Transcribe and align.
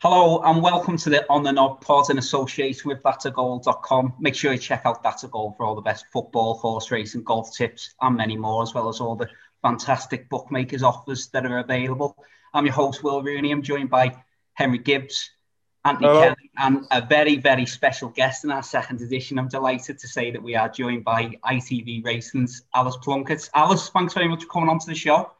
Hello 0.00 0.40
and 0.44 0.62
welcome 0.62 0.96
to 0.96 1.10
the 1.10 1.26
On 1.28 1.42
the 1.42 1.50
Nod 1.50 1.80
pod 1.80 2.08
in 2.08 2.18
association 2.18 2.88
with 2.88 3.02
that'sagoal.com. 3.02 4.14
Make 4.20 4.36
sure 4.36 4.52
you 4.52 4.58
check 4.58 4.82
out 4.84 5.02
That's 5.02 5.24
a 5.24 5.28
Goal 5.28 5.54
for 5.56 5.66
all 5.66 5.74
the 5.74 5.80
best 5.80 6.06
football, 6.12 6.54
horse 6.54 6.92
racing, 6.92 7.24
golf 7.24 7.52
tips, 7.52 7.96
and 8.00 8.16
many 8.16 8.36
more, 8.36 8.62
as 8.62 8.72
well 8.72 8.88
as 8.88 9.00
all 9.00 9.16
the 9.16 9.28
fantastic 9.60 10.28
bookmakers 10.28 10.84
offers 10.84 11.26
that 11.30 11.44
are 11.44 11.58
available. 11.58 12.16
I'm 12.54 12.64
your 12.64 12.74
host, 12.74 13.02
Will 13.02 13.24
Rooney. 13.24 13.50
I'm 13.50 13.60
joined 13.60 13.90
by 13.90 14.14
Henry 14.54 14.78
Gibbs, 14.78 15.32
Anthony 15.84 16.06
Hello. 16.06 16.20
Kelly, 16.20 16.50
and 16.58 16.86
a 16.92 17.04
very, 17.04 17.36
very 17.36 17.66
special 17.66 18.08
guest 18.08 18.44
in 18.44 18.52
our 18.52 18.62
second 18.62 19.00
edition. 19.00 19.36
I'm 19.36 19.48
delighted 19.48 19.98
to 19.98 20.06
say 20.06 20.30
that 20.30 20.40
we 20.40 20.54
are 20.54 20.68
joined 20.68 21.02
by 21.02 21.32
ITV 21.44 22.04
Racing's 22.04 22.62
Alice 22.72 22.96
Plunkett. 23.02 23.50
Alice, 23.52 23.88
thanks 23.88 24.14
very 24.14 24.28
much 24.28 24.44
for 24.44 24.48
coming 24.48 24.68
on 24.68 24.78
to 24.78 24.86
the 24.86 24.94
show. 24.94 25.32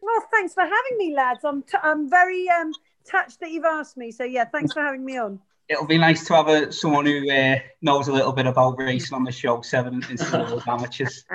Well, 0.00 0.26
thanks 0.32 0.54
for 0.54 0.62
having 0.62 0.96
me, 0.96 1.14
lads. 1.14 1.44
I'm 1.44 1.62
t- 1.62 1.76
I'm 1.82 2.08
very 2.08 2.48
um, 2.48 2.72
touched 3.08 3.40
that 3.40 3.50
you've 3.50 3.64
asked 3.64 3.96
me. 3.96 4.10
So 4.10 4.24
yeah, 4.24 4.44
thanks 4.44 4.72
for 4.72 4.80
having 4.80 5.04
me 5.04 5.18
on. 5.18 5.40
It'll 5.68 5.86
be 5.86 5.98
nice 5.98 6.24
to 6.26 6.34
have 6.34 6.48
a, 6.48 6.72
someone 6.72 7.04
who 7.04 7.30
uh, 7.30 7.56
knows 7.82 8.08
a 8.08 8.12
little 8.12 8.32
bit 8.32 8.46
about 8.46 8.78
racing 8.78 9.14
on 9.14 9.24
the 9.24 9.32
show, 9.32 9.60
seven 9.60 10.02
instead 10.08 10.40
of 10.40 10.66
amateurs. 10.66 11.24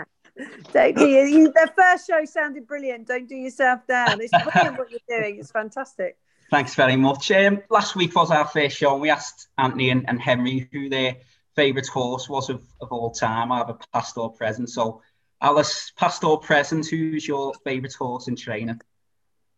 Don't 0.73 0.98
do 0.98 1.08
you, 1.08 1.22
you, 1.26 1.54
their 1.54 1.72
first 1.78 2.08
show 2.08 2.26
sounded 2.26 2.66
brilliant. 2.66 3.08
Don't 3.08 3.30
do 3.30 3.36
yourself 3.36 3.86
down. 3.88 4.20
It's 4.20 4.31
brilliant 4.31 4.80
what 4.80 4.90
you're 4.90 5.20
doing. 5.20 5.38
It's 5.40 5.52
fantastic. 5.52 6.17
Thanks 6.50 6.73
very 6.73 6.95
much. 6.95 7.30
Um, 7.31 7.62
last 7.70 7.95
week 7.95 8.16
was 8.16 8.31
our 8.31 8.48
first 8.48 8.78
show, 8.78 8.94
and 8.94 9.02
we 9.02 9.12
asked 9.12 9.48
Anthony 9.58 9.92
and, 9.92 10.08
and 10.09 10.20
Henry 10.20 10.67
who 10.72 10.90
their 10.90 11.17
favourite 11.55 11.88
horse 11.88 12.28
was 12.28 12.50
of, 12.50 12.64
of 12.81 12.92
all 12.92 13.12
time, 13.12 13.52
either 13.52 13.78
past 13.94 14.17
or 14.17 14.31
present. 14.31 14.70
So, 14.70 15.02
Alice, 15.42 15.92
past 15.95 16.23
or 16.23 16.40
present, 16.40 16.88
who's 16.88 17.28
your 17.28 17.53
favourite 17.64 17.94
horse 17.94 18.28
in 18.28 18.36
training? 18.36 18.81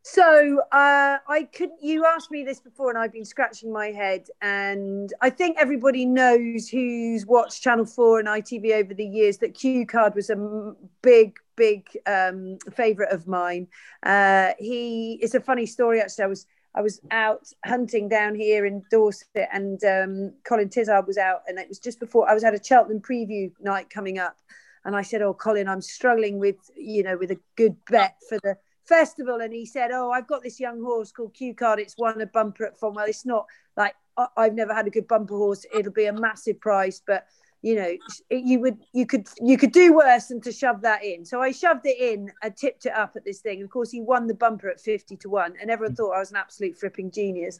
So 0.08 0.62
uh, 0.72 1.18
I 1.28 1.50
couldn't. 1.52 1.82
You 1.82 2.06
asked 2.06 2.30
me 2.30 2.44
this 2.44 2.60
before, 2.60 2.90
and 2.90 2.98
I've 2.98 3.12
been 3.12 3.26
scratching 3.26 3.74
my 3.74 3.88
head. 3.88 4.28
And 4.40 5.12
I 5.20 5.32
think 5.32 5.58
everybody 5.60 6.06
knows 6.06 6.70
who's 6.70 7.26
watched 7.26 7.64
Channel 7.64 7.86
Four 7.86 8.20
and 8.20 8.28
ITV 8.28 8.74
over 8.74 8.94
the 8.94 9.04
years 9.04 9.40
that 9.40 9.56
Cue 9.56 9.84
Card 9.88 10.14
was 10.14 10.30
a 10.30 10.76
big, 11.02 11.38
big 11.56 11.88
um, 12.06 12.60
favourite 12.72 13.12
of 13.12 13.26
mine. 13.26 13.68
Uh, 14.04 14.52
he. 14.60 15.18
It's 15.24 15.34
a 15.34 15.40
funny 15.40 15.66
story 15.66 16.00
actually. 16.00 16.26
I 16.26 16.28
was. 16.28 16.46
I 16.76 16.82
was 16.82 17.02
out 17.10 17.52
hunting 17.66 18.08
down 18.08 18.36
here 18.36 18.68
in 18.68 18.84
Dorset, 18.92 19.50
and 19.52 19.84
um, 19.86 20.34
Colin 20.44 20.70
Tizzard 20.70 21.08
was 21.08 21.18
out, 21.18 21.42
and 21.48 21.58
it 21.58 21.68
was 21.68 21.80
just 21.80 22.00
before 22.00 22.30
I 22.30 22.36
was 22.36 22.44
at 22.44 22.54
a 22.54 22.64
Cheltenham 22.64 23.02
preview 23.02 23.52
night 23.60 23.90
coming 23.90 24.20
up, 24.20 24.38
and 24.84 24.96
I 24.96 25.02
said, 25.02 25.24
"Oh, 25.24 25.34
Colin, 25.34 25.68
I'm 25.68 25.82
struggling 25.82 26.38
with 26.38 26.58
you 26.76 27.02
know 27.02 27.18
with 27.18 27.32
a 27.32 27.40
good 27.56 27.76
bet 27.90 28.18
for 28.30 28.38
the." 28.44 28.56
Festival 28.86 29.42
and 29.42 29.54
he 29.54 29.66
said 29.66 29.92
oh 29.92 30.12
i've 30.12 30.28
got 30.28 30.44
this 30.44 30.60
young 30.60 30.82
horse 30.82 31.12
called 31.12 31.34
Cue 31.34 31.54
Card. 31.56 31.80
It's 31.80 31.98
won 31.98 32.22
a 32.22 32.26
bumper 32.28 32.66
at 32.66 32.80
Fontwell 32.80 33.08
it's 33.08 33.26
not 33.26 33.46
like 33.76 33.96
I- 34.18 34.28
i've 34.38 34.54
never 34.54 34.74
had 34.74 34.88
a 34.88 34.92
good 34.92 35.08
bumper 35.08 35.36
horse. 35.36 35.66
It'll 35.74 35.92
be 35.92 36.06
a 36.06 36.14
massive 36.14 36.60
price 36.60 37.02
but 37.06 37.26
you 37.62 37.76
know 37.76 37.98
you 38.30 38.60
would 38.60 38.78
you 38.94 39.08
could 39.08 39.28
you 39.42 39.58
could 39.58 39.72
do 39.72 39.94
worse 39.94 40.28
than 40.28 40.40
to 40.42 40.52
shove 40.52 40.82
that 40.82 41.04
in. 41.04 41.26
So 41.26 41.42
i 41.42 41.52
shoved 41.52 41.86
it 41.86 41.98
in 42.00 42.32
i 42.44 42.50
tipped 42.50 42.86
it 42.86 42.94
up 42.94 43.16
at 43.16 43.26
this 43.26 43.40
thing. 43.40 43.64
Of 43.64 43.72
course 43.72 43.90
he 43.90 44.02
won 44.02 44.28
the 44.28 44.36
bumper 44.36 44.70
at 44.70 44.80
50 44.80 45.18
to 45.18 45.30
1 45.30 45.56
and 45.60 45.72
everyone 45.72 45.96
thought 45.96 46.12
i 46.12 46.20
was 46.20 46.30
an 46.30 46.38
absolute 46.38 46.80
fripping 46.80 47.12
genius. 47.12 47.58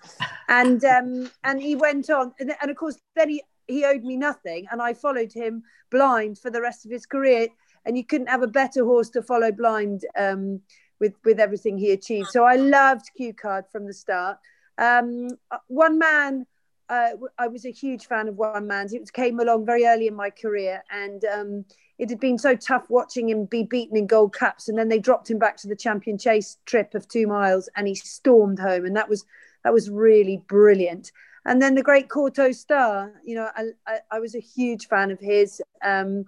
And 0.48 0.84
um 0.86 1.32
and 1.44 1.60
he 1.60 1.76
went 1.76 2.10
on 2.12 2.34
and, 2.40 2.54
and 2.62 2.70
of 2.70 2.78
course 2.78 2.98
then 3.16 3.30
he 3.30 3.44
he 3.68 3.84
owed 3.84 4.04
me 4.04 4.16
nothing 4.16 4.68
and 4.70 4.80
i 4.80 4.94
followed 4.94 5.34
him 5.34 5.64
blind 5.90 6.38
for 6.38 6.52
the 6.52 6.62
rest 6.62 6.86
of 6.86 6.92
his 6.92 7.08
career. 7.08 7.48
And 7.88 7.98
you 7.98 8.04
couldn't 8.06 8.28
have 8.30 8.44
a 8.44 8.48
better 8.48 8.84
horse 8.84 9.10
to 9.12 9.24
follow 9.24 9.52
blind 9.52 10.06
um 10.18 10.62
with 11.00 11.14
with 11.24 11.40
everything 11.40 11.78
he 11.78 11.92
achieved. 11.92 12.30
So 12.30 12.44
I 12.44 12.56
loved 12.56 13.12
Cue 13.16 13.34
Card 13.34 13.66
from 13.72 13.86
the 13.86 13.94
start. 13.94 14.38
Um, 14.78 15.30
one 15.68 15.98
man, 15.98 16.46
uh, 16.90 17.12
I 17.38 17.48
was 17.48 17.66
a 17.66 17.72
huge 17.72 18.08
fan 18.08 18.28
of 18.28 18.36
One 18.36 18.68
Man's. 18.68 18.94
It 18.94 19.12
came 19.14 19.40
along 19.40 19.66
very 19.66 19.86
early 19.86 20.08
in 20.08 20.16
my 20.16 20.30
career, 20.30 20.84
and 20.92 21.24
um, 21.26 21.66
it 21.98 22.10
had 22.10 22.20
been 22.20 22.38
so 22.38 22.56
tough 22.56 22.90
watching 22.90 23.30
him 23.30 23.46
be 23.46 23.64
beaten 23.64 23.98
in 23.98 24.08
Gold 24.08 24.34
Cups, 24.34 24.70
and 24.70 24.78
then 24.78 24.90
they 24.90 25.00
dropped 25.00 25.30
him 25.30 25.40
back 25.40 25.58
to 25.58 25.68
the 25.68 25.76
Champion 25.76 26.18
Chase 26.18 26.58
trip 26.66 26.94
of 26.94 27.08
two 27.08 27.28
miles, 27.28 27.70
and 27.76 27.88
he 27.88 27.96
stormed 27.96 28.60
home, 28.60 28.86
and 28.86 28.96
that 28.96 29.10
was 29.10 29.26
that 29.64 29.74
was 29.74 29.90
really 29.90 30.42
brilliant. 30.48 31.12
And 31.46 31.62
then 31.62 31.76
the 31.76 31.84
great 31.84 32.10
Kauto 32.10 32.54
Star, 32.54 33.14
you 33.24 33.36
know, 33.36 33.50
I, 33.56 33.66
I, 33.86 34.00
I 34.12 34.20
was 34.20 34.36
a 34.36 34.40
huge 34.40 34.88
fan 34.88 35.12
of 35.12 35.20
his. 35.20 35.62
Um, 35.84 36.26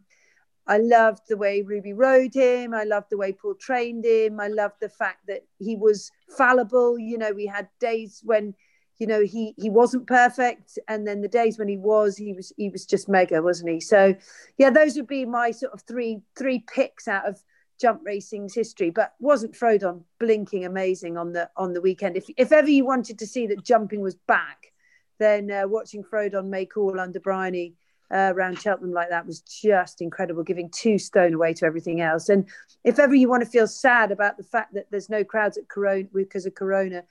I 0.67 0.77
loved 0.79 1.23
the 1.29 1.37
way 1.37 1.61
Ruby 1.61 1.93
rode 1.93 2.33
him. 2.33 2.73
I 2.73 2.83
loved 2.83 3.09
the 3.09 3.17
way 3.17 3.31
Paul 3.31 3.55
trained 3.55 4.05
him. 4.05 4.39
I 4.39 4.49
loved 4.49 4.75
the 4.81 4.89
fact 4.89 5.27
that 5.27 5.45
he 5.59 5.75
was 5.77 6.11
fallible. 6.37 6.99
You 6.99 7.17
know, 7.17 7.31
we 7.31 7.45
had 7.45 7.69
days 7.79 8.21
when, 8.23 8.53
you 8.97 9.07
know, 9.07 9.23
he 9.23 9.53
he 9.57 9.69
wasn't 9.69 10.07
perfect, 10.07 10.77
and 10.87 11.07
then 11.07 11.21
the 11.21 11.29
days 11.29 11.57
when 11.57 11.69
he 11.69 11.77
was, 11.77 12.17
he 12.17 12.33
was 12.33 12.51
he 12.57 12.69
was 12.69 12.85
just 12.85 13.07
mega, 13.07 13.41
wasn't 13.41 13.69
he? 13.69 13.79
So, 13.79 14.15
yeah, 14.57 14.69
those 14.69 14.95
would 14.97 15.07
be 15.07 15.25
my 15.25 15.51
sort 15.51 15.73
of 15.73 15.81
three 15.83 16.21
three 16.37 16.59
picks 16.59 17.07
out 17.07 17.27
of 17.27 17.41
jump 17.79 18.01
racing's 18.03 18.53
history. 18.53 18.89
But 18.89 19.13
wasn't 19.19 19.53
Frodon 19.53 20.03
blinking 20.19 20.65
amazing 20.65 21.15
on 21.15 21.31
the 21.31 21.49
on 21.55 21.73
the 21.73 21.81
weekend? 21.81 22.17
If 22.17 22.25
if 22.35 22.51
ever 22.51 22.69
you 22.69 22.85
wanted 22.85 23.19
to 23.19 23.27
see 23.27 23.47
that 23.47 23.63
jumping 23.63 24.01
was 24.01 24.15
back, 24.15 24.73
then 25.17 25.49
uh, 25.49 25.67
watching 25.67 26.03
Frodon 26.03 26.49
make 26.49 26.75
all 26.75 26.99
under 26.99 27.21
Bryony 27.21 27.75
uh, 28.11 28.31
around 28.35 28.59
Cheltenham 28.59 28.93
like 28.93 29.09
that 29.09 29.25
was 29.25 29.41
just 29.41 30.01
incredible, 30.01 30.43
giving 30.43 30.69
two 30.69 30.97
stone 30.97 31.33
away 31.33 31.53
to 31.55 31.65
everything 31.65 32.01
else. 32.01 32.29
And 32.29 32.47
if 32.83 32.99
ever 32.99 33.15
you 33.15 33.29
want 33.29 33.43
to 33.43 33.49
feel 33.49 33.67
sad 33.67 34.11
about 34.11 34.37
the 34.37 34.43
fact 34.43 34.73
that 34.73 34.87
there's 34.91 35.09
no 35.09 35.23
crowds 35.23 35.57
at 35.57 35.67
Corona 35.67 36.05
because 36.13 36.45
of 36.45 36.55
Corona, 36.55 37.03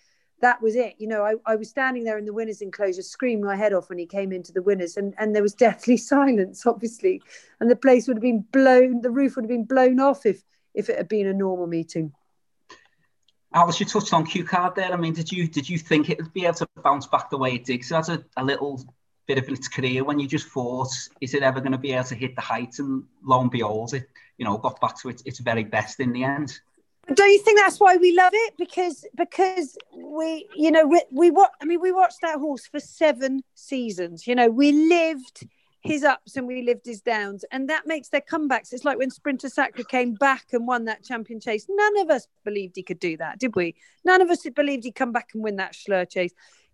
that 0.43 0.61
was 0.63 0.77
it. 0.77 0.95
You 0.99 1.09
know, 1.09 1.25
I, 1.25 1.35
I 1.45 1.57
was 1.57 1.69
standing 1.69 2.05
there 2.05 2.19
in 2.19 2.25
the 2.25 2.33
winners' 2.33 2.61
enclosure, 2.61 3.03
screaming 3.03 3.45
my 3.45 3.57
head 3.57 3.73
off 3.73 3.89
when 3.89 3.99
he 3.99 4.07
came 4.07 4.33
into 4.33 4.53
the 4.53 4.63
winners, 4.63 4.97
and, 4.97 5.15
and 5.19 5.35
there 5.35 5.43
was 5.43 5.55
deathly 5.55 5.97
silence, 5.97 6.67
obviously, 6.67 7.23
and 7.61 7.71
the 7.71 7.77
place 7.77 8.07
would 8.07 8.17
have 8.17 8.23
been 8.23 8.45
blown, 8.53 9.03
the 9.03 9.11
roof 9.11 9.37
would 9.37 9.45
have 9.45 9.51
been 9.51 9.65
blown 9.65 10.01
off 10.01 10.27
if 10.27 10.43
if 10.75 10.91
it 10.91 10.99
had 10.99 11.09
been 11.09 11.27
a 11.27 11.33
normal 11.33 11.67
meeting. 11.67 12.13
Alice, 13.55 13.81
you 13.81 13.87
touched 13.87 14.13
on 14.13 14.27
Cue 14.27 14.45
Card 14.45 14.75
there. 14.75 14.93
I 14.93 14.97
mean, 14.97 15.15
did 15.15 15.33
you 15.33 15.49
did 15.49 15.69
you 15.69 15.79
think 15.79 16.11
it 16.11 16.19
would 16.19 16.33
be 16.35 16.45
able 16.45 16.55
to 16.57 16.69
bounce 16.85 17.07
back 17.07 17.31
the 17.31 17.39
way 17.39 17.55
it 17.55 17.65
did? 17.65 17.75
Because 17.75 17.89
that's 17.89 18.09
a, 18.11 18.23
a 18.37 18.45
little 18.45 18.85
bit 19.27 19.39
of 19.39 19.49
its 19.49 19.69
career 19.69 20.05
when 20.05 20.19
you 20.19 20.29
just 20.29 20.49
thought, 20.49 20.91
is 21.21 21.35
it 21.35 21.43
ever 21.43 21.61
going 21.61 21.73
to 21.73 21.79
be 21.79 21.93
able 21.93 22.05
to 22.05 22.15
hit 22.15 22.35
the 22.35 22.41
heights? 22.41 22.79
And 22.79 23.05
lo 23.25 23.41
and 23.41 23.51
behold, 23.51 23.95
it 23.95 24.09
you 24.39 24.45
know 24.45 24.57
got 24.59 24.81
back 24.81 25.01
to 25.01 25.09
its, 25.09 25.23
its 25.25 25.39
very 25.39 25.65
best 25.65 26.01
in 26.01 26.13
the 26.13 26.25
end. 26.25 26.61
Don't 27.13 27.31
you 27.31 27.39
think 27.39 27.59
that's 27.59 27.79
why 27.79 27.97
we 27.97 28.13
love 28.13 28.33
it? 28.35 28.55
Because 28.59 29.05
because 29.17 29.77
we 29.95 30.49
you 30.55 30.71
know 30.71 30.87
we 30.87 31.03
we 31.13 31.31
I 31.61 31.65
mean 31.65 31.81
we 31.81 31.93
watched 31.93 32.21
that 32.23 32.39
horse 32.39 32.67
for 32.67 32.81
seven 32.81 33.43
seasons. 33.55 34.27
You 34.27 34.35
know 34.35 34.49
we 34.49 34.73
lived 34.73 35.47
his 35.81 36.03
ups 36.03 36.37
and 36.37 36.49
we 36.49 36.63
lived 36.63 36.85
his 36.85 37.01
downs, 37.01 37.45
and 37.53 37.71
that 37.71 37.87
makes 37.87 38.09
their 38.09 38.21
comebacks. 38.21 38.73
It's 38.73 38.85
like 38.85 38.99
when 38.99 39.11
Sprinter 39.11 39.49
Sacre 39.49 39.85
came 39.85 40.15
back 40.15 40.47
and 40.53 40.67
won 40.67 40.85
that 40.87 41.05
champion 41.05 41.39
chase. 41.39 41.67
None 41.69 41.99
of 41.99 42.11
us 42.11 42.27
believed 42.45 42.75
he 42.75 42.83
could 42.83 42.99
do 42.99 43.17
that, 43.19 43.39
did 43.39 43.55
we? 43.55 43.77
None 44.05 44.21
of 44.21 44.29
us 44.29 44.45
believed 44.55 44.83
he'd 44.83 44.97
come 44.97 45.13
back 45.13 45.31
and 45.33 45.45
win 45.45 45.57
that 45.57 45.75
Schlur 45.75 46.11
chase 46.11 46.33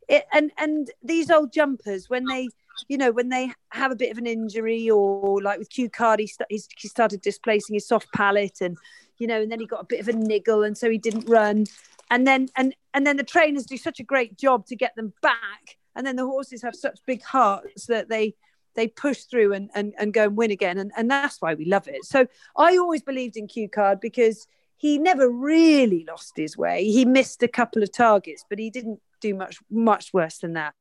it, 0.08 0.26
and 0.32 0.50
and 0.58 0.90
these 1.02 1.30
old 1.30 1.52
jumpers 1.52 2.08
when 2.08 2.24
they 2.26 2.48
you 2.88 2.98
know 2.98 3.12
when 3.12 3.28
they 3.28 3.52
have 3.70 3.92
a 3.92 3.96
bit 3.96 4.10
of 4.10 4.18
an 4.18 4.26
injury 4.26 4.90
or 4.90 5.40
like 5.42 5.58
with 5.58 5.70
Cue 5.70 5.90
Card 5.90 6.20
he, 6.20 6.26
st- 6.26 6.48
he 6.50 6.88
started 6.88 7.20
displacing 7.20 7.74
his 7.74 7.86
soft 7.86 8.08
palate 8.12 8.60
and 8.60 8.76
you 9.18 9.26
know 9.26 9.40
and 9.42 9.50
then 9.50 9.60
he 9.60 9.66
got 9.66 9.80
a 9.80 9.86
bit 9.86 10.00
of 10.00 10.08
a 10.08 10.12
niggle 10.12 10.62
and 10.62 10.76
so 10.76 10.90
he 10.90 10.98
didn't 10.98 11.28
run. 11.28 11.66
And 12.10 12.26
then 12.26 12.48
and 12.56 12.74
and 12.92 13.06
then 13.06 13.16
the 13.16 13.24
trainers 13.24 13.64
do 13.64 13.76
such 13.76 14.00
a 14.00 14.04
great 14.04 14.36
job 14.36 14.66
to 14.66 14.76
get 14.76 14.94
them 14.96 15.12
back. 15.22 15.78
And 15.94 16.06
then 16.06 16.16
the 16.16 16.26
horses 16.26 16.62
have 16.62 16.74
such 16.74 16.98
big 17.06 17.22
hearts 17.22 17.86
that 17.86 18.08
they 18.08 18.34
they 18.74 18.88
push 18.88 19.22
through 19.22 19.52
and 19.54 19.70
and, 19.74 19.94
and 19.98 20.12
go 20.12 20.24
and 20.24 20.36
win 20.36 20.50
again. 20.50 20.78
And, 20.78 20.92
and 20.96 21.10
that's 21.10 21.40
why 21.40 21.54
we 21.54 21.64
love 21.64 21.88
it. 21.88 22.04
So 22.04 22.26
i 22.56 22.76
always 22.76 23.02
believed 23.02 23.36
in 23.36 23.46
Cue 23.46 23.68
Card 23.68 24.00
because 24.00 24.46
he 24.76 24.98
never 24.98 25.30
really 25.30 26.04
lost 26.08 26.32
his 26.36 26.56
way. 26.56 26.84
He 26.84 27.04
missed 27.04 27.42
a 27.42 27.48
couple 27.48 27.82
of 27.82 27.92
targets 27.92 28.44
but 28.48 28.58
he 28.58 28.68
didn't 28.68 29.00
do 29.22 29.34
much 29.34 29.56
much 29.70 30.12
worse 30.12 30.38
than 30.38 30.54
that. 30.54 30.74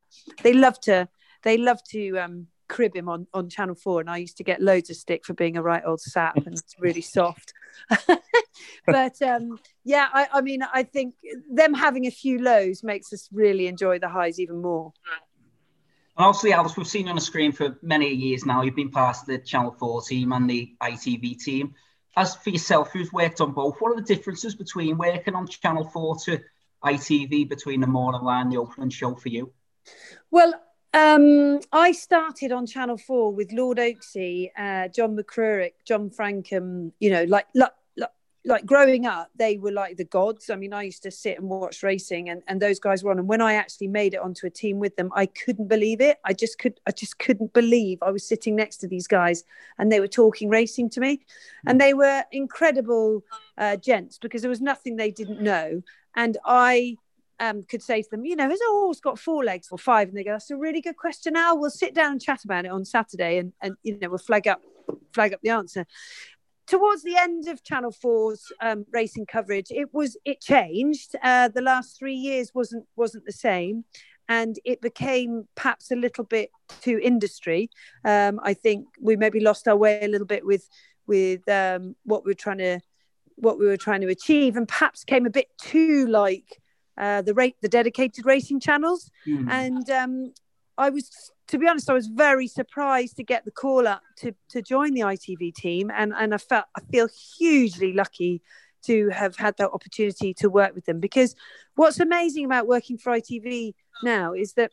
They 0.43 0.53
love 0.53 0.79
to 0.81 1.07
they 1.43 1.57
love 1.57 1.79
to 1.91 2.17
um, 2.17 2.47
crib 2.67 2.95
him 2.95 3.07
on 3.07 3.27
on 3.33 3.49
Channel 3.49 3.75
Four, 3.75 4.01
and 4.01 4.09
I 4.09 4.17
used 4.17 4.37
to 4.37 4.43
get 4.43 4.61
loads 4.61 4.89
of 4.89 4.97
stick 4.97 5.25
for 5.25 5.33
being 5.33 5.57
a 5.57 5.61
right 5.61 5.83
old 5.85 6.01
sap 6.01 6.35
and 6.37 6.57
it's 6.57 6.75
really 6.79 7.01
soft. 7.01 7.53
but 8.85 9.21
um, 9.21 9.59
yeah, 9.83 10.07
I, 10.11 10.27
I 10.33 10.41
mean, 10.41 10.61
I 10.73 10.83
think 10.83 11.15
them 11.49 11.73
having 11.73 12.05
a 12.07 12.11
few 12.11 12.39
lows 12.39 12.83
makes 12.83 13.13
us 13.13 13.29
really 13.31 13.67
enjoy 13.67 13.99
the 13.99 14.09
highs 14.09 14.39
even 14.39 14.61
more. 14.61 14.93
And 16.17 16.25
obviously, 16.25 16.53
Alice, 16.53 16.75
we've 16.75 16.87
seen 16.87 17.05
you 17.05 17.09
on 17.09 17.15
the 17.15 17.21
screen 17.21 17.51
for 17.51 17.77
many 17.81 18.09
years 18.09 18.45
now. 18.45 18.61
You've 18.61 18.75
been 18.75 18.91
part 18.91 19.17
of 19.17 19.25
the 19.25 19.37
Channel 19.37 19.75
4 19.79 20.01
team 20.03 20.33
and 20.33 20.49
the 20.49 20.75
ITV 20.81 21.39
team. 21.39 21.73
As 22.17 22.35
for 22.35 22.49
yourself, 22.49 22.91
who's 22.91 23.13
worked 23.13 23.39
on 23.39 23.53
both, 23.53 23.77
what 23.79 23.93
are 23.93 23.95
the 23.95 24.15
differences 24.15 24.53
between 24.53 24.97
working 24.97 25.35
on 25.35 25.47
Channel 25.47 25.85
4 25.85 26.17
to 26.25 26.41
ITV 26.83 27.47
between 27.49 27.81
the 27.81 27.87
morning 27.87 28.21
line 28.21 28.43
and 28.43 28.51
the 28.51 28.57
opening 28.57 28.89
show 28.89 29.15
for 29.15 29.29
you? 29.29 29.51
Well, 30.29 30.53
um, 30.93 31.59
I 31.71 31.91
started 31.93 32.51
on 32.51 32.65
Channel 32.65 32.97
4 32.97 33.33
with 33.33 33.51
Lord 33.53 33.77
Oaksey, 33.77 34.49
uh, 34.57 34.87
John 34.89 35.15
McCririck, 35.15 35.73
John 35.85 36.09
Francome, 36.09 36.91
you 36.99 37.11
know, 37.11 37.23
like, 37.23 37.47
like, 37.55 37.71
like 37.95 38.11
like 38.43 38.65
growing 38.65 39.05
up, 39.05 39.29
they 39.35 39.57
were 39.57 39.71
like 39.71 39.97
the 39.97 40.03
gods. 40.03 40.49
I 40.49 40.55
mean, 40.55 40.73
I 40.73 40.83
used 40.83 41.03
to 41.03 41.11
sit 41.11 41.37
and 41.37 41.47
watch 41.47 41.83
racing, 41.83 42.29
and, 42.29 42.41
and 42.47 42.61
those 42.61 42.79
guys 42.79 43.03
were 43.03 43.11
on. 43.11 43.19
And 43.19 43.27
when 43.27 43.41
I 43.41 43.53
actually 43.53 43.87
made 43.87 44.13
it 44.13 44.19
onto 44.19 44.47
a 44.47 44.49
team 44.49 44.79
with 44.79 44.95
them, 44.95 45.11
I 45.15 45.27
couldn't 45.27 45.67
believe 45.67 46.01
it. 46.01 46.17
I 46.25 46.33
just 46.33 46.57
could, 46.57 46.79
I 46.87 46.91
just 46.91 47.19
couldn't 47.19 47.53
believe 47.53 47.99
I 48.01 48.09
was 48.11 48.27
sitting 48.27 48.55
next 48.55 48.77
to 48.77 48.87
these 48.87 49.07
guys, 49.07 49.43
and 49.77 49.91
they 49.91 49.99
were 49.99 50.07
talking 50.07 50.49
racing 50.49 50.89
to 50.91 50.99
me, 50.99 51.21
and 51.67 51.79
they 51.79 51.93
were 51.93 52.23
incredible 52.31 53.23
uh, 53.57 53.75
gents 53.75 54.17
because 54.17 54.41
there 54.41 54.49
was 54.49 54.61
nothing 54.61 54.95
they 54.95 55.11
didn't 55.11 55.41
know, 55.41 55.83
and 56.15 56.37
I. 56.45 56.97
Um, 57.39 57.63
could 57.63 57.81
say 57.81 58.03
to 58.03 58.07
them, 58.11 58.23
you 58.23 58.35
know, 58.35 58.47
has 58.47 58.61
a 58.61 58.71
horse 58.71 58.99
got 58.99 59.17
four 59.17 59.43
legs 59.43 59.69
or 59.71 59.79
five? 59.79 60.09
And 60.09 60.15
they 60.15 60.23
go, 60.23 60.33
that's 60.33 60.51
a 60.51 60.55
really 60.55 60.79
good 60.79 60.95
question. 60.95 61.33
Now 61.33 61.55
we'll 61.55 61.71
sit 61.71 61.95
down 61.95 62.11
and 62.11 62.21
chat 62.21 62.43
about 62.45 62.65
it 62.65 62.71
on 62.71 62.85
Saturday, 62.85 63.39
and 63.39 63.51
and 63.63 63.75
you 63.81 63.97
know, 63.97 64.09
we'll 64.09 64.19
flag 64.19 64.47
up 64.47 64.61
flag 65.11 65.33
up 65.33 65.39
the 65.41 65.49
answer 65.49 65.87
towards 66.71 67.03
the 67.03 67.17
end 67.17 67.49
of 67.49 67.63
Channel 67.63 67.91
4's 67.91 68.49
um, 68.61 68.85
racing 68.93 69.25
coverage, 69.25 69.67
it 69.71 69.93
was 69.93 70.15
it 70.23 70.39
changed. 70.39 71.15
Uh, 71.21 71.49
the 71.49 71.61
last 71.61 71.99
three 71.99 72.15
years 72.15 72.51
wasn't 72.53 72.85
wasn't 72.95 73.25
the 73.25 73.33
same, 73.33 73.83
and 74.29 74.57
it 74.63 74.79
became 74.81 75.49
perhaps 75.55 75.91
a 75.91 75.97
little 75.97 76.23
bit 76.23 76.49
too 76.81 76.97
industry. 77.03 77.69
Um, 78.05 78.39
I 78.41 78.53
think 78.53 78.87
we 79.01 79.17
maybe 79.17 79.41
lost 79.41 79.67
our 79.67 79.75
way 79.75 80.01
a 80.01 80.07
little 80.07 80.27
bit 80.27 80.45
with 80.45 80.67
with 81.07 81.47
um, 81.49 81.95
what 82.03 82.23
we're 82.23 82.35
trying 82.35 82.59
to 82.59 82.79
what 83.41 83.59
we 83.59 83.65
were 83.65 83.77
trying 83.77 84.01
to 84.01 84.07
achieve, 84.07 84.55
and 84.55 84.67
perhaps 84.67 85.03
came 85.03 85.25
a 85.25 85.29
bit 85.29 85.47
too 85.59 86.07
like 86.07 86.61
uh, 86.97 87.21
the 87.21 87.33
rate 87.33 87.55
the 87.61 87.69
dedicated 87.69 88.25
racing 88.25 88.59
channels. 88.59 89.09
Mm. 89.27 89.49
And 89.49 89.89
um, 89.89 90.33
I 90.77 90.89
was 90.89 91.31
to 91.47 91.57
be 91.57 91.67
honest, 91.67 91.89
I 91.89 91.93
was 91.93 92.07
very 92.07 92.47
surprised 92.47 93.17
to 93.17 93.23
get 93.23 93.43
the 93.43 93.51
call 93.51 93.87
up 93.87 94.03
to 94.17 94.33
to 94.49 94.61
join 94.61 94.93
the 94.93 95.01
ITV 95.01 95.53
team, 95.53 95.91
and 95.93 96.13
and 96.15 96.33
I 96.33 96.37
felt 96.37 96.65
I 96.77 96.81
feel 96.91 97.07
hugely 97.37 97.93
lucky 97.93 98.41
to 98.83 99.09
have 99.09 99.35
had 99.35 99.57
that 99.57 99.71
opportunity 99.71 100.33
to 100.33 100.49
work 100.49 100.73
with 100.73 100.85
them 100.85 100.99
because 100.99 101.35
what's 101.75 101.99
amazing 101.99 102.45
about 102.45 102.67
working 102.67 102.97
for 102.97 103.11
ITV 103.11 103.73
now 104.03 104.33
is 104.33 104.53
that 104.53 104.71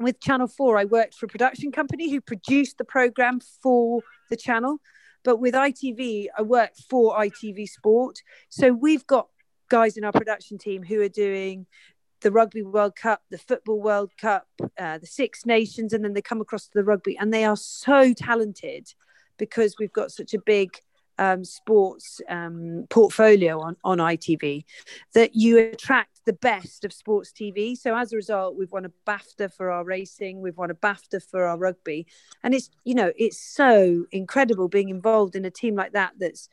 with 0.00 0.18
Channel 0.20 0.48
4 0.48 0.78
I 0.78 0.84
worked 0.86 1.14
for 1.14 1.26
a 1.26 1.28
production 1.28 1.72
company 1.72 2.10
who 2.10 2.22
produced 2.22 2.78
the 2.78 2.84
program 2.84 3.40
for 3.40 4.00
the 4.30 4.36
channel 4.36 4.78
but 5.24 5.38
with 5.38 5.54
ITV 5.54 6.26
I 6.36 6.42
work 6.42 6.72
for 6.88 7.16
ITV 7.16 7.68
Sport. 7.68 8.22
So 8.48 8.72
we've 8.72 9.06
got 9.06 9.28
guys 9.68 9.96
in 9.96 10.04
our 10.04 10.12
production 10.12 10.58
team 10.58 10.82
who 10.82 11.00
are 11.00 11.08
doing 11.08 11.66
the 12.20 12.30
Rugby 12.30 12.62
World 12.62 12.94
Cup, 12.96 13.22
the 13.30 13.38
Football 13.38 13.80
World 13.80 14.12
Cup, 14.16 14.46
uh, 14.78 14.98
the 14.98 15.06
Six 15.06 15.44
Nations, 15.44 15.92
and 15.92 16.04
then 16.04 16.14
they 16.14 16.22
come 16.22 16.40
across 16.40 16.66
to 16.66 16.74
the 16.74 16.84
rugby, 16.84 17.18
and 17.18 17.32
they 17.32 17.44
are 17.44 17.56
so 17.56 18.12
talented 18.12 18.94
because 19.38 19.76
we've 19.78 19.92
got 19.92 20.12
such 20.12 20.34
a 20.34 20.38
big 20.38 20.78
um, 21.18 21.44
sports 21.44 22.20
um, 22.28 22.86
portfolio 22.90 23.60
on, 23.60 23.76
on 23.84 23.98
ITV 23.98 24.64
that 25.14 25.34
you 25.34 25.58
attract 25.58 26.24
the 26.24 26.32
best 26.32 26.84
of 26.84 26.92
sports 26.92 27.32
TV. 27.32 27.76
So 27.76 27.96
as 27.96 28.12
a 28.12 28.16
result, 28.16 28.56
we've 28.56 28.72
won 28.72 28.84
a 28.84 28.92
BAFTA 29.06 29.52
for 29.52 29.70
our 29.70 29.84
racing, 29.84 30.40
we've 30.40 30.56
won 30.56 30.70
a 30.70 30.74
BAFTA 30.74 31.22
for 31.22 31.46
our 31.46 31.58
rugby, 31.58 32.06
and 32.42 32.54
it's 32.54 32.70
you 32.84 32.94
know 32.94 33.12
it's 33.16 33.38
so 33.38 34.06
incredible 34.12 34.68
being 34.68 34.88
involved 34.88 35.36
in 35.36 35.44
a 35.44 35.50
team 35.50 35.74
like 35.74 35.92
that 35.92 36.12
that's 36.18 36.48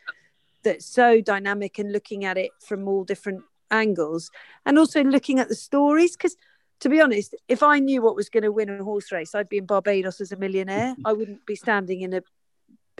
that's 0.64 0.86
so 0.86 1.22
dynamic 1.22 1.80
and 1.80 1.92
looking 1.92 2.26
at 2.26 2.38
it 2.38 2.52
from 2.60 2.88
all 2.88 3.04
different 3.04 3.44
angles 3.72 4.30
and 4.66 4.78
also 4.78 5.04
looking 5.04 5.40
at 5.40 5.50
the 5.50 5.56
stories. 5.56 6.16
Because 6.16 6.36
to 6.80 6.88
be 6.88 7.02
honest 7.02 7.36
if 7.50 7.62
i 7.62 7.78
knew 7.78 8.02
what 8.02 8.16
was 8.16 8.30
going 8.30 8.44
to 8.44 8.54
win 8.54 8.70
a 8.70 8.82
horse 8.82 9.12
race 9.12 9.36
i'd 9.36 9.50
be 9.50 9.58
in 9.58 9.66
barbados 9.66 10.22
as 10.22 10.32
a 10.32 10.38
millionaire. 10.38 10.96
I 11.04 11.12
wouldn't 11.12 11.46
be 11.46 11.56
standing 11.56 12.00
in 12.00 12.14
a 12.14 12.22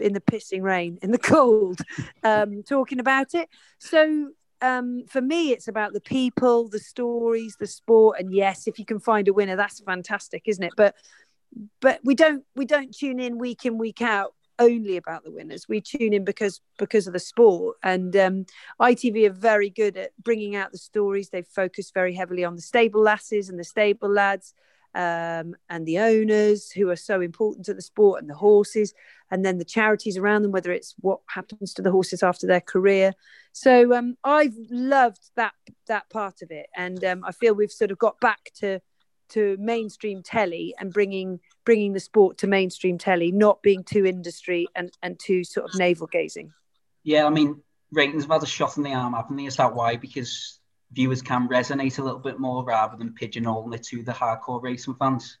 in 0.00 0.12
the 0.12 0.20
pissing 0.20 0.62
rain 0.62 0.98
in 1.02 1.10
the 1.10 1.18
cold 1.34 1.80
um, 2.22 2.62
talking 2.62 3.00
about 3.00 3.34
it 3.34 3.48
so 3.78 4.30
um, 4.62 5.04
for 5.08 5.20
me 5.20 5.52
it's 5.52 5.68
about 5.68 5.92
the 5.92 6.00
people 6.00 6.68
the 6.68 6.78
stories 6.78 7.56
the 7.58 7.66
sport 7.66 8.18
and 8.18 8.32
yes 8.32 8.66
if 8.66 8.78
you 8.78 8.84
can 8.84 9.00
find 9.00 9.28
a 9.28 9.32
winner 9.32 9.56
that's 9.56 9.80
fantastic 9.80 10.42
isn't 10.46 10.64
it 10.64 10.72
but 10.76 10.94
but 11.80 12.00
we 12.04 12.14
don't 12.14 12.44
we 12.54 12.64
don't 12.64 12.94
tune 12.94 13.18
in 13.18 13.38
week 13.38 13.64
in 13.64 13.78
week 13.78 14.02
out 14.02 14.34
only 14.60 14.96
about 14.98 15.24
the 15.24 15.32
winners. 15.32 15.66
We 15.68 15.80
tune 15.80 16.12
in 16.12 16.24
because 16.24 16.60
because 16.78 17.06
of 17.06 17.14
the 17.14 17.18
sport, 17.18 17.78
and 17.82 18.14
um, 18.14 18.46
ITV 18.80 19.26
are 19.26 19.32
very 19.32 19.70
good 19.70 19.96
at 19.96 20.10
bringing 20.22 20.54
out 20.54 20.70
the 20.70 20.78
stories. 20.78 21.30
They 21.30 21.42
focus 21.42 21.90
very 21.92 22.14
heavily 22.14 22.44
on 22.44 22.54
the 22.54 22.62
stable 22.62 23.00
lasses 23.00 23.48
and 23.48 23.58
the 23.58 23.64
stable 23.64 24.10
lads, 24.10 24.54
um, 24.94 25.54
and 25.68 25.86
the 25.86 25.98
owners 25.98 26.70
who 26.70 26.88
are 26.90 26.96
so 26.96 27.20
important 27.20 27.66
to 27.66 27.74
the 27.74 27.82
sport 27.82 28.20
and 28.20 28.30
the 28.30 28.34
horses, 28.34 28.94
and 29.30 29.44
then 29.44 29.58
the 29.58 29.64
charities 29.64 30.16
around 30.16 30.42
them. 30.42 30.52
Whether 30.52 30.72
it's 30.72 30.94
what 31.00 31.20
happens 31.28 31.74
to 31.74 31.82
the 31.82 31.90
horses 31.90 32.22
after 32.22 32.46
their 32.46 32.60
career. 32.60 33.12
So 33.52 33.94
um, 33.94 34.16
I've 34.24 34.56
loved 34.70 35.30
that 35.36 35.54
that 35.86 36.10
part 36.10 36.42
of 36.42 36.50
it, 36.50 36.66
and 36.76 37.02
um, 37.04 37.24
I 37.24 37.32
feel 37.32 37.54
we've 37.54 37.70
sort 37.70 37.90
of 37.90 37.98
got 37.98 38.20
back 38.20 38.50
to 38.56 38.80
to 39.30 39.56
mainstream 39.58 40.22
telly 40.22 40.74
and 40.78 40.92
bringing 40.92 41.40
bringing 41.64 41.92
the 41.92 42.00
sport 42.00 42.38
to 42.38 42.46
mainstream 42.46 42.98
telly, 42.98 43.32
not 43.32 43.62
being 43.62 43.84
too 43.84 44.04
industry 44.04 44.66
and 44.74 44.92
and 45.02 45.18
too 45.18 45.44
sort 45.44 45.68
of 45.68 45.78
navel 45.78 46.06
gazing. 46.06 46.52
Yeah, 47.02 47.26
I 47.26 47.30
mean, 47.30 47.62
ratings 47.92 48.24
have 48.24 48.32
had 48.32 48.42
a 48.42 48.46
shot 48.46 48.76
in 48.76 48.82
the 48.82 48.92
arm, 48.92 49.14
haven't 49.14 49.36
they? 49.36 49.46
Is 49.46 49.56
that 49.56 49.74
why? 49.74 49.96
Because 49.96 50.59
viewers 50.92 51.22
can 51.22 51.48
resonate 51.48 51.98
a 51.98 52.02
little 52.02 52.18
bit 52.18 52.38
more 52.38 52.64
rather 52.64 52.96
than 52.96 53.10
pigeonholing 53.10 53.74
it 53.74 53.82
to 53.84 54.02
the 54.02 54.12
hardcore 54.12 54.62
racing 54.62 54.94
fans. 54.94 55.38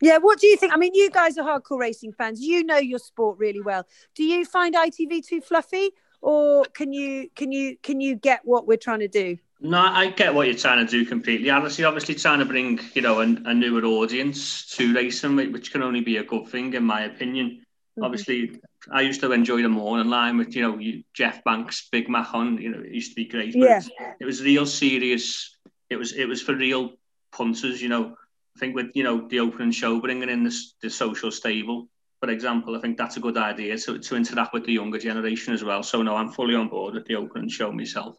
Yeah, 0.00 0.18
what 0.18 0.40
do 0.40 0.46
you 0.46 0.56
think? 0.56 0.72
I 0.72 0.76
mean, 0.76 0.94
you 0.94 1.10
guys 1.10 1.36
are 1.36 1.44
hardcore 1.44 1.78
racing 1.78 2.12
fans. 2.12 2.40
You 2.40 2.64
know 2.64 2.78
your 2.78 2.98
sport 2.98 3.38
really 3.38 3.60
well. 3.60 3.86
Do 4.14 4.24
you 4.24 4.44
find 4.44 4.74
ITV 4.74 5.26
too 5.26 5.40
fluffy, 5.40 5.90
or 6.22 6.64
can 6.64 6.92
you 6.92 7.28
can 7.34 7.52
you 7.52 7.76
can 7.82 8.00
you 8.00 8.16
get 8.16 8.40
what 8.44 8.66
we're 8.66 8.78
trying 8.78 9.00
to 9.00 9.08
do? 9.08 9.36
No, 9.62 9.78
I 9.78 10.08
get 10.08 10.34
what 10.34 10.46
you're 10.46 10.56
trying 10.56 10.84
to 10.86 10.90
do 10.90 11.04
completely. 11.04 11.50
Honestly, 11.50 11.84
obviously 11.84 12.14
trying 12.14 12.38
to 12.38 12.46
bring, 12.46 12.80
you 12.94 13.02
know, 13.02 13.20
a, 13.20 13.24
a 13.24 13.52
newer 13.52 13.84
audience 13.84 14.64
to 14.76 14.94
racing, 14.94 15.36
which 15.52 15.70
can 15.70 15.82
only 15.82 16.00
be 16.00 16.16
a 16.16 16.24
good 16.24 16.48
thing, 16.48 16.72
in 16.72 16.82
my 16.82 17.02
opinion. 17.02 17.48
Mm-hmm. 17.50 18.04
Obviously, 18.04 18.60
I 18.90 19.02
used 19.02 19.20
to 19.20 19.32
enjoy 19.32 19.62
them 19.62 19.76
the 19.76 20.00
in 20.00 20.10
line 20.10 20.38
with, 20.38 20.54
you 20.56 20.62
know, 20.62 20.78
you, 20.78 21.02
Jeff 21.12 21.44
Banks, 21.44 21.88
Big 21.90 22.08
Mac 22.08 22.32
on, 22.34 22.58
you 22.58 22.70
know, 22.70 22.80
it 22.80 22.92
used 22.92 23.10
to 23.10 23.16
be 23.16 23.26
great. 23.26 23.54
yeah. 23.54 23.80
It 24.20 24.24
was 24.24 24.42
real 24.42 24.66
serious. 24.66 25.56
It 25.90 25.96
was 25.96 26.12
it 26.12 26.26
was 26.26 26.40
for 26.40 26.54
real 26.54 26.92
punters, 27.32 27.82
you 27.82 27.88
know. 27.88 28.16
I 28.56 28.58
think 28.58 28.74
with, 28.74 28.90
you 28.94 29.04
know, 29.04 29.28
the 29.28 29.40
opening 29.40 29.70
show, 29.70 30.00
bringing 30.00 30.28
in 30.28 30.44
the, 30.44 30.56
the 30.82 30.90
social 30.90 31.30
stable, 31.30 31.88
for 32.20 32.30
example, 32.30 32.76
I 32.76 32.80
think 32.80 32.98
that's 32.98 33.16
a 33.16 33.20
good 33.20 33.38
idea 33.38 33.78
to, 33.78 33.98
to 33.98 34.16
interact 34.16 34.52
with 34.52 34.66
the 34.66 34.72
younger 34.72 34.98
generation 34.98 35.54
as 35.54 35.64
well. 35.64 35.82
So, 35.82 36.02
no, 36.02 36.16
I'm 36.16 36.30
fully 36.30 36.54
on 36.54 36.68
board 36.68 36.94
with 36.94 37.06
the 37.06 37.16
opening 37.16 37.48
show 37.48 37.72
myself. 37.72 38.16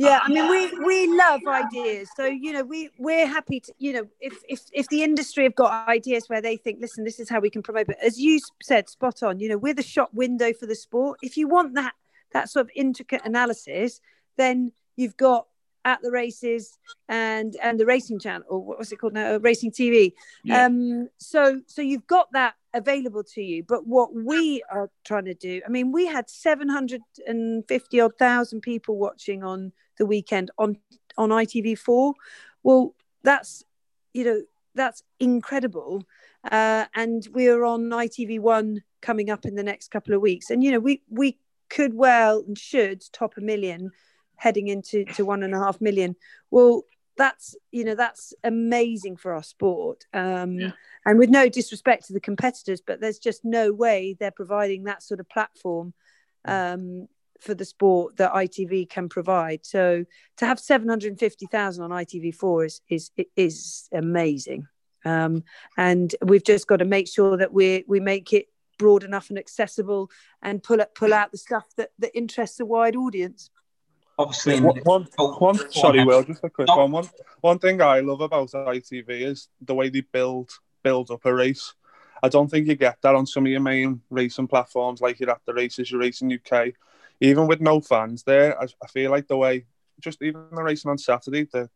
Yeah, 0.00 0.20
I 0.22 0.28
mean, 0.30 0.48
we 0.48 0.78
we 0.78 1.14
love 1.14 1.42
ideas. 1.46 2.08
So 2.16 2.24
you 2.24 2.54
know, 2.54 2.62
we 2.62 2.88
we're 2.98 3.26
happy 3.26 3.60
to 3.60 3.72
you 3.76 3.92
know, 3.92 4.08
if 4.18 4.32
if 4.48 4.60
if 4.72 4.88
the 4.88 5.02
industry 5.02 5.44
have 5.44 5.54
got 5.54 5.86
ideas 5.88 6.24
where 6.28 6.40
they 6.40 6.56
think, 6.56 6.80
listen, 6.80 7.04
this 7.04 7.20
is 7.20 7.28
how 7.28 7.38
we 7.38 7.50
can 7.50 7.62
promote 7.62 7.90
it. 7.90 7.98
As 8.02 8.18
you 8.18 8.40
said, 8.62 8.88
spot 8.88 9.22
on. 9.22 9.40
You 9.40 9.50
know, 9.50 9.58
we're 9.58 9.74
the 9.74 9.82
shop 9.82 10.08
window 10.14 10.54
for 10.54 10.64
the 10.64 10.74
sport. 10.74 11.18
If 11.22 11.36
you 11.36 11.48
want 11.48 11.74
that 11.74 11.92
that 12.32 12.48
sort 12.48 12.64
of 12.64 12.70
intricate 12.74 13.20
analysis, 13.26 14.00
then 14.38 14.72
you've 14.96 15.18
got 15.18 15.46
at 15.84 16.00
the 16.00 16.10
races 16.10 16.78
and 17.08 17.56
and 17.62 17.78
the 17.78 17.84
racing 17.84 18.18
channel 18.18 18.42
or 18.48 18.58
what 18.58 18.78
was 18.78 18.92
it 18.92 18.96
called 18.96 19.14
now 19.14 19.34
uh, 19.34 19.38
racing 19.38 19.70
tv 19.70 20.12
yeah. 20.44 20.66
um 20.66 21.08
so 21.16 21.58
so 21.66 21.80
you've 21.80 22.06
got 22.06 22.30
that 22.32 22.54
available 22.74 23.24
to 23.24 23.42
you. 23.42 23.62
But 23.62 23.86
what 23.86 24.14
we 24.14 24.62
are 24.70 24.90
trying 25.04 25.24
to 25.26 25.34
do 25.34 25.60
i 25.66 25.68
mean 25.68 25.92
we 25.92 26.06
had 26.06 26.30
750 26.30 28.00
odd 28.00 28.16
thousand 28.18 28.60
people 28.60 28.96
watching 28.96 29.42
on 29.42 29.72
the 29.98 30.06
weekend 30.06 30.50
on 30.58 30.76
on 31.16 31.30
itv4 31.30 32.14
well 32.62 32.94
that's 33.22 33.64
you 34.12 34.24
know 34.24 34.42
that's 34.74 35.02
incredible. 35.18 36.04
Uh 36.50 36.86
and 36.94 37.26
we're 37.32 37.64
on 37.64 37.90
itv1 37.90 38.82
coming 39.00 39.30
up 39.30 39.44
in 39.44 39.54
the 39.54 39.62
next 39.62 39.90
couple 39.90 40.14
of 40.14 40.20
weeks. 40.20 40.50
And 40.50 40.62
you 40.62 40.70
know 40.72 40.78
we 40.78 41.02
we 41.10 41.38
could 41.68 41.94
well 41.94 42.44
and 42.46 42.58
should 42.58 43.02
top 43.12 43.36
a 43.36 43.40
million 43.40 43.90
heading 44.36 44.68
into 44.68 45.04
to 45.04 45.24
one 45.24 45.42
and 45.42 45.54
a 45.54 45.58
half 45.58 45.80
million. 45.80 46.16
Well, 46.50 46.84
that's 47.20 47.54
you 47.70 47.84
know 47.84 47.94
that's 47.94 48.32
amazing 48.42 49.16
for 49.18 49.34
our 49.34 49.42
sport. 49.42 50.06
Um, 50.14 50.58
yeah. 50.58 50.70
And 51.04 51.18
with 51.18 51.28
no 51.28 51.50
disrespect 51.50 52.06
to 52.06 52.14
the 52.14 52.20
competitors, 52.20 52.80
but 52.80 53.00
there's 53.00 53.18
just 53.18 53.44
no 53.44 53.72
way 53.72 54.16
they're 54.18 54.30
providing 54.30 54.84
that 54.84 55.02
sort 55.02 55.20
of 55.20 55.28
platform 55.28 55.92
um, 56.46 57.08
for 57.38 57.52
the 57.52 57.66
sport 57.66 58.16
that 58.16 58.32
ITV 58.32 58.88
can 58.88 59.10
provide. 59.10 59.66
So 59.66 60.06
to 60.38 60.46
have 60.46 60.58
750,000 60.58 61.84
on 61.84 61.90
ITV4 61.90 62.66
is 62.66 62.80
is 62.88 63.10
is 63.36 63.88
amazing. 63.92 64.66
Um, 65.04 65.44
and 65.76 66.14
we've 66.22 66.44
just 66.44 66.66
got 66.66 66.78
to 66.78 66.86
make 66.86 67.06
sure 67.06 67.36
that 67.36 67.52
we 67.52 67.84
we 67.86 68.00
make 68.00 68.32
it 68.32 68.46
broad 68.78 69.04
enough 69.04 69.28
and 69.28 69.38
accessible 69.38 70.10
and 70.40 70.62
pull 70.62 70.80
up, 70.80 70.94
pull 70.94 71.12
out 71.12 71.32
the 71.32 71.38
stuff 71.38 71.66
that 71.76 71.90
that 71.98 72.16
interests 72.16 72.60
a 72.60 72.64
wide 72.64 72.96
audience 72.96 73.50
obviously 74.20 74.54
yeah, 74.54 74.60
one, 74.60 75.06
one, 75.16 75.32
one 75.34 75.70
sorry 75.70 76.04
will 76.04 76.22
just 76.22 76.44
a 76.44 76.50
quick 76.50 76.68
no. 76.68 76.76
one. 76.76 76.92
one 76.92 77.08
one 77.40 77.58
thing 77.58 77.80
i 77.80 78.00
love 78.00 78.20
about 78.20 78.50
itv 78.50 79.08
is 79.08 79.48
the 79.60 79.74
way 79.74 79.88
they 79.88 80.00
build 80.00 80.50
build 80.82 81.10
up 81.10 81.24
a 81.24 81.34
race 81.34 81.74
i 82.22 82.28
don't 82.28 82.50
think 82.50 82.66
you 82.66 82.74
get 82.74 82.98
that 83.02 83.14
on 83.14 83.26
some 83.26 83.46
of 83.46 83.52
your 83.52 83.60
main 83.60 84.00
racing 84.10 84.46
platforms 84.46 85.00
like 85.00 85.20
you're 85.20 85.30
at 85.30 85.40
the 85.46 85.54
races 85.54 85.90
you're 85.90 86.00
racing 86.00 86.32
uk 86.32 86.72
even 87.20 87.46
with 87.46 87.60
no 87.60 87.80
fans 87.80 88.22
there, 88.22 88.60
I, 88.60 88.66
I 88.82 88.86
feel 88.88 89.10
like 89.10 89.28
the 89.28 89.36
way 89.36 89.66
just 90.00 90.22
even 90.22 90.46
the 90.52 90.62
racing 90.62 90.90
on 90.90 90.98
Saturday, 90.98 91.46
the 91.52 91.68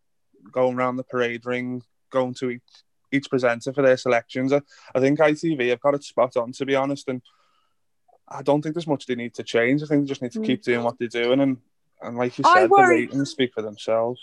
going 0.50 0.76
around 0.76 0.96
the 0.96 1.04
parade 1.04 1.44
ring, 1.44 1.82
going 2.10 2.34
to 2.34 2.50
each 2.50 2.62
each 3.12 3.30
presenter 3.30 3.72
for 3.72 3.82
their 3.82 3.96
selections. 3.96 4.52
I, 4.52 4.60
I 4.94 5.00
think 5.00 5.18
ITV 5.18 5.68
have 5.68 5.80
got 5.80 5.94
it 5.94 6.02
spot 6.02 6.36
on 6.36 6.52
to 6.52 6.66
be 6.66 6.74
honest, 6.74 7.08
and 7.08 7.22
I 8.26 8.42
don't 8.42 8.62
think 8.62 8.74
there's 8.74 8.86
much 8.86 9.06
they 9.06 9.14
need 9.14 9.34
to 9.34 9.42
change. 9.42 9.82
I 9.82 9.86
think 9.86 10.02
they 10.02 10.08
just 10.08 10.22
need 10.22 10.32
to 10.32 10.40
mm. 10.40 10.46
keep 10.46 10.62
doing 10.62 10.82
what 10.82 10.98
they're 10.98 11.08
doing, 11.08 11.40
and 11.40 11.58
and 12.02 12.16
like 12.16 12.38
you 12.38 12.44
said, 12.44 12.68
the 12.68 12.86
ratings 12.88 13.30
speak 13.30 13.52
for 13.54 13.62
themselves. 13.62 14.20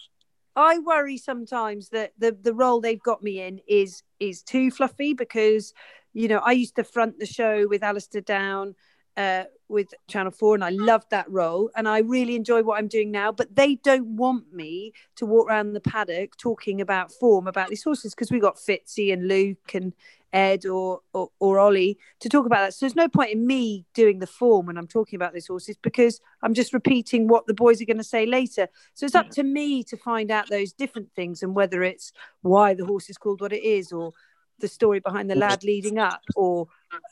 I 0.56 0.80
worry 0.80 1.18
sometimes 1.18 1.90
that 1.90 2.14
the 2.18 2.38
the 2.40 2.54
role 2.54 2.82
they've 2.82 3.02
got 3.02 3.24
me 3.24 3.42
in 3.42 3.60
is 3.68 4.04
is 4.20 4.44
too 4.44 4.70
fluffy 4.70 5.14
because 5.14 5.74
you 6.14 6.28
know 6.28 6.40
I 6.40 6.52
used 6.52 6.76
to 6.76 6.84
front 6.84 7.20
the 7.20 7.26
show 7.26 7.68
with 7.68 7.84
Alastair 7.84 8.22
Down 8.22 8.76
uh, 9.18 9.44
with 9.68 9.94
Channel 10.08 10.32
4 10.32 10.56
and 10.56 10.64
I 10.64 10.70
loved 10.70 11.10
that 11.12 11.30
role 11.30 11.70
and 11.76 11.88
I 11.88 12.00
really 12.00 12.36
enjoy 12.36 12.64
what 12.64 12.78
I'm 12.78 12.88
doing 12.88 13.12
now. 13.12 13.32
But 13.32 13.56
they 13.56 13.76
don't 13.76 14.16
want 14.16 14.54
me 14.54 14.94
to 15.18 15.26
walk 15.26 15.48
around 15.48 15.74
the 15.74 15.82
paddock 15.82 16.38
talking 16.38 16.82
about 16.82 17.12
form 17.12 17.48
about 17.48 17.70
these 17.70 17.84
horses 17.84 18.14
because 18.14 18.32
we 18.32 18.40
got 18.40 18.58
Fitzy 18.58 19.12
and 19.12 19.28
Luke 19.28 19.74
and 19.74 19.94
Ed 20.34 20.66
or, 20.66 21.02
or, 21.14 21.30
or 21.40 21.60
Ollie 21.60 21.98
to 22.20 22.30
talk 22.30 22.46
about 22.46 22.62
that. 22.62 22.74
So 22.74 22.86
there's 22.86 22.96
no 22.96 23.10
point 23.10 23.32
in 23.32 23.46
me 23.46 23.86
doing 23.94 24.20
the 24.20 24.28
form 24.28 24.68
when 24.68 24.78
I'm 24.78 24.88
talking 24.88 25.18
about 25.18 25.34
these 25.34 25.48
horses 25.48 25.78
because 25.82 26.20
I'm 26.42 26.54
just 26.54 26.74
repeating 26.74 27.28
what 27.28 27.48
the 27.48 27.54
boys 27.54 27.82
are 27.82 27.86
going 27.86 27.98
to 27.98 28.04
say 28.04 28.26
later. 28.26 28.68
So 28.94 29.06
it's 29.06 29.16
up 29.16 29.30
to 29.32 29.44
me 29.44 29.84
to 29.86 29.98
find 29.98 30.32
out 30.32 30.50
those 30.50 30.74
different 30.74 31.10
things 31.16 31.44
and 31.44 31.56
whether 31.56 31.84
it's 31.84 32.14
why 32.42 32.74
the 32.74 32.86
horse 32.86 33.10
is 33.10 33.18
called 33.18 33.42
what 33.42 33.54
it 33.54 33.64
is 33.64 33.92
or 33.92 34.14
the 34.60 34.68
story 34.68 35.00
behind 35.00 35.30
the 35.30 35.36
lad 35.36 35.64
leading 35.64 35.98
up 35.98 36.22
or 36.36 36.68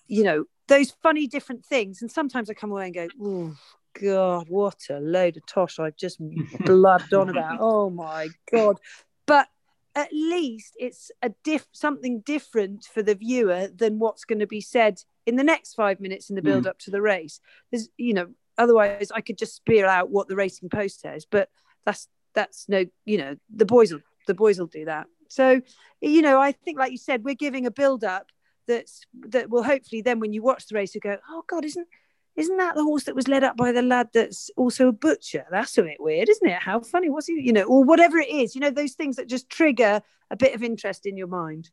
you 0.07 0.23
know 0.23 0.45
those 0.69 0.91
funny 1.03 1.27
different 1.27 1.65
things. 1.65 2.01
And 2.01 2.09
sometimes 2.09 2.49
I 2.49 2.53
come 2.53 2.71
away 2.71 2.85
and 2.85 2.93
go, 2.93 3.07
oh, 3.21 3.55
God, 3.99 4.47
what 4.47 4.77
a 4.89 4.99
load 4.99 5.35
of 5.35 5.45
tosh 5.45 5.79
I've 5.79 5.97
just 5.97 6.21
blubbed 6.65 7.13
on 7.13 7.27
about. 7.27 7.57
Oh, 7.59 7.89
my 7.89 8.29
God. 8.49 8.77
But 9.25 9.49
at 9.99 10.13
least 10.13 10.75
it's 10.79 11.11
a 11.21 11.31
diff 11.43 11.67
something 11.71 12.21
different 12.21 12.85
for 12.85 13.03
the 13.03 13.15
viewer 13.15 13.67
than 13.67 13.99
what's 13.99 14.25
going 14.25 14.39
to 14.39 14.47
be 14.47 14.61
said 14.61 15.01
in 15.25 15.35
the 15.35 15.43
next 15.43 15.73
five 15.73 15.99
minutes 15.99 16.29
in 16.29 16.35
the 16.35 16.41
build 16.41 16.63
mm. 16.63 16.69
up 16.69 16.79
to 16.79 16.91
the 16.91 17.01
race. 17.01 17.39
There's, 17.71 17.89
you 17.97 18.13
know, 18.13 18.27
otherwise 18.57 19.11
I 19.13 19.21
could 19.21 19.37
just 19.37 19.55
spear 19.55 19.85
out 19.85 20.09
what 20.09 20.27
the 20.27 20.35
racing 20.35 20.69
post 20.69 21.01
says, 21.01 21.25
but 21.29 21.49
that's 21.85 22.07
that's 22.33 22.69
no, 22.69 22.85
you 23.05 23.17
know, 23.17 23.35
the 23.53 23.65
boys 23.65 23.91
will 23.91 24.01
the 24.27 24.33
boys 24.33 24.59
will 24.59 24.67
do 24.67 24.85
that. 24.85 25.07
So, 25.27 25.61
you 26.01 26.21
know, 26.23 26.39
I 26.39 26.51
think, 26.51 26.79
like 26.79 26.91
you 26.91 26.97
said, 26.97 27.23
we're 27.23 27.35
giving 27.35 27.67
a 27.67 27.71
build 27.71 28.03
up 28.03 28.31
that's 28.69 29.01
that 29.29 29.49
will 29.49 29.63
hopefully 29.63 30.01
then 30.01 30.19
when 30.19 30.31
you 30.31 30.41
watch 30.43 30.67
the 30.67 30.75
race 30.75 30.93
you 30.93 31.01
go 31.01 31.17
oh 31.27 31.43
god 31.47 31.65
isn't 31.65 31.87
isn't 32.39 32.57
that 32.57 32.75
the 32.75 32.83
horse 32.83 33.03
that 33.03 33.15
was 33.15 33.27
led 33.27 33.43
up 33.43 33.57
by 33.57 33.71
the 33.71 33.81
lad 33.81 34.09
that's 34.13 34.49
also 34.55 34.87
a 34.87 34.93
butcher? 34.93 35.45
That's 35.51 35.77
a 35.77 35.83
bit 35.83 35.97
weird 35.99 36.29
isn't 36.29 36.47
it? 36.47 36.61
How 36.61 36.79
funny. 36.79 37.09
Was 37.09 37.27
he 37.27 37.33
you 37.41 37.53
know 37.53 37.63
or 37.63 37.83
whatever 37.83 38.17
it 38.17 38.29
is 38.29 38.55
you 38.55 38.61
know 38.61 38.71
those 38.71 38.93
things 38.93 39.17
that 39.17 39.27
just 39.27 39.49
trigger 39.49 40.01
a 40.31 40.35
bit 40.35 40.55
of 40.55 40.63
interest 40.63 41.05
in 41.05 41.17
your 41.17 41.27
mind. 41.27 41.69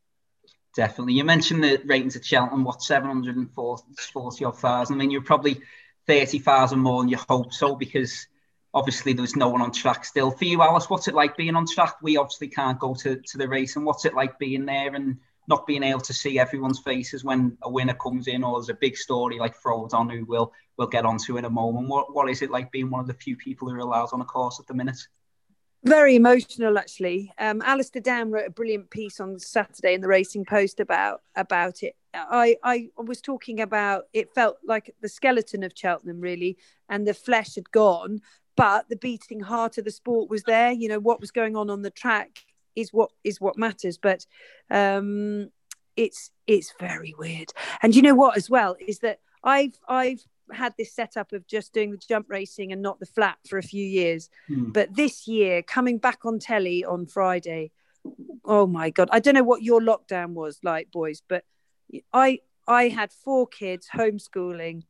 Definitely. 0.75 1.15
You 1.15 1.25
mentioned 1.25 1.63
the 1.63 1.81
ratings 1.87 2.17
at 2.17 2.25
Cheltenham 2.25 2.65
what 2.65 2.83
740 2.83 4.45
odd 4.45 4.59
thousand? 4.59 4.97
I 4.97 4.99
mean 4.99 5.11
you're 5.11 5.23
probably 5.23 5.61
30,000 6.07 6.79
more 6.79 7.03
than 7.03 7.09
you 7.09 7.19
hope 7.29 7.53
so 7.53 7.77
because 7.77 8.27
obviously 8.75 9.13
there 9.13 9.23
was 9.23 9.37
no 9.37 9.49
one 9.49 9.63
on 9.63 9.73
track 9.73 10.05
still. 10.05 10.31
For 10.31 10.45
you 10.45 10.63
Alice 10.63 10.91
what's 10.91 11.09
it 11.09 11.15
like 11.15 11.37
being 11.37 11.55
on 11.55 11.67
track? 11.67 11.97
We 12.03 12.17
obviously 12.17 12.49
can't 12.49 12.79
go 12.79 12.95
to, 12.95 13.17
to 13.17 13.39
the 13.39 13.49
race 13.49 13.77
and 13.77 13.87
what's 13.87 14.05
it 14.05 14.15
like 14.15 14.39
being 14.39 14.67
there 14.67 14.95
and 14.95 15.19
not 15.49 15.67
being 15.67 15.83
able 15.83 16.01
to 16.01 16.13
see 16.13 16.39
everyone's 16.39 16.79
faces 16.79 17.25
when 17.25 17.57
a 17.63 17.71
winner 17.71 17.95
comes 17.95 18.27
in 18.27 18.43
or 18.43 18.59
there's 18.59 18.69
a 18.69 18.75
big 18.75 18.97
story 18.97 19.39
like 19.39 19.61
Frodon 19.61 20.11
who 20.11 20.25
we'll 20.25 20.53
we'll 20.77 20.89
get 20.89 21.07
onto 21.07 21.37
in 21.37 21.45
a 21.45 21.51
moment. 21.51 21.89
What 21.89 22.15
what 22.15 22.29
is 22.29 22.43
it 22.43 22.51
like 22.51 22.73
being 22.73 22.91
one 22.91 23.01
of 23.01 23.07
the 23.07 23.15
few 23.15 23.37
people 23.37 23.69
who 23.69 23.75
are 23.77 23.81
allowed 23.81 24.11
on 24.13 24.21
a 24.21 24.25
course 24.25 24.59
at 24.61 24.67
the 24.67 24.75
minute? 24.75 24.99
Very 25.85 26.17
emotional, 26.17 26.79
actually. 26.79 27.33
Um, 27.39 27.63
Alastair 27.63 28.03
Down 28.03 28.33
wrote 28.33 28.49
a 28.49 28.51
brilliant 28.51 28.91
piece 28.91 29.21
on 29.21 29.39
Saturday 29.39 29.95
in 29.95 30.01
the 30.01 30.09
Racing 30.09 30.45
Post 30.45 30.81
about 30.81 31.23
about 31.37 31.83
it. 31.83 31.95
I 32.13 32.57
I 32.65 32.89
was 32.97 33.21
talking 33.21 33.61
about 33.61 34.05
it 34.13 34.35
felt 34.35 34.57
like 34.65 34.95
the 35.01 35.09
skeleton 35.09 35.63
of 35.63 35.73
Cheltenham 35.77 36.21
really, 36.21 36.57
and 36.89 37.07
the 37.07 37.15
flesh 37.15 37.55
had 37.55 37.71
gone, 37.71 38.21
but 38.57 38.89
the 38.89 38.97
beating 38.97 39.41
heart 39.41 39.79
of 39.79 39.85
the 39.85 39.91
sport 39.93 40.29
was 40.29 40.43
there. 40.43 40.73
You 40.73 40.89
know 40.89 40.99
what 40.99 41.21
was 41.21 41.31
going 41.31 41.55
on 41.55 41.71
on 41.71 41.83
the 41.83 41.91
track 41.91 42.47
is 42.77 42.93
what 42.93 43.11
is 43.25 43.41
what 43.41 43.59
matters. 43.59 43.99
But 43.99 44.27
um, 44.71 45.51
it's 45.97 46.31
it's 46.47 46.73
very 46.79 47.15
weird. 47.19 47.53
And 47.83 47.97
you 47.97 48.03
know 48.03 48.15
what 48.15 48.37
as 48.37 48.49
well 48.49 48.77
is 48.79 49.01
that 49.01 49.21
I've 49.43 49.79
I've 49.89 50.23
had 50.53 50.75
this 50.79 50.95
setup 50.95 51.33
of 51.33 51.47
just 51.47 51.73
doing 51.73 51.91
the 51.91 51.97
jump 51.97 52.27
racing 52.29 52.71
and 52.71 52.81
not 52.81 53.01
the 53.01 53.07
flat 53.07 53.39
for 53.49 53.59
a 53.59 53.63
few 53.63 53.85
years. 53.85 54.31
Hmm. 54.47 54.71
But 54.71 54.95
this 54.95 55.27
year, 55.27 55.63
coming 55.63 55.99
back 55.99 56.25
on 56.25 56.39
telly 56.39 56.85
on 56.85 57.07
Friday, 57.07 57.73
oh 58.45 58.67
my 58.67 58.91
god, 58.91 59.09
I 59.11 59.21
don't 59.21 59.35
know 59.35 59.43
what 59.43 59.63
your 59.63 59.81
lockdown 59.81 60.35
was 60.35 60.61
like, 60.63 60.91
boys, 60.93 61.23
but 61.29 61.45
I 62.13 62.41
I 62.69 62.89
had 62.89 63.13
four 63.13 63.47
kids 63.47 63.89
homeschooling. 63.95 64.83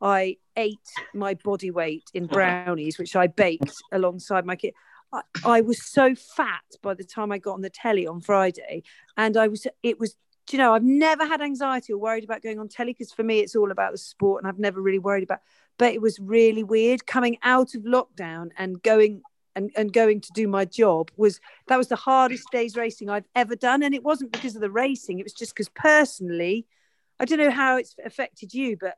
I 0.00 0.36
ate 0.56 0.90
my 1.14 1.34
body 1.34 1.70
weight 1.70 2.04
in 2.12 2.26
brownies, 2.26 2.98
which 2.98 3.16
I 3.16 3.26
baked 3.26 3.74
alongside 3.92 4.44
my 4.44 4.56
kid. 4.56 4.74
I, 5.44 5.60
was 5.60 5.84
so 5.84 6.14
fat 6.14 6.62
by 6.82 6.94
the 6.94 7.04
time 7.04 7.32
I 7.32 7.38
got 7.38 7.54
on 7.54 7.60
the 7.60 7.70
telly 7.70 8.06
on 8.06 8.20
Friday, 8.20 8.82
and 9.16 9.36
I 9.36 9.48
was 9.48 9.66
it 9.82 9.98
was 9.98 10.16
do 10.46 10.56
you 10.56 10.62
know, 10.62 10.74
I've 10.74 10.82
never 10.82 11.24
had 11.24 11.40
anxiety 11.40 11.94
or 11.94 11.98
worried 11.98 12.24
about 12.24 12.42
going 12.42 12.58
on 12.58 12.68
telly 12.68 12.92
because 12.92 13.12
for 13.12 13.22
me 13.22 13.40
it's 13.40 13.56
all 13.56 13.70
about 13.70 13.92
the 13.92 13.98
sport 13.98 14.42
and 14.42 14.48
I've 14.48 14.58
never 14.58 14.80
really 14.80 14.98
worried 14.98 15.24
about 15.24 15.40
but 15.78 15.94
it 15.94 16.02
was 16.02 16.18
really 16.20 16.62
weird 16.62 17.06
coming 17.06 17.38
out 17.42 17.74
of 17.74 17.82
lockdown 17.82 18.50
and 18.58 18.82
going 18.82 19.22
and, 19.56 19.70
and 19.76 19.92
going 19.92 20.20
to 20.20 20.32
do 20.32 20.48
my 20.48 20.64
job 20.64 21.10
was 21.16 21.40
that 21.68 21.76
was 21.76 21.88
the 21.88 21.96
hardest 21.96 22.50
days 22.50 22.76
racing 22.76 23.08
I've 23.08 23.28
ever 23.34 23.56
done. 23.56 23.82
And 23.82 23.94
it 23.94 24.02
wasn't 24.02 24.32
because 24.32 24.54
of 24.54 24.60
the 24.60 24.70
racing, 24.70 25.18
it 25.18 25.24
was 25.24 25.32
just 25.32 25.54
because 25.54 25.68
personally, 25.68 26.66
I 27.20 27.24
don't 27.24 27.38
know 27.38 27.50
how 27.50 27.76
it's 27.76 27.94
affected 28.04 28.52
you, 28.52 28.76
but 28.76 28.96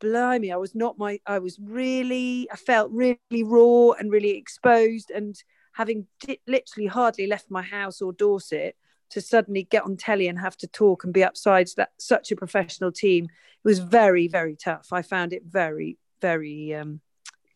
blimey, 0.00 0.52
I 0.52 0.56
was 0.56 0.74
not 0.74 0.98
my, 0.98 1.20
I 1.26 1.38
was 1.38 1.58
really, 1.60 2.48
I 2.52 2.56
felt 2.56 2.90
really 2.90 3.18
raw 3.42 3.92
and 3.92 4.10
really 4.10 4.30
exposed. 4.30 5.10
And 5.10 5.36
having 5.72 6.06
di- 6.20 6.40
literally 6.46 6.86
hardly 6.86 7.26
left 7.26 7.50
my 7.50 7.62
house 7.62 8.00
or 8.00 8.12
Dorset 8.12 8.76
to 9.10 9.20
suddenly 9.20 9.62
get 9.62 9.84
on 9.84 9.96
telly 9.96 10.28
and 10.28 10.38
have 10.38 10.56
to 10.58 10.66
talk 10.66 11.04
and 11.04 11.12
be 11.12 11.22
upside 11.22 11.68
that 11.76 11.90
such 11.98 12.32
a 12.32 12.36
professional 12.36 12.92
team, 12.92 13.24
it 13.24 13.68
was 13.68 13.78
very, 13.78 14.28
very 14.28 14.56
tough. 14.56 14.92
I 14.92 15.02
found 15.02 15.32
it 15.32 15.42
very, 15.44 15.98
very, 16.20 16.74
um, 16.74 17.00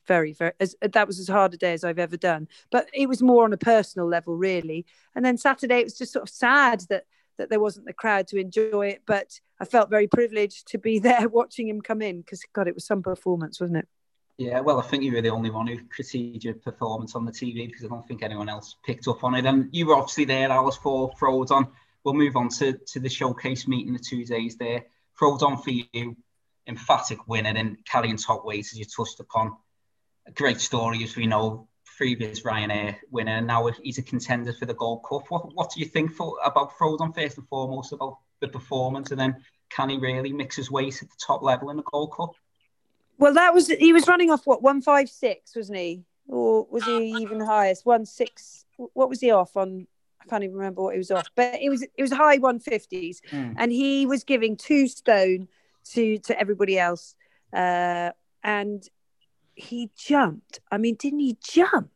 very, 0.07 0.33
very, 0.33 0.53
as, 0.61 0.77
that 0.81 1.07
was 1.07 1.19
as 1.19 1.29
hard 1.29 1.55
a 1.55 1.57
day 1.57 1.73
as 1.73 1.85
I've 1.85 1.99
ever 1.99 2.17
done. 2.17 2.49
But 2.71 2.89
it 2.93 3.09
was 3.09 3.23
more 3.23 3.45
on 3.45 3.53
a 3.53 3.59
personal 3.59 4.09
level, 4.09 4.37
really. 4.37 4.87
And 5.15 5.25
then 5.25 5.37
Saturday, 5.37 5.81
it 5.81 5.85
was 5.85 5.99
just 5.99 6.13
sort 6.13 6.23
of 6.23 6.29
sad 6.29 6.85
that 6.89 7.05
that 7.41 7.51
there 7.51 7.61
wasn't 7.61 7.87
the 7.87 7.93
crowd 7.93 8.29
to 8.29 8.39
enjoy 8.39 8.89
it. 8.89 9.03
But 9.07 9.41
I 9.59 9.65
felt 9.65 9.91
very 9.91 10.07
privileged 10.07 10.69
to 10.69 10.79
be 10.79 10.99
there 11.01 11.29
watching 11.29 11.69
him 11.69 11.81
come 11.81 12.03
in 12.03 12.21
because, 12.21 12.43
God, 12.53 12.69
it 12.69 12.75
was 12.75 12.87
some 12.87 13.03
performance, 13.03 13.61
wasn't 13.61 13.79
it? 13.79 13.89
Yeah, 14.39 14.61
well, 14.61 14.79
I 14.79 14.83
think 14.83 15.03
you 15.03 15.13
were 15.13 15.21
the 15.21 15.29
only 15.29 15.51
one 15.51 15.67
who 15.67 15.79
critiqued 15.81 16.45
your 16.45 16.55
performance 16.55 17.15
on 17.15 17.27
the 17.27 17.33
TV 17.33 17.67
because 17.67 17.85
I 17.85 17.89
don't 17.89 18.07
think 18.07 18.23
anyone 18.23 18.49
else 18.49 18.77
picked 18.87 19.07
up 19.07 19.23
on 19.23 19.35
it. 19.35 19.45
And 19.45 19.69
you 19.73 19.87
were 19.87 19.97
obviously 19.97 20.25
there, 20.25 20.49
Alice, 20.51 20.77
for 20.77 21.11
Frodon. 21.21 21.71
We'll 22.05 22.15
move 22.15 22.37
on 22.37 22.49
to, 22.51 22.73
to 22.73 23.01
the 23.01 23.11
showcase 23.11 23.69
meeting 23.69 23.93
the 23.93 23.99
two 23.99 24.25
days 24.25 24.57
there. 24.57 24.87
Frodon 25.21 25.63
for 25.63 25.71
you, 25.71 26.17
emphatic 26.67 27.29
winner 27.29 27.51
in 27.51 27.77
carrying 27.85 28.17
top 28.17 28.47
weight, 28.47 28.61
as 28.61 28.79
you 28.79 28.87
touched 28.87 29.21
upon. 29.21 29.57
A 30.27 30.31
great 30.31 30.61
story, 30.61 31.05
as 31.05 31.17
we 31.17 31.27
know, 31.27 31.69
previous 32.01 32.41
Ryanair 32.41 32.97
winner, 33.11 33.37
and 33.37 33.47
now 33.47 33.67
he's 33.83 33.99
a 33.99 34.03
contender 34.03 34.55
for 34.55 34.65
the 34.65 34.73
Gold 34.73 35.05
Cup. 35.07 35.25
What 35.29 35.55
what 35.55 35.71
do 35.71 35.81
you 35.81 35.87
think 35.87 36.13
for, 36.13 36.39
about 36.43 36.73
Frodon 36.79 37.15
first 37.15 37.37
and 37.37 37.47
foremost 37.47 37.93
about 37.93 38.17
the 38.41 38.49
performance, 38.49 39.11
and 39.11 39.21
then 39.21 39.37
can 39.69 39.91
he 39.91 39.99
really 39.99 40.33
mix 40.33 40.57
his 40.57 40.71
weight 40.71 41.03
at 41.03 41.11
the 41.11 41.17
top 41.19 41.43
level 41.43 41.69
in 41.69 41.77
the 41.77 41.83
Gold 41.83 42.15
Cup? 42.17 42.31
Well, 43.19 43.35
that 43.35 43.53
was 43.53 43.67
he 43.69 43.93
was 43.93 44.09
running 44.09 44.31
off 44.31 44.47
what 44.47 44.63
one 44.63 44.81
five 44.81 45.11
six, 45.11 45.55
wasn't 45.55 45.77
he? 45.77 46.05
Or 46.27 46.67
was 46.71 46.85
he 46.85 47.11
even 47.21 47.39
highest? 47.39 47.85
One 47.85 48.07
six. 48.07 48.65
What 48.79 49.11
was 49.11 49.21
he 49.21 49.31
off 49.31 49.55
on? 49.59 49.87
I 50.23 50.25
can't 50.25 50.43
even 50.43 50.57
remember 50.57 50.81
what 50.81 50.95
he 50.95 50.99
was 50.99 51.11
off, 51.11 51.29
but 51.35 51.61
it 51.61 51.69
was 51.69 51.83
it 51.83 52.01
was 52.01 52.13
high 52.13 52.39
one 52.39 52.61
fifties, 52.61 53.21
mm. 53.31 53.55
and 53.59 53.71
he 53.71 54.07
was 54.07 54.25
giving 54.25 54.57
two 54.57 54.89
stone 54.89 55.49
to 55.93 56.17
to 56.21 56.41
everybody 56.41 56.79
else, 56.79 57.15
uh, 57.53 58.13
and 58.43 58.89
he 59.61 59.91
jumped. 59.97 60.61
I 60.71 60.79
mean, 60.79 60.97
didn't 60.97 61.21
he 61.21 61.37
jump? 61.43 61.91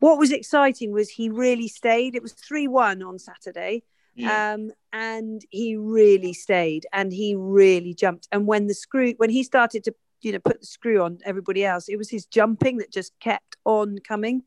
What 0.00 0.18
was 0.18 0.32
exciting 0.32 0.92
was 0.92 1.10
he 1.10 1.28
really 1.28 1.68
stayed. 1.68 2.14
It 2.14 2.22
was 2.22 2.32
3 2.32 2.68
1 2.68 3.02
on 3.02 3.18
Saturday. 3.18 3.84
Yeah. 4.14 4.54
Um, 4.54 4.70
and 4.92 5.44
he 5.50 5.76
really 5.76 6.32
stayed 6.32 6.86
and 6.92 7.12
he 7.12 7.34
really 7.34 7.94
jumped. 7.94 8.28
And 8.30 8.46
when 8.46 8.68
the 8.68 8.74
screw, 8.74 9.14
when 9.16 9.30
he 9.30 9.42
started 9.42 9.84
to, 9.84 9.94
you 10.22 10.32
know, 10.32 10.38
put 10.38 10.60
the 10.60 10.66
screw 10.66 11.02
on 11.02 11.18
everybody 11.24 11.64
else, 11.64 11.88
it 11.88 11.96
was 11.96 12.10
his 12.10 12.26
jumping 12.26 12.78
that 12.78 12.92
just 12.92 13.12
kept 13.18 13.56
on 13.64 13.98
coming. 13.98 14.42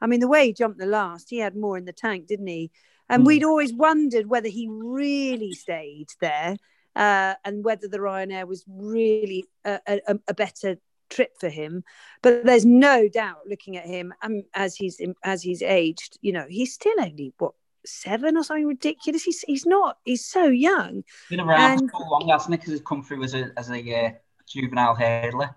I 0.00 0.06
mean, 0.06 0.20
the 0.20 0.28
way 0.28 0.46
he 0.46 0.52
jumped 0.54 0.78
the 0.78 0.86
last, 0.86 1.28
he 1.28 1.38
had 1.38 1.54
more 1.54 1.76
in 1.76 1.84
the 1.84 1.92
tank, 1.92 2.28
didn't 2.28 2.46
he? 2.46 2.70
And 3.08 3.24
mm. 3.24 3.26
we'd 3.26 3.44
always 3.44 3.74
wondered 3.74 4.26
whether 4.26 4.48
he 4.48 4.68
really 4.70 5.52
stayed 5.52 6.08
there 6.20 6.56
uh, 6.96 7.34
and 7.44 7.62
whether 7.62 7.88
the 7.88 7.98
Ryanair 7.98 8.46
was 8.46 8.64
really 8.66 9.44
a, 9.64 9.80
a, 9.86 10.18
a 10.28 10.34
better 10.34 10.76
trip 11.10 11.32
for 11.38 11.48
him. 11.48 11.84
But 12.22 12.44
there's 12.44 12.64
no 12.64 13.08
doubt, 13.08 13.40
looking 13.48 13.76
at 13.76 13.86
him 13.86 14.14
um, 14.22 14.42
as 14.54 14.76
he's 14.76 15.00
as 15.24 15.42
he's 15.42 15.62
aged, 15.62 16.18
you 16.22 16.32
know, 16.32 16.46
he's 16.48 16.72
still 16.72 16.98
only 17.00 17.34
what 17.38 17.52
seven 17.84 18.36
or 18.36 18.44
something 18.44 18.66
ridiculous. 18.66 19.22
He's 19.22 19.40
he's 19.42 19.66
not. 19.66 19.98
He's 20.04 20.24
so 20.24 20.46
young. 20.46 21.04
Been 21.28 21.40
around 21.40 21.80
and, 21.80 21.90
for 21.90 21.98
so 21.98 22.08
long, 22.10 22.28
hasn't 22.28 22.54
it? 22.54 22.58
Because 22.58 22.72
he's 22.72 22.82
come 22.82 23.02
through 23.02 23.24
as 23.24 23.34
a 23.34 23.50
as 23.56 23.70
a 23.70 24.06
uh, 24.06 24.10
juvenile 24.48 24.96
hurdler. 24.96 25.54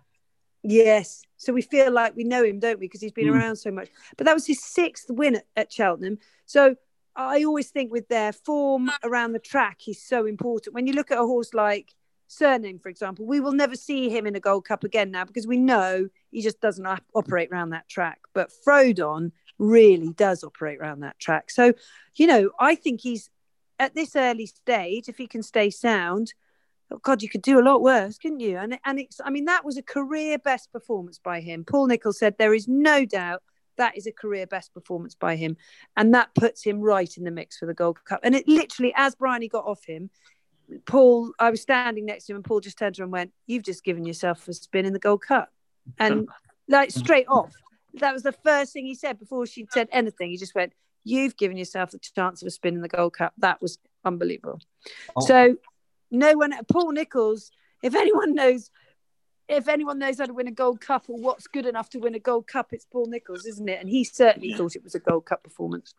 Yes. 0.63 1.23
So 1.37 1.51
we 1.51 1.61
feel 1.61 1.91
like 1.91 2.15
we 2.15 2.23
know 2.23 2.43
him, 2.43 2.59
don't 2.59 2.79
we? 2.79 2.85
Because 2.85 3.01
he's 3.01 3.11
been 3.11 3.27
mm. 3.27 3.35
around 3.35 3.57
so 3.57 3.69
much. 3.69 3.89
But 4.17 4.25
that 4.25 4.33
was 4.33 4.47
his 4.47 4.63
sixth 4.63 5.09
win 5.09 5.35
at, 5.35 5.45
at 5.57 5.73
Cheltenham. 5.73 6.19
So 6.45 6.75
I 7.15 7.43
always 7.43 7.69
think 7.69 7.91
with 7.91 8.07
their 8.07 8.31
form 8.31 8.89
around 9.03 9.33
the 9.33 9.39
track, 9.39 9.79
he's 9.79 10.01
so 10.01 10.25
important. 10.25 10.73
When 10.73 10.87
you 10.87 10.93
look 10.93 11.11
at 11.11 11.19
a 11.19 11.25
horse 11.25 11.53
like 11.53 11.93
Cyrname, 12.37 12.79
for 12.79 12.89
example, 12.89 13.25
we 13.25 13.39
will 13.39 13.51
never 13.51 13.75
see 13.75 14.09
him 14.09 14.25
in 14.25 14.35
a 14.35 14.39
Gold 14.39 14.65
Cup 14.65 14.83
again 14.83 15.11
now 15.11 15.25
because 15.25 15.47
we 15.47 15.57
know 15.57 16.07
he 16.31 16.41
just 16.41 16.59
doesn't 16.59 16.85
operate 17.13 17.49
around 17.51 17.69
that 17.71 17.87
track. 17.89 18.19
But 18.33 18.51
Frodon 18.65 19.31
really 19.59 20.09
does 20.13 20.43
operate 20.43 20.79
around 20.79 21.01
that 21.01 21.19
track. 21.19 21.51
So, 21.51 21.73
you 22.15 22.27
know, 22.27 22.51
I 22.59 22.75
think 22.75 23.01
he's 23.01 23.29
at 23.79 23.95
this 23.95 24.15
early 24.15 24.45
stage, 24.45 25.09
if 25.09 25.17
he 25.17 25.27
can 25.27 25.43
stay 25.43 25.69
sound, 25.69 26.33
oh 26.91 26.99
God, 26.99 27.21
you 27.21 27.29
could 27.29 27.41
do 27.41 27.59
a 27.59 27.63
lot 27.63 27.81
worse, 27.81 28.17
couldn't 28.17 28.39
you? 28.39 28.57
And 28.57 28.79
and 28.85 28.99
it's, 28.99 29.19
I 29.23 29.29
mean, 29.29 29.45
that 29.45 29.65
was 29.65 29.77
a 29.77 29.83
career 29.83 30.37
best 30.37 30.71
performance 30.71 31.19
by 31.19 31.41
him. 31.41 31.63
Paul 31.65 31.87
Nicholls 31.87 32.19
said 32.19 32.37
there 32.37 32.53
is 32.53 32.67
no 32.67 33.05
doubt 33.05 33.41
that 33.77 33.97
is 33.97 34.05
a 34.05 34.11
career 34.11 34.45
best 34.45 34.73
performance 34.73 35.15
by 35.15 35.35
him, 35.35 35.57
and 35.97 36.13
that 36.13 36.33
puts 36.35 36.63
him 36.63 36.79
right 36.79 37.17
in 37.17 37.23
the 37.23 37.31
mix 37.31 37.57
for 37.57 37.65
the 37.65 37.73
Gold 37.73 38.03
Cup. 38.05 38.19
And 38.23 38.35
it 38.35 38.47
literally, 38.47 38.93
as 38.95 39.15
Bryony 39.15 39.47
got 39.47 39.65
off 39.65 39.83
him, 39.85 40.09
Paul, 40.85 41.33
I 41.39 41.49
was 41.49 41.61
standing 41.61 42.05
next 42.05 42.25
to 42.25 42.33
him, 42.33 42.37
and 42.37 42.45
Paul 42.45 42.59
just 42.59 42.77
turned 42.77 42.95
to 42.95 43.01
him 43.01 43.05
and 43.05 43.11
went, 43.11 43.33
"You've 43.47 43.63
just 43.63 43.83
given 43.83 44.05
yourself 44.05 44.47
a 44.47 44.53
spin 44.53 44.85
in 44.85 44.93
the 44.93 44.99
Gold 44.99 45.21
Cup," 45.21 45.49
and 45.99 46.27
like 46.67 46.91
straight 46.91 47.27
off. 47.27 47.53
That 47.95 48.13
was 48.13 48.23
the 48.23 48.31
first 48.31 48.73
thing 48.73 48.85
he 48.85 48.95
said 48.95 49.19
before 49.19 49.45
she 49.45 49.67
said 49.71 49.87
anything. 49.91 50.31
He 50.31 50.37
just 50.37 50.55
went, 50.55 50.73
"You've 51.03 51.37
given 51.37 51.57
yourself 51.57 51.91
the 51.91 51.99
chance 51.99 52.41
of 52.41 52.47
a 52.47 52.51
spin 52.51 52.75
in 52.75 52.81
the 52.81 52.87
Gold 52.87 53.13
Cup." 53.13 53.33
That 53.37 53.61
was 53.61 53.77
unbelievable. 54.03 54.59
Oh. 55.15 55.25
So, 55.25 55.57
no 56.11 56.33
one, 56.33 56.53
Paul 56.71 56.91
Nicholls. 56.91 57.51
If 57.83 57.95
anyone 57.95 58.33
knows, 58.33 58.69
if 59.49 59.67
anyone 59.67 59.99
knows 59.99 60.19
how 60.19 60.25
to 60.25 60.33
win 60.33 60.47
a 60.47 60.51
Gold 60.51 60.81
Cup 60.81 61.05
or 61.09 61.17
what's 61.17 61.47
good 61.47 61.65
enough 61.65 61.89
to 61.89 61.99
win 61.99 62.15
a 62.15 62.19
Gold 62.19 62.47
Cup, 62.47 62.71
it's 62.71 62.85
Paul 62.85 63.07
Nicholls, 63.07 63.45
isn't 63.45 63.67
it? 63.67 63.79
And 63.79 63.89
he 63.89 64.03
certainly 64.03 64.53
thought 64.53 64.75
it 64.75 64.83
was 64.83 64.95
a 64.95 64.99
Gold 64.99 65.25
Cup 65.25 65.43
performance. 65.43 65.93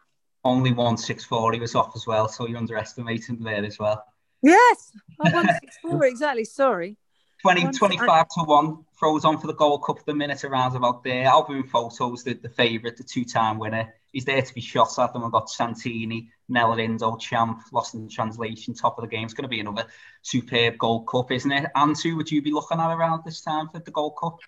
Only 0.44 0.72
one 0.72 0.96
six 0.96 1.24
four. 1.24 1.52
He 1.52 1.60
was 1.60 1.74
off 1.74 1.92
as 1.94 2.06
well, 2.06 2.28
so 2.28 2.46
you 2.46 2.56
underestimated 2.56 3.38
him 3.38 3.42
there 3.42 3.64
as 3.64 3.78
well. 3.78 4.04
Yes, 4.44 4.92
I 5.20 5.32
won 5.32 5.48
six 5.60 5.78
four 5.80 6.04
exactly. 6.04 6.44
Sorry. 6.44 6.96
20, 7.42 7.72
25 7.72 8.28
to 8.28 8.42
1 8.42 8.84
throws 8.98 9.24
on 9.26 9.38
for 9.38 9.46
the 9.46 9.54
Gold 9.54 9.84
Cup 9.84 10.02
the 10.06 10.14
minute 10.14 10.44
around 10.44 10.74
about 10.76 11.04
there. 11.04 11.26
Al 11.26 11.44
Boum 11.46 11.64
Photos, 11.64 12.24
the, 12.24 12.32
the 12.32 12.48
favourite, 12.48 12.96
the 12.96 13.04
two 13.04 13.22
time 13.22 13.58
winner. 13.58 13.92
He's 14.12 14.24
there 14.24 14.40
to 14.40 14.54
be 14.54 14.62
shot 14.62 14.98
at. 14.98 15.12
Then 15.12 15.22
we've 15.22 15.30
got 15.30 15.50
Santini, 15.50 16.30
Nellindo, 16.50 17.20
champ, 17.20 17.60
lost 17.70 17.94
in 17.94 18.08
translation, 18.08 18.72
top 18.72 18.96
of 18.96 19.02
the 19.02 19.08
game. 19.08 19.24
It's 19.24 19.34
going 19.34 19.42
to 19.42 19.48
be 19.48 19.60
another 19.60 19.84
superb 20.22 20.78
Gold 20.78 21.06
Cup, 21.06 21.32
isn't 21.32 21.52
it? 21.52 21.70
And 21.74 21.98
who 21.98 22.16
would 22.16 22.30
you 22.30 22.40
be 22.40 22.50
looking 22.52 22.80
at 22.80 22.94
around 22.94 23.24
this 23.24 23.42
time 23.42 23.68
for 23.68 23.80
the 23.80 23.90
Gold 23.90 24.16
Cup? 24.18 24.38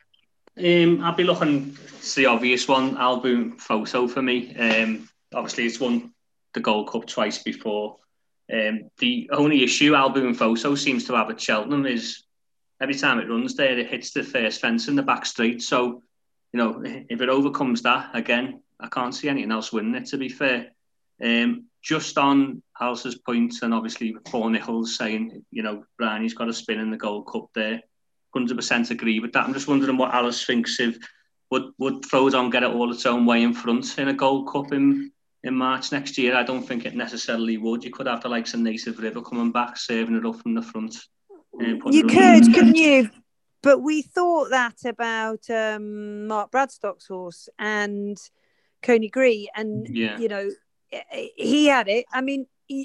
Um, 0.58 1.04
I'd 1.04 1.18
be 1.18 1.24
looking, 1.24 1.76
it's 1.98 2.14
the 2.14 2.26
obvious 2.26 2.66
one, 2.66 2.96
Al 2.96 3.18
Boum 3.18 3.58
Photo 3.58 4.08
for 4.08 4.22
me. 4.22 4.56
Um, 4.56 5.06
obviously, 5.34 5.66
it's 5.66 5.80
won 5.80 6.14
the 6.54 6.60
Gold 6.60 6.90
Cup 6.90 7.06
twice 7.06 7.42
before. 7.42 7.98
Um, 8.52 8.90
the 8.98 9.28
only 9.32 9.64
issue 9.64 9.94
Al 9.94 10.10
Boum 10.10 10.34
Photo 10.34 10.74
seems 10.74 11.04
to 11.06 11.14
have 11.14 11.30
at 11.30 11.40
Cheltenham 11.40 11.86
is 11.86 12.24
every 12.80 12.94
time 12.94 13.18
it 13.18 13.28
runs 13.28 13.54
there, 13.54 13.78
it 13.78 13.88
hits 13.88 14.12
the 14.12 14.22
first 14.22 14.60
fence 14.60 14.88
in 14.88 14.96
the 14.96 15.02
back 15.02 15.26
street. 15.26 15.62
So, 15.62 16.02
you 16.52 16.58
know, 16.58 16.82
if 16.84 17.20
it 17.20 17.28
overcomes 17.28 17.82
that, 17.82 18.10
again, 18.14 18.62
I 18.78 18.88
can't 18.88 19.14
see 19.14 19.28
anything 19.28 19.52
else 19.52 19.72
winning 19.72 19.94
it, 19.94 20.06
to 20.06 20.18
be 20.18 20.28
fair. 20.28 20.72
Um, 21.22 21.64
just 21.82 22.18
on 22.18 22.62
Alice's 22.80 23.16
point, 23.16 23.54
and 23.62 23.72
obviously 23.72 24.14
Paul 24.26 24.50
Nicholls 24.50 24.96
saying, 24.96 25.44
you 25.50 25.62
know, 25.62 25.84
Bryony, 25.98 26.24
he's 26.24 26.34
got 26.34 26.48
a 26.48 26.52
spin 26.52 26.80
in 26.80 26.90
the 26.90 26.96
Gold 26.96 27.28
Cup 27.30 27.48
there. 27.54 27.80
100% 28.36 28.90
agree 28.90 29.20
with 29.20 29.32
that. 29.32 29.44
I'm 29.44 29.54
just 29.54 29.68
wondering 29.68 29.96
what 29.96 30.12
Alice 30.12 30.44
thinks 30.44 30.78
if 30.78 30.98
would 31.50 31.70
would 31.78 32.02
Frodon 32.02 32.50
get 32.50 32.64
it 32.64 32.70
all 32.70 32.92
its 32.92 33.06
own 33.06 33.24
way 33.24 33.42
in 33.42 33.54
front 33.54 33.98
in 33.98 34.08
a 34.08 34.12
Gold 34.12 34.48
Cup 34.50 34.72
in 34.72 35.12
in 35.46 35.54
March 35.54 35.92
next 35.92 36.18
year? 36.18 36.36
I 36.36 36.42
don't 36.42 36.66
think 36.66 36.84
it 36.84 36.94
necessarily 36.94 37.56
would. 37.56 37.84
You 37.84 37.90
could 37.90 38.06
have 38.06 38.22
the 38.22 38.28
likes 38.28 38.54
of 38.54 38.60
Native 38.60 38.98
River 38.98 39.22
coming 39.22 39.52
back, 39.52 39.76
serving 39.76 40.16
it 40.16 40.26
up 40.26 40.40
from 40.40 40.54
the 40.54 40.62
front. 40.62 40.96
Uh, 41.58 41.90
you 41.90 42.04
could, 42.04 42.52
couldn't 42.52 42.74
you? 42.76 43.10
But 43.62 43.80
we 43.80 44.02
thought 44.02 44.50
that 44.50 44.84
about 44.84 45.48
um, 45.50 46.26
Mark 46.26 46.50
Bradstock's 46.50 47.06
horse 47.06 47.48
and 47.58 48.18
Coneygree, 48.82 49.48
and 49.54 49.88
yeah. 49.88 50.18
you 50.18 50.28
know, 50.28 50.50
eh, 50.92 51.00
eh, 51.10 51.26
he 51.36 51.66
had 51.66 51.88
it. 51.88 52.06
I 52.12 52.20
mean, 52.20 52.46
you, 52.68 52.84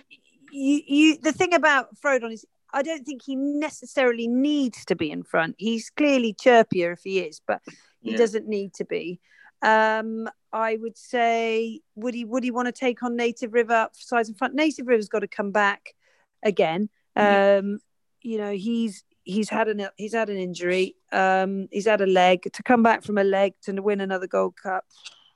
you, 0.52 0.82
you, 0.88 1.18
the 1.18 1.34
thing 1.34 1.54
about 1.54 1.96
Frodon 1.98 2.32
is, 2.32 2.46
I 2.74 2.84
don't 2.84 3.06
think 3.06 3.22
he 3.24 3.36
necessarily 3.36 4.28
needs 4.28 4.86
to 4.86 4.96
be 4.96 5.12
in 5.12 5.24
front. 5.24 5.56
He's 5.58 5.90
clearly 5.90 6.34
chirpier 6.34 6.94
if 6.94 7.02
he 7.04 7.20
is, 7.20 7.42
but 7.46 7.62
he 8.02 8.12
yeah. 8.12 8.18
doesn't 8.18 8.48
need 8.48 8.74
to 8.76 8.86
be. 8.86 9.20
Um, 9.62 10.30
I 10.54 10.78
would 10.78 10.98
say, 10.98 11.82
would 11.96 12.14
he 12.14 12.26
would 12.26 12.44
he 12.44 12.52
want 12.52 12.68
to 12.68 12.72
take 12.72 13.04
on 13.04 13.16
Native 13.16 13.54
River 13.54 13.90
size 13.94 14.28
in 14.28 14.36
front? 14.36 14.54
Native 14.54 14.88
River's 14.88 15.10
got 15.10 15.20
to 15.20 15.28
come 15.28 15.52
back 15.52 15.96
again. 16.44 16.90
Um, 17.16 17.80
you 18.22 18.38
know 18.38 18.52
he's 18.52 19.04
he's 19.24 19.50
had 19.50 19.68
an 19.68 19.88
he's 19.96 20.14
had 20.14 20.30
an 20.30 20.38
injury. 20.38 20.96
Um, 21.12 21.68
he's 21.72 21.88
had 21.88 22.02
a 22.02 22.06
leg 22.06 22.52
to 22.54 22.64
come 22.64 22.84
back 22.84 23.04
from 23.04 23.18
a 23.18 23.24
leg 23.24 23.54
to 23.64 23.74
win 23.80 24.02
another 24.02 24.28
Gold 24.28 24.56
Cup. 24.62 24.86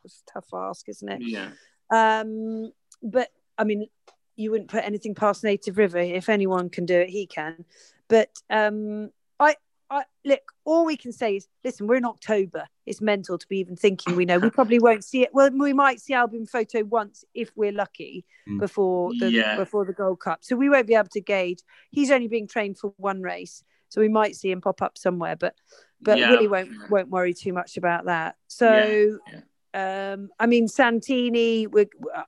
It's 0.03 0.23
a 0.27 0.33
tough 0.33 0.49
ask, 0.53 0.87
isn't 0.89 1.09
it? 1.09 1.21
Yeah. 1.21 1.49
Um, 1.91 2.71
but 3.01 3.29
I 3.57 3.63
mean, 3.63 3.87
you 4.35 4.51
wouldn't 4.51 4.69
put 4.69 4.83
anything 4.83 5.15
past 5.15 5.43
Native 5.43 5.77
River. 5.77 5.97
If 5.97 6.29
anyone 6.29 6.69
can 6.69 6.85
do 6.85 6.99
it, 6.99 7.09
he 7.09 7.25
can. 7.25 7.65
But 8.07 8.29
um, 8.49 9.11
I 9.39 9.55
I, 9.89 10.03
look, 10.23 10.51
all 10.63 10.85
we 10.85 10.97
can 10.97 11.11
say 11.11 11.35
is, 11.35 11.47
listen, 11.63 11.87
we're 11.87 11.95
in 11.95 12.05
October. 12.05 12.67
It's 12.85 13.01
mental 13.01 13.37
to 13.37 13.47
be 13.47 13.59
even 13.59 13.75
thinking 13.75 14.15
we 14.15 14.25
know. 14.25 14.39
We 14.39 14.49
probably 14.49 14.79
won't 14.79 15.03
see 15.03 15.23
it. 15.23 15.29
Well, 15.33 15.51
we 15.51 15.73
might 15.73 16.01
see 16.01 16.13
Al 16.13 16.27
Boum 16.27 16.45
Photo 16.45 16.83
once 16.83 17.23
if 17.33 17.51
we're 17.55 17.71
lucky 17.71 18.25
mm. 18.49 18.59
before 18.59 19.11
the 19.19 19.31
yeah. 19.31 19.55
before 19.55 19.85
the 19.85 19.93
Gold 19.93 20.19
Cup. 20.19 20.39
So 20.43 20.55
we 20.55 20.69
won't 20.69 20.87
be 20.87 20.95
able 20.95 21.09
to 21.09 21.21
gauge. 21.21 21.59
He's 21.91 22.11
only 22.11 22.27
being 22.27 22.47
trained 22.47 22.77
for 22.77 22.93
one 22.97 23.21
race, 23.21 23.63
so 23.89 24.01
we 24.01 24.09
might 24.09 24.35
see 24.35 24.51
him 24.51 24.61
pop 24.61 24.81
up 24.81 24.97
somewhere. 24.97 25.35
But 25.35 25.55
but 26.01 26.17
yeah. 26.17 26.31
Willie 26.31 26.47
won't 26.47 26.69
won't 26.89 27.09
worry 27.09 27.33
too 27.33 27.53
much 27.53 27.77
about 27.77 28.05
that. 28.05 28.35
So. 28.47 29.19
Yeah. 29.31 29.41
Um, 29.77 30.29
I 30.39 30.45
mean, 30.45 30.69
Santini, 30.69 31.67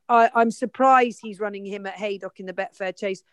I, 0.10 0.30
I'm 0.36 0.52
surprised 0.52 1.20
he's 1.24 1.40
running 1.40 1.66
him 1.66 1.86
at 1.86 1.94
Haydock 1.94 2.42
in 2.42 2.46
the 2.46 2.52
Betfair 2.52 2.94
Chase 2.94 3.24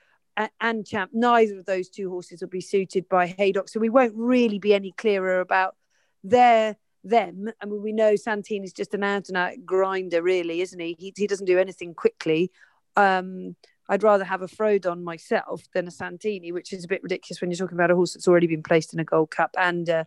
and 0.61 0.87
Champ, 0.87 1.11
neither 1.13 1.59
of 1.59 1.67
those 1.67 1.89
two 1.89 2.11
horses 2.11 2.41
will 2.41 2.49
be 2.49 2.61
suited 2.61 3.09
by 3.09 3.27
Haydock. 3.27 3.69
So 3.69 3.81
we 3.81 3.89
won't 3.91 4.15
really 4.17 4.59
be 4.59 4.75
any 4.75 4.93
clearer 4.93 5.41
about 5.41 5.77
their 6.23 6.77
them. 7.05 7.51
I 7.61 7.67
mean, 7.67 7.83
we 7.83 7.93
know 7.93 8.17
Santini 8.17 8.65
is 8.65 8.73
just 8.73 8.95
an 8.95 9.05
out 9.05 9.29
and 9.29 9.37
out 9.37 9.53
grinder, 9.65 10.23
really, 10.23 10.61
isn't 10.61 10.81
he? 10.81 10.97
He, 10.99 11.13
he 11.17 11.27
doesn't 11.27 11.47
do 11.47 11.59
anything 11.59 11.95
quickly. 11.95 12.51
Um, 12.97 13.57
I'd 13.89 14.03
rather 14.03 14.25
have 14.25 14.43
a 14.43 14.47
Frodon 14.47 15.03
myself 15.03 15.63
than 15.75 15.87
a 15.87 15.91
Santini, 15.91 16.53
which 16.53 16.73
is 16.73 16.85
a 16.85 16.89
bit 16.89 17.03
ridiculous 17.03 17.41
when 17.41 17.51
you're 17.51 17.59
talking 17.59 17.77
about 17.77 17.91
a 17.91 17.95
horse 17.95 18.15
that's 18.15 18.27
already 18.27 18.47
been 18.47 18.63
placed 18.63 18.95
in 18.95 19.01
a 19.01 19.05
Gold 19.05 19.31
Cup 19.31 19.55
and 19.59 19.89
uh, 19.91 20.05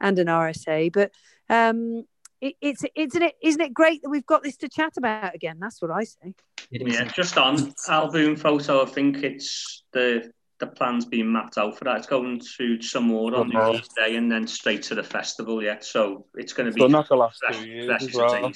and 0.00 0.18
an 0.18 0.28
RSA. 0.28 0.92
But 0.92 1.12
um, 1.50 2.04
it, 2.40 2.54
it's 2.60 2.84
isn't 2.94 3.22
it 3.22 3.34
isn't 3.42 3.60
it 3.60 3.74
great 3.74 4.02
that 4.02 4.10
we've 4.10 4.26
got 4.26 4.42
this 4.42 4.56
to 4.58 4.68
chat 4.68 4.92
about 4.96 5.34
again? 5.34 5.58
That's 5.60 5.82
what 5.82 5.90
I 5.90 6.04
say. 6.04 6.34
Yeah, 6.70 7.04
just 7.04 7.38
on 7.38 7.74
Al 7.88 8.10
Boum 8.10 8.36
Photo, 8.36 8.82
I 8.82 8.86
think 8.86 9.22
it's 9.22 9.84
the 9.92 10.30
the 10.60 10.66
plan's 10.66 11.04
being 11.04 11.32
mapped 11.32 11.56
out 11.56 11.78
for 11.78 11.84
that. 11.84 11.98
It's 11.98 12.06
going 12.06 12.40
to 12.58 12.82
some 12.82 13.04
more 13.04 13.34
on 13.34 13.48
New 13.48 13.72
Year's 13.72 13.88
Day 13.88 14.16
and 14.16 14.30
then 14.30 14.46
straight 14.46 14.82
to 14.84 14.94
the 14.94 15.02
festival. 15.02 15.62
Yeah, 15.62 15.78
so 15.80 16.26
it's 16.34 16.52
going 16.52 16.68
to 16.68 16.72
be. 16.72 16.80
So 16.80 16.86
not 16.88 17.08
the 17.08 17.16
last 17.16 17.40
two 17.52 17.66
years 17.66 18.02
as 18.02 18.14
well. 18.14 18.52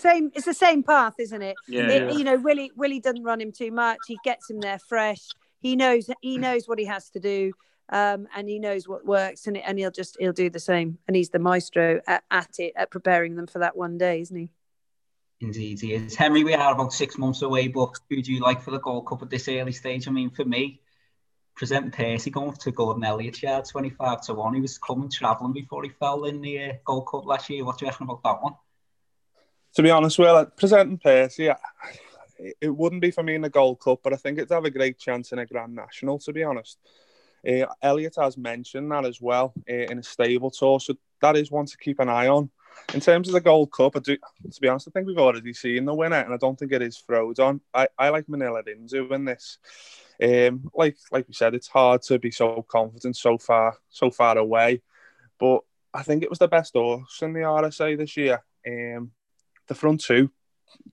Same, 0.00 0.32
it's 0.34 0.44
the 0.44 0.54
same 0.54 0.82
path, 0.82 1.14
isn't 1.18 1.40
it? 1.40 1.54
Yeah, 1.68 1.88
it, 1.88 2.10
yeah. 2.10 2.18
You 2.18 2.24
know, 2.24 2.36
Willie 2.36 2.72
Willie 2.74 3.00
doesn't 3.00 3.22
run 3.22 3.40
him 3.40 3.52
too 3.52 3.70
much. 3.70 3.98
He 4.06 4.18
gets 4.24 4.50
him 4.50 4.60
there 4.60 4.78
fresh. 4.78 5.22
He 5.60 5.76
knows 5.76 6.10
he 6.20 6.36
knows 6.36 6.66
what 6.66 6.78
he 6.78 6.84
has 6.86 7.10
to 7.10 7.20
do 7.20 7.52
um, 7.90 8.26
and 8.34 8.48
he 8.48 8.58
knows 8.58 8.88
what 8.88 9.04
works, 9.04 9.46
and 9.46 9.56
and 9.56 9.78
he'll 9.78 9.90
just 9.90 10.16
he'll 10.18 10.32
do 10.32 10.50
the 10.50 10.60
same. 10.60 10.98
And 11.06 11.16
he's 11.16 11.30
the 11.30 11.38
maestro 11.38 12.00
at, 12.06 12.24
at 12.30 12.58
it 12.58 12.72
at 12.76 12.90
preparing 12.90 13.36
them 13.36 13.46
for 13.46 13.58
that 13.60 13.76
one 13.76 13.98
day, 13.98 14.20
isn't 14.20 14.36
he? 14.36 14.50
Indeed, 15.40 15.80
he 15.80 15.94
is. 15.94 16.14
Henry, 16.14 16.44
we 16.44 16.54
are 16.54 16.72
about 16.72 16.92
six 16.92 17.18
months 17.18 17.42
away, 17.42 17.68
but 17.68 17.90
who 18.08 18.22
do 18.22 18.32
you 18.32 18.40
like 18.40 18.62
for 18.62 18.70
the 18.70 18.80
Gold 18.80 19.06
Cup 19.06 19.22
at 19.22 19.30
this 19.30 19.48
early 19.48 19.72
stage? 19.72 20.08
I 20.08 20.10
mean, 20.10 20.30
for 20.30 20.44
me, 20.44 20.80
presenting 21.54 21.90
Percy 21.90 22.30
going 22.30 22.52
to 22.52 22.70
Gordon 22.70 23.04
Elliott 23.04 23.42
yard 23.42 23.64
25 23.66 24.22
to 24.22 24.34
1. 24.34 24.54
He 24.54 24.60
was 24.60 24.78
coming 24.78 25.10
travelling 25.10 25.52
before 25.52 25.82
he 25.82 25.90
fell 25.90 26.24
in 26.24 26.40
the 26.40 26.62
uh, 26.62 26.72
Gold 26.84 27.08
Cup 27.08 27.26
last 27.26 27.50
year. 27.50 27.64
What 27.64 27.78
do 27.78 27.84
you 27.84 27.90
reckon 27.90 28.04
about 28.04 28.22
that 28.22 28.42
one? 28.42 28.54
To 29.74 29.82
be 29.82 29.90
honest, 29.90 30.18
well, 30.18 30.46
presenting 30.46 30.98
Percy, 30.98 31.50
it 32.38 32.70
wouldn't 32.70 33.02
be 33.02 33.10
for 33.10 33.22
me 33.22 33.34
in 33.34 33.42
the 33.42 33.50
Gold 33.50 33.80
Cup, 33.80 34.00
but 34.02 34.12
I 34.12 34.16
think 34.16 34.38
it'd 34.38 34.50
have 34.50 34.64
a 34.64 34.70
great 34.70 34.98
chance 34.98 35.32
in 35.32 35.38
a 35.38 35.46
Grand 35.46 35.74
National, 35.74 36.18
to 36.20 36.32
be 36.32 36.44
honest. 36.44 36.78
Uh, 37.46 37.66
Elliott 37.82 38.16
has 38.18 38.36
mentioned 38.36 38.90
that 38.90 39.04
as 39.04 39.20
well 39.20 39.52
uh, 39.68 39.72
in 39.72 39.98
a 39.98 40.02
stable 40.02 40.50
tour. 40.50 40.80
So 40.80 40.94
that 41.20 41.36
is 41.36 41.50
one 41.50 41.66
to 41.66 41.76
keep 41.76 42.00
an 42.00 42.08
eye 42.08 42.28
on. 42.28 42.50
In 42.92 43.00
terms 43.00 43.28
of 43.28 43.34
the 43.34 43.40
Gold 43.40 43.72
Cup, 43.72 43.96
I 43.96 44.00
do, 44.00 44.16
to 44.16 44.60
be 44.60 44.68
honest, 44.68 44.88
I 44.88 44.90
think 44.90 45.06
we've 45.06 45.18
already 45.18 45.52
seen 45.52 45.84
the 45.84 45.94
winner, 45.94 46.16
and 46.16 46.34
I 46.34 46.36
don't 46.36 46.58
think 46.58 46.72
it 46.72 46.82
is 46.82 47.02
Frodon. 47.08 47.60
I, 47.72 47.88
I 47.98 48.08
like 48.08 48.26
Minella 48.26 48.66
Indo 48.66 49.12
in 49.12 49.24
this. 49.24 49.58
Um, 50.22 50.70
like 50.74 50.96
like 51.10 51.26
we 51.26 51.34
said, 51.34 51.54
it's 51.54 51.68
hard 51.68 52.02
to 52.02 52.18
be 52.18 52.30
so 52.30 52.64
confident 52.68 53.16
so 53.16 53.36
far 53.38 53.78
so 53.90 54.10
far 54.10 54.38
away, 54.38 54.82
but 55.40 55.60
I 55.92 56.02
think 56.02 56.22
it 56.22 56.30
was 56.30 56.38
the 56.38 56.48
best 56.48 56.74
horse 56.74 57.20
in 57.22 57.32
the 57.32 57.40
RSA 57.40 57.98
this 57.98 58.16
year. 58.16 58.42
Um, 58.66 59.10
the 59.66 59.74
front 59.74 60.00
two 60.00 60.30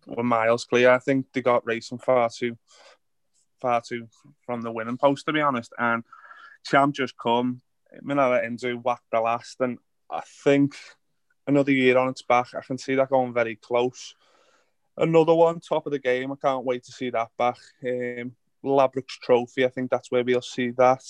were 0.08 0.24
miles 0.24 0.66
clear. 0.66 0.92
I 0.92 1.00
think 1.00 1.28
they 1.34 1.42
got 1.42 1.66
racing 1.66 2.00
far 2.00 2.30
too 2.30 2.58
far 3.60 3.82
too 3.82 4.08
from 4.46 4.62
the 4.62 4.72
winning 4.72 4.98
post 4.98 5.26
to 5.26 5.34
be 5.34 5.42
honest. 5.42 5.72
And 5.78 6.04
Champ 6.66 6.96
just 6.96 7.18
come, 7.18 7.62
Minella 8.04 8.46
Indo 8.46 8.76
whacked 8.76 9.12
the 9.12 9.22
last, 9.22 9.60
and 9.62 9.78
I 10.10 10.22
think 10.44 10.76
another 11.48 11.72
year 11.72 11.98
on 11.98 12.10
its 12.10 12.22
back. 12.22 12.48
I 12.56 12.62
can 12.62 12.78
see 12.78 12.96
that 12.96 13.10
going 13.10 13.34
very 13.34 13.56
close. 13.56 14.16
Another 14.98 15.34
one, 15.34 15.60
top 15.60 15.86
of 15.86 15.92
the 15.92 16.00
game. 16.00 16.32
I 16.32 16.36
can't 16.36 16.66
wait 16.66 16.84
to 16.84 16.92
see 16.92 17.10
that 17.12 17.30
back. 17.38 17.58
Um, 17.84 18.36
Ladbrokes 18.64 19.20
Trophy. 19.22 19.66
I 19.66 19.70
think 19.70 19.90
that's 19.90 20.12
where 20.12 20.24
we'll 20.24 20.42
see 20.42 20.72
that, 20.72 21.04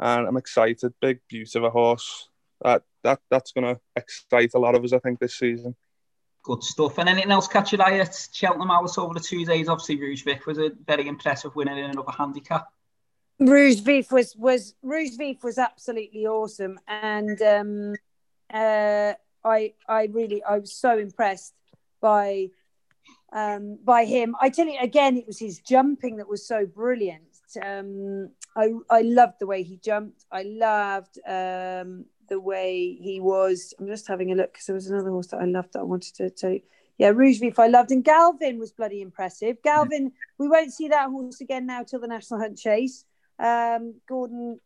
and 0.00 0.26
I'm 0.26 0.36
excited. 0.36 0.94
Big, 1.00 1.20
beauty 1.28 1.58
of 1.58 1.64
a 1.64 1.70
horse. 1.70 2.28
That 2.62 2.82
that 3.04 3.20
that's 3.30 3.52
going 3.52 3.74
to 3.74 3.80
excite 3.94 4.52
a 4.54 4.58
lot 4.58 4.74
of 4.74 4.84
us. 4.84 4.92
I 4.92 4.98
think 4.98 5.18
this 5.18 5.38
season. 5.38 5.76
Good 6.42 6.62
stuff. 6.62 6.98
And 6.98 7.08
anything 7.08 7.32
else 7.32 7.48
catch 7.48 7.72
your 7.72 7.82
eye 7.82 7.98
at 7.98 8.28
Cheltenham 8.32 8.68
House 8.68 8.98
over 8.98 9.12
the 9.12 9.20
two 9.20 9.44
days? 9.44 9.68
Obviously, 9.68 10.00
Rouge 10.00 10.22
Vif 10.22 10.46
was 10.46 10.58
a 10.58 10.70
very 10.86 11.08
impressive 11.08 11.54
winner 11.56 11.76
in 11.76 11.90
another 11.90 12.12
handicap. 12.12 12.68
Rouge 13.38 13.80
Vif 13.80 14.10
was 14.10 14.34
was 14.36 14.74
Rouge 14.82 15.16
was 15.42 15.58
absolutely 15.58 16.26
awesome, 16.26 16.78
and 16.88 17.40
um, 17.42 17.94
uh, 18.52 19.12
I 19.44 19.74
I 19.88 20.06
really 20.06 20.42
I 20.42 20.58
was 20.58 20.72
so 20.72 20.98
impressed 20.98 21.54
by 22.00 22.48
um, 23.32 23.78
by 23.84 24.06
him. 24.06 24.34
I 24.40 24.48
tell 24.48 24.66
you 24.66 24.78
again, 24.80 25.16
it 25.16 25.26
was 25.26 25.38
his 25.38 25.60
jumping 25.60 26.16
that 26.16 26.28
was 26.28 26.46
so 26.46 26.64
brilliant. 26.64 27.24
Um, 27.62 28.30
I 28.56 28.72
I 28.88 29.02
loved 29.02 29.34
the 29.38 29.46
way 29.46 29.62
he 29.62 29.76
jumped. 29.76 30.24
I 30.32 30.42
loved 30.42 31.18
um, 31.26 32.06
the 32.30 32.40
way 32.40 32.94
he 32.94 33.20
was. 33.20 33.74
I'm 33.78 33.86
just 33.86 34.08
having 34.08 34.32
a 34.32 34.34
look 34.34 34.54
because 34.54 34.66
there 34.66 34.74
was 34.74 34.88
another 34.88 35.10
horse 35.10 35.28
that 35.28 35.40
I 35.40 35.44
loved 35.44 35.74
that 35.74 35.80
I 35.80 35.84
wanted 35.84 36.14
to 36.16 36.30
tell 36.30 36.52
you. 36.52 36.62
Yeah, 36.96 37.08
Rouge 37.08 37.40
Vif 37.40 37.58
I 37.58 37.66
loved, 37.66 37.90
and 37.90 38.02
Galvin 38.02 38.58
was 38.58 38.72
bloody 38.72 39.02
impressive. 39.02 39.60
Galvin, 39.62 40.12
we 40.38 40.48
won't 40.48 40.72
see 40.72 40.88
that 40.88 41.10
horse 41.10 41.42
again 41.42 41.66
now 41.66 41.82
till 41.82 42.00
the 42.00 42.08
National 42.08 42.40
Hunt 42.40 42.56
Chase. 42.56 43.04
Um, 43.38 43.94
Gordon, 44.08 44.60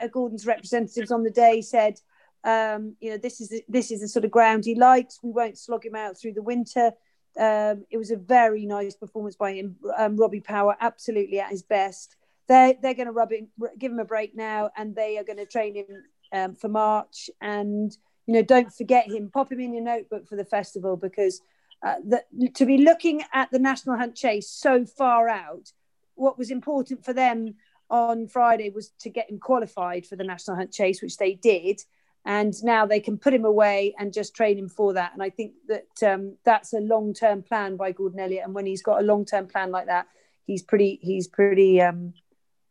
uh, 0.00 0.06
Gordon's 0.08 0.46
representatives 0.46 1.10
on 1.10 1.22
the 1.22 1.30
day 1.30 1.60
said, 1.60 2.00
um, 2.44 2.96
you 3.00 3.10
know, 3.10 3.16
this 3.16 3.40
is 3.40 3.62
this 3.68 3.90
is 3.90 4.00
the 4.00 4.08
sort 4.08 4.24
of 4.24 4.30
ground 4.30 4.64
he 4.64 4.74
likes. 4.74 5.18
We 5.22 5.30
won't 5.30 5.58
slog 5.58 5.84
him 5.84 5.94
out 5.94 6.18
through 6.18 6.34
the 6.34 6.42
winter. 6.42 6.92
Um, 7.38 7.84
it 7.90 7.96
was 7.96 8.10
a 8.10 8.16
very 8.16 8.66
nice 8.66 8.94
performance 8.94 9.36
by 9.36 9.54
him. 9.54 9.76
Um, 9.96 10.16
Robbie 10.16 10.40
Power, 10.40 10.76
absolutely 10.80 11.40
at 11.40 11.50
his 11.50 11.62
best. 11.62 12.16
They're, 12.46 12.74
they're 12.80 12.94
going 12.94 13.06
to 13.06 13.12
rub 13.12 13.32
it, 13.32 13.48
give 13.78 13.90
him 13.90 13.98
a 13.98 14.04
break 14.04 14.36
now, 14.36 14.70
and 14.76 14.94
they 14.94 15.18
are 15.18 15.24
going 15.24 15.38
to 15.38 15.46
train 15.46 15.74
him 15.74 15.86
um, 16.32 16.54
for 16.54 16.68
March. 16.68 17.30
And, 17.40 17.90
you 18.26 18.34
know, 18.34 18.42
don't 18.42 18.72
forget 18.72 19.06
him. 19.06 19.30
Pop 19.32 19.50
him 19.50 19.60
in 19.60 19.74
your 19.74 19.82
notebook 19.82 20.28
for 20.28 20.36
the 20.36 20.44
festival 20.44 20.96
because 20.96 21.40
uh, 21.82 21.96
the, 22.06 22.50
to 22.50 22.66
be 22.66 22.78
looking 22.78 23.24
at 23.32 23.50
the 23.50 23.58
National 23.58 23.96
Hunt 23.96 24.14
Chase 24.14 24.50
so 24.50 24.84
far 24.84 25.28
out, 25.28 25.72
what 26.14 26.38
was 26.38 26.50
important 26.50 27.04
for 27.04 27.12
them 27.12 27.54
on 27.90 28.28
Friday 28.28 28.70
was 28.70 28.90
to 29.00 29.10
get 29.10 29.30
him 29.30 29.38
qualified 29.38 30.06
for 30.06 30.16
the 30.16 30.24
National 30.24 30.56
Hunt 30.56 30.72
Chase, 30.72 31.02
which 31.02 31.16
they 31.16 31.34
did 31.34 31.80
and 32.24 32.54
now 32.62 32.86
they 32.86 33.00
can 33.00 33.18
put 33.18 33.34
him 33.34 33.44
away 33.44 33.94
and 33.98 34.12
just 34.12 34.34
train 34.34 34.58
him 34.58 34.68
for 34.68 34.94
that. 34.94 35.12
And 35.12 35.22
I 35.22 35.30
think 35.30 35.52
that 35.68 36.14
um, 36.14 36.36
that's 36.44 36.72
a 36.72 36.80
long 36.80 37.12
term 37.12 37.42
plan 37.42 37.76
by 37.76 37.92
Gordon 37.92 38.20
Elliott. 38.20 38.44
And 38.44 38.54
when 38.54 38.66
he's 38.66 38.82
got 38.82 39.00
a 39.00 39.04
long 39.04 39.24
term 39.26 39.46
plan 39.46 39.70
like 39.70 39.86
that, 39.86 40.06
he's 40.46 40.62
pretty 40.62 40.98
he's 41.02 41.28
pretty 41.28 41.82
um, 41.82 42.14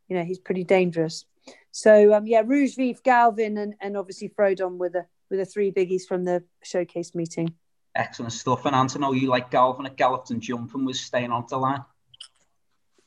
you 0.07 0.17
know 0.17 0.23
he's 0.23 0.39
pretty 0.39 0.63
dangerous. 0.63 1.25
So 1.71 2.13
um, 2.13 2.25
yeah, 2.25 2.41
Rouge 2.45 2.75
Vif, 2.75 3.03
Galvin, 3.03 3.57
and, 3.57 3.75
and 3.79 3.95
obviously 3.95 4.29
Frodon 4.29 4.77
with 4.77 4.93
the 4.93 5.05
with 5.29 5.39
the 5.39 5.45
three 5.45 5.71
biggies 5.71 6.03
from 6.07 6.25
the 6.25 6.43
showcase 6.63 7.13
meeting. 7.13 7.53
Excellent 7.95 8.33
stuff. 8.33 8.65
And 8.65 8.75
Anton, 8.75 9.15
you 9.15 9.27
like 9.27 9.51
Galvin 9.51 9.85
at 9.85 9.97
galloped 9.97 10.31
and 10.31 10.41
jumping 10.41 10.83
was 10.83 10.99
staying 10.99 11.31
on 11.31 11.45
the 11.47 11.57
line. 11.57 11.83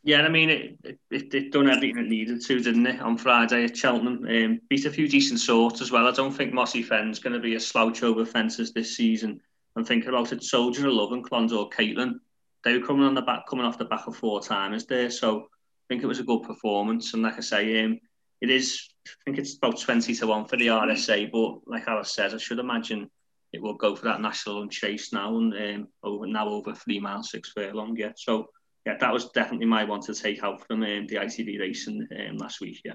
Yeah, 0.06 0.22
I 0.22 0.28
mean, 0.28 0.50
it, 0.50 0.78
it, 1.10 1.34
it 1.34 1.50
done 1.50 1.68
everything 1.68 1.98
it 1.98 2.06
needed 2.06 2.40
to, 2.40 2.60
didn't 2.60 2.86
it, 2.86 3.00
on 3.00 3.18
Friday 3.18 3.64
at 3.64 3.76
Cheltenham. 3.76 4.24
Um, 4.24 4.60
beat 4.68 4.86
a 4.86 4.90
few 4.90 5.08
decent 5.08 5.40
sorts 5.40 5.80
as 5.80 5.90
well. 5.90 6.06
I 6.06 6.12
don't 6.12 6.30
think 6.30 6.54
Mossy 6.54 6.84
Fen's 6.84 7.18
going 7.18 7.32
to 7.32 7.40
be 7.40 7.56
a 7.56 7.60
slouch 7.60 8.04
over 8.04 8.24
fences 8.24 8.72
this 8.72 8.96
season. 8.96 9.40
I'm 9.74 9.84
thinking 9.84 10.08
about 10.08 10.30
it, 10.30 10.44
Soldier 10.44 10.86
of 10.86 10.92
Love 10.92 11.10
and 11.10 11.28
Clondaw 11.28 11.72
Caitlin. 11.72 12.20
They 12.62 12.78
were 12.78 12.86
coming 12.86 13.02
on 13.02 13.14
the 13.14 13.22
back, 13.22 13.48
coming 13.48 13.64
off 13.66 13.78
the 13.78 13.84
back 13.84 14.06
of 14.06 14.16
four 14.16 14.40
timers 14.40 14.86
there. 14.86 15.10
So 15.10 15.40
I 15.40 15.86
think 15.88 16.04
it 16.04 16.06
was 16.06 16.20
a 16.20 16.24
good 16.24 16.44
performance. 16.44 17.12
And 17.12 17.24
like 17.24 17.38
I 17.38 17.40
say, 17.40 17.82
um, 17.82 17.98
it 18.40 18.48
is, 18.48 18.88
I 19.08 19.10
think 19.24 19.38
it's 19.38 19.56
about 19.56 19.80
20 19.80 20.14
to 20.14 20.26
1 20.28 20.44
for 20.44 20.56
the 20.56 20.68
RSA. 20.68 21.32
But 21.32 21.68
like 21.68 21.88
Alice 21.88 22.14
says, 22.14 22.32
I 22.32 22.38
should 22.38 22.60
imagine 22.60 23.10
it 23.52 23.60
will 23.60 23.74
go 23.74 23.96
for 23.96 24.04
that 24.04 24.20
national 24.20 24.62
and 24.62 24.70
chase 24.70 25.12
now 25.12 25.36
and 25.36 25.52
um, 25.52 25.88
over 26.04 26.28
now 26.28 26.48
over 26.48 26.74
three 26.74 27.00
miles, 27.00 27.32
six 27.32 27.50
furlong. 27.50 27.96
Yeah. 27.96 28.12
So 28.14 28.50
yeah, 28.86 28.96
that 29.00 29.12
was 29.12 29.30
definitely 29.30 29.66
my 29.66 29.84
one 29.84 30.00
to 30.02 30.14
take 30.14 30.42
out 30.44 30.64
from 30.66 30.82
um, 30.82 31.06
the 31.08 31.16
ITV 31.16 31.58
racing 31.58 32.06
um, 32.18 32.36
last 32.38 32.60
week. 32.60 32.80
Yeah. 32.84 32.94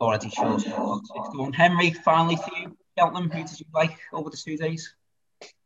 Already 0.00 0.30
shows. 0.30 0.64
Henry, 1.54 1.92
finally 1.92 2.36
for 2.36 2.50
you, 2.56 2.76
Cheltenham, 2.98 3.30
who 3.30 3.44
did 3.44 3.58
you 3.58 3.66
like 3.72 3.98
over 4.12 4.30
the 4.30 4.36
two 4.36 4.56
days? 4.56 4.94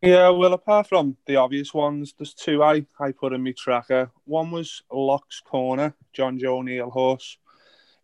Yeah, 0.03 0.29
well, 0.31 0.53
apart 0.53 0.89
from 0.89 1.17
the 1.27 1.37
obvious 1.37 1.73
ones, 1.73 2.15
there's 2.19 2.35
two 2.35 2.63
I, 2.63 2.85
I 3.01 3.13
put 3.13 3.33
in 3.33 3.43
my 3.43 3.55
tracker. 3.57 4.11
One 4.25 4.51
was 4.51 4.83
Locks 4.93 5.41
Corner, 5.41 5.95
Jonjo 6.17 6.59
O'Neill 6.59 6.91
horse. 6.91 7.39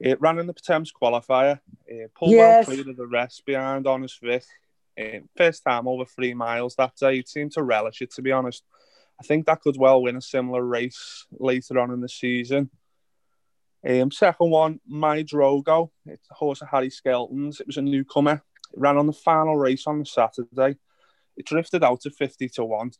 It 0.00 0.20
ran 0.20 0.38
in 0.38 0.46
the 0.46 0.54
Thames 0.54 0.92
qualifier. 0.92 1.60
It 1.86 2.14
pulled 2.14 2.30
yes. 2.30 2.66
well 2.66 2.76
clear 2.76 2.90
of 2.90 2.96
the 2.96 3.06
rest 3.06 3.44
behind 3.44 3.86
Honest 3.86 4.20
Vic. 4.22 4.44
First 5.36 5.64
time 5.64 5.86
over 5.86 6.04
three 6.04 6.34
miles 6.34 6.76
that 6.76 6.96
day. 6.96 7.18
It 7.18 7.28
seemed 7.28 7.52
to 7.52 7.62
relish 7.62 8.00
it, 8.00 8.12
to 8.14 8.22
be 8.22 8.32
honest. 8.32 8.64
I 9.20 9.24
think 9.24 9.46
that 9.46 9.60
could 9.60 9.76
well 9.76 10.02
win 10.02 10.16
a 10.16 10.22
similar 10.22 10.64
race 10.64 11.26
later 11.32 11.78
on 11.78 11.90
in 11.90 12.00
the 12.00 12.08
season. 12.08 12.70
Um, 13.88 14.10
second 14.10 14.50
one, 14.50 14.80
My 14.86 15.22
Drogo. 15.22 15.90
It's 16.06 16.28
a 16.30 16.34
horse 16.34 16.62
of 16.62 16.68
Harry 16.68 16.90
Skelton's. 16.90 17.60
It 17.60 17.66
was 17.66 17.76
a 17.76 17.82
newcomer. 17.82 18.42
It 18.72 18.78
ran 18.78 18.96
on 18.96 19.06
the 19.06 19.12
final 19.12 19.56
race 19.56 19.86
on 19.86 20.04
Saturday. 20.04 20.76
It 21.36 21.46
drifted 21.46 21.84
out 21.84 22.00
to 22.02 22.10
50 22.10 22.48
to 22.50 22.64
1. 22.64 22.92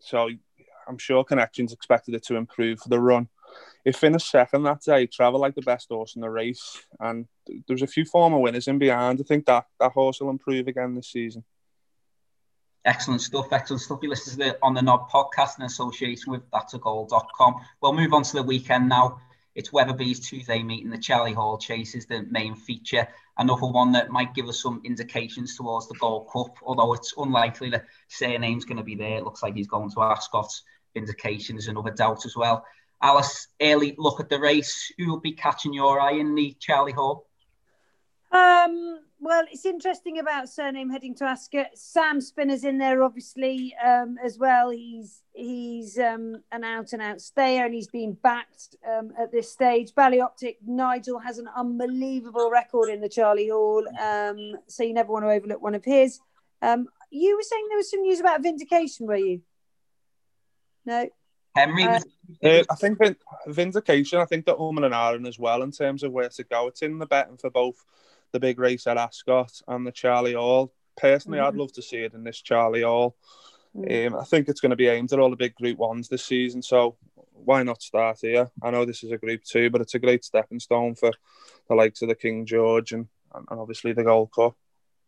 So 0.00 0.30
I'm 0.88 0.98
sure 0.98 1.24
Connections 1.24 1.72
expected 1.72 2.14
it 2.14 2.24
to 2.24 2.36
improve 2.36 2.80
for 2.80 2.88
the 2.88 3.00
run. 3.00 3.28
It 3.84 3.96
finished 3.96 4.30
second 4.30 4.64
that 4.64 4.82
day, 4.82 5.06
travelled 5.06 5.42
like 5.42 5.54
the 5.54 5.62
best 5.62 5.88
horse 5.88 6.16
in 6.16 6.22
the 6.22 6.30
race. 6.30 6.82
And 6.98 7.26
there's 7.66 7.82
a 7.82 7.86
few 7.86 8.04
former 8.04 8.38
winners 8.38 8.68
in 8.68 8.78
behind. 8.78 9.20
I 9.20 9.24
think 9.24 9.46
that, 9.46 9.66
that 9.80 9.92
horse 9.92 10.20
will 10.20 10.30
improve 10.30 10.66
again 10.66 10.94
this 10.94 11.12
season. 11.12 11.44
Excellent 12.86 13.20
stuff, 13.20 13.52
excellent 13.52 13.82
stuff. 13.82 13.98
You 14.00 14.08
listen 14.08 14.38
to 14.38 14.38
the 14.38 14.58
On 14.62 14.72
the 14.72 14.80
Nod 14.80 15.10
podcast 15.10 15.58
in 15.58 15.64
association 15.64 16.30
with 16.30 16.48
that'sagoal.com. 16.52 17.56
We'll 17.80 17.92
move 17.92 18.14
on 18.14 18.22
to 18.22 18.32
the 18.34 18.44
weekend 18.44 18.88
now. 18.88 19.20
It's 19.56 19.72
Wetherby's 19.72 20.28
Tuesday 20.28 20.62
meeting. 20.62 20.90
The 20.90 20.98
Charlie 20.98 21.32
Hall 21.32 21.58
Chase 21.58 21.96
is 21.96 22.06
the 22.06 22.22
main 22.30 22.54
feature. 22.54 23.08
Another 23.38 23.66
one 23.66 23.90
that 23.92 24.10
might 24.10 24.34
give 24.34 24.48
us 24.48 24.62
some 24.62 24.82
indications 24.84 25.56
towards 25.56 25.88
the 25.88 25.94
Gold 25.94 26.28
Cup, 26.32 26.58
although 26.62 26.92
it's 26.92 27.12
unlikely 27.16 27.70
the 27.70 27.82
Cyrname's 28.08 28.64
going 28.64 28.76
to 28.76 28.84
be 28.84 28.94
there. 28.94 29.18
It 29.18 29.24
looks 29.24 29.42
like 29.42 29.56
he's 29.56 29.66
going 29.66 29.90
to 29.90 30.02
Ascot. 30.02 30.52
Vinndication 30.94 31.58
is 31.58 31.66
another 31.66 31.90
doubt 31.90 32.24
as 32.24 32.36
well. 32.36 32.64
Alice, 33.02 33.48
early 33.60 33.96
look 33.98 34.20
at 34.20 34.28
the 34.28 34.38
race. 34.38 34.92
Who 34.96 35.08
will 35.08 35.20
be 35.20 35.32
catching 35.32 35.72
your 35.72 36.00
eye 36.00 36.12
in 36.12 36.36
the 36.36 36.56
Charlie 36.60 36.92
Hall? 36.92 37.26
Um, 38.30 39.00
well, 39.18 39.44
it's 39.50 39.64
interesting 39.64 40.18
about 40.18 40.48
Cyrname 40.48 40.90
heading 40.90 41.14
to 41.16 41.24
Ascot. 41.24 41.68
Sam 41.74 42.20
Spinner's 42.20 42.64
in 42.64 42.78
there, 42.78 43.02
obviously, 43.02 43.74
um, 43.84 44.18
as 44.22 44.38
well. 44.38 44.70
He's 44.70 45.22
he's 45.32 45.98
um, 45.98 46.42
an 46.52 46.64
out 46.64 46.92
and 46.92 47.00
out 47.00 47.20
stayer, 47.20 47.64
and 47.64 47.74
he's 47.74 47.88
been 47.88 48.12
backed 48.12 48.76
um, 48.86 49.12
at 49.18 49.32
this 49.32 49.50
stage. 49.50 49.92
Ballyoptic 49.92 50.56
Nigel 50.66 51.18
has 51.18 51.38
an 51.38 51.48
unbelievable 51.56 52.50
record 52.50 52.90
in 52.90 53.00
the 53.00 53.08
Charlie 53.08 53.48
Hall, 53.48 53.84
um, 54.00 54.58
so 54.66 54.82
you 54.82 54.92
never 54.92 55.12
want 55.12 55.24
to 55.24 55.30
overlook 55.30 55.62
one 55.62 55.74
of 55.74 55.84
his. 55.84 56.20
Um, 56.60 56.86
you 57.10 57.36
were 57.36 57.42
saying 57.42 57.66
there 57.68 57.78
was 57.78 57.90
some 57.90 58.02
news 58.02 58.20
about 58.20 58.42
Vinndication, 58.42 59.02
were 59.02 59.16
you? 59.16 59.40
No. 60.84 61.08
Henry. 61.56 61.84
Uh, 61.84 62.00
uh, 62.44 62.62
I 62.70 62.74
think 62.74 62.98
Vinndication. 63.48 64.20
I 64.20 64.26
think 64.26 64.44
that 64.44 64.56
Ullman 64.56 64.84
and 64.84 64.94
Aaron 64.94 65.26
as 65.26 65.38
well 65.38 65.62
in 65.62 65.70
terms 65.70 66.02
of 66.02 66.12
where 66.12 66.28
to 66.28 66.44
go. 66.44 66.68
It's 66.68 66.82
in 66.82 66.98
the 66.98 67.06
betting 67.06 67.38
for 67.38 67.48
both 67.48 67.82
the 68.36 68.48
big 68.48 68.58
race 68.58 68.86
at 68.86 68.98
Ascot 68.98 69.50
and 69.66 69.86
the 69.86 69.92
Charlie 69.92 70.34
Hall. 70.34 70.72
Personally, 70.96 71.38
mm-hmm. 71.38 71.48
I'd 71.48 71.56
love 71.56 71.72
to 71.72 71.82
see 71.82 71.98
it 71.98 72.14
in 72.14 72.22
this 72.22 72.40
Charlie 72.42 72.82
Hall. 72.82 73.16
Mm-hmm. 73.74 74.14
Um, 74.14 74.20
I 74.20 74.24
think 74.24 74.48
it's 74.48 74.60
going 74.60 74.70
to 74.70 74.76
be 74.76 74.88
aimed 74.88 75.12
at 75.12 75.18
all 75.18 75.30
the 75.30 75.36
big 75.36 75.54
Group 75.54 75.78
Ones 75.78 76.08
this 76.08 76.24
season, 76.24 76.62
so 76.62 76.96
why 77.32 77.62
not 77.62 77.82
start 77.82 78.18
here? 78.20 78.50
I 78.62 78.70
know 78.70 78.84
this 78.84 79.02
is 79.02 79.12
a 79.12 79.18
Group 79.18 79.42
Two, 79.44 79.70
but 79.70 79.80
it's 79.80 79.94
a 79.94 79.98
great 79.98 80.24
stepping 80.24 80.60
stone 80.60 80.94
for 80.94 81.12
the 81.68 81.74
likes 81.74 82.02
of 82.02 82.08
the 82.08 82.14
King 82.14 82.46
George 82.46 82.92
and, 82.92 83.06
and 83.34 83.60
obviously 83.60 83.92
the 83.92 84.04
Gold 84.04 84.32
Cup. 84.32 84.54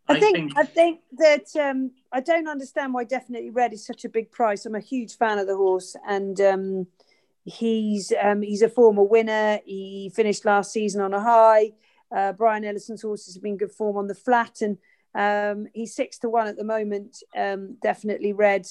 I, 0.08 0.14
I 0.14 0.20
think, 0.20 0.36
think, 0.36 0.58
I 0.58 0.64
think 0.64 1.00
that 1.18 1.46
um, 1.60 1.90
I 2.12 2.20
don't 2.20 2.48
understand 2.48 2.94
why 2.94 3.04
Definitely 3.04 3.50
Red 3.50 3.72
is 3.72 3.84
such 3.84 4.04
a 4.04 4.08
big 4.08 4.30
price. 4.30 4.64
I'm 4.64 4.74
a 4.74 4.80
huge 4.80 5.16
fan 5.16 5.38
of 5.38 5.46
the 5.46 5.56
horse, 5.56 5.96
and 6.06 6.40
um, 6.40 6.86
he's 7.44 8.12
um, 8.22 8.42
he's 8.42 8.62
a 8.62 8.68
former 8.68 9.02
winner. 9.02 9.60
He 9.64 10.10
finished 10.14 10.44
last 10.44 10.72
season 10.72 11.00
on 11.02 11.14
a 11.14 11.20
high. 11.20 11.72
Uh, 12.14 12.32
Brian 12.32 12.64
Ellison's 12.64 13.02
horses 13.02 13.34
have 13.34 13.42
been 13.42 13.56
good 13.56 13.72
form 13.72 13.96
on 13.96 14.06
the 14.06 14.14
flat, 14.14 14.60
and 14.60 14.78
um, 15.14 15.68
he's 15.74 15.94
six 15.94 16.18
to 16.18 16.28
one 16.28 16.46
at 16.46 16.56
the 16.56 16.64
moment. 16.64 17.22
Um, 17.36 17.76
definitely 17.82 18.32
red, 18.32 18.66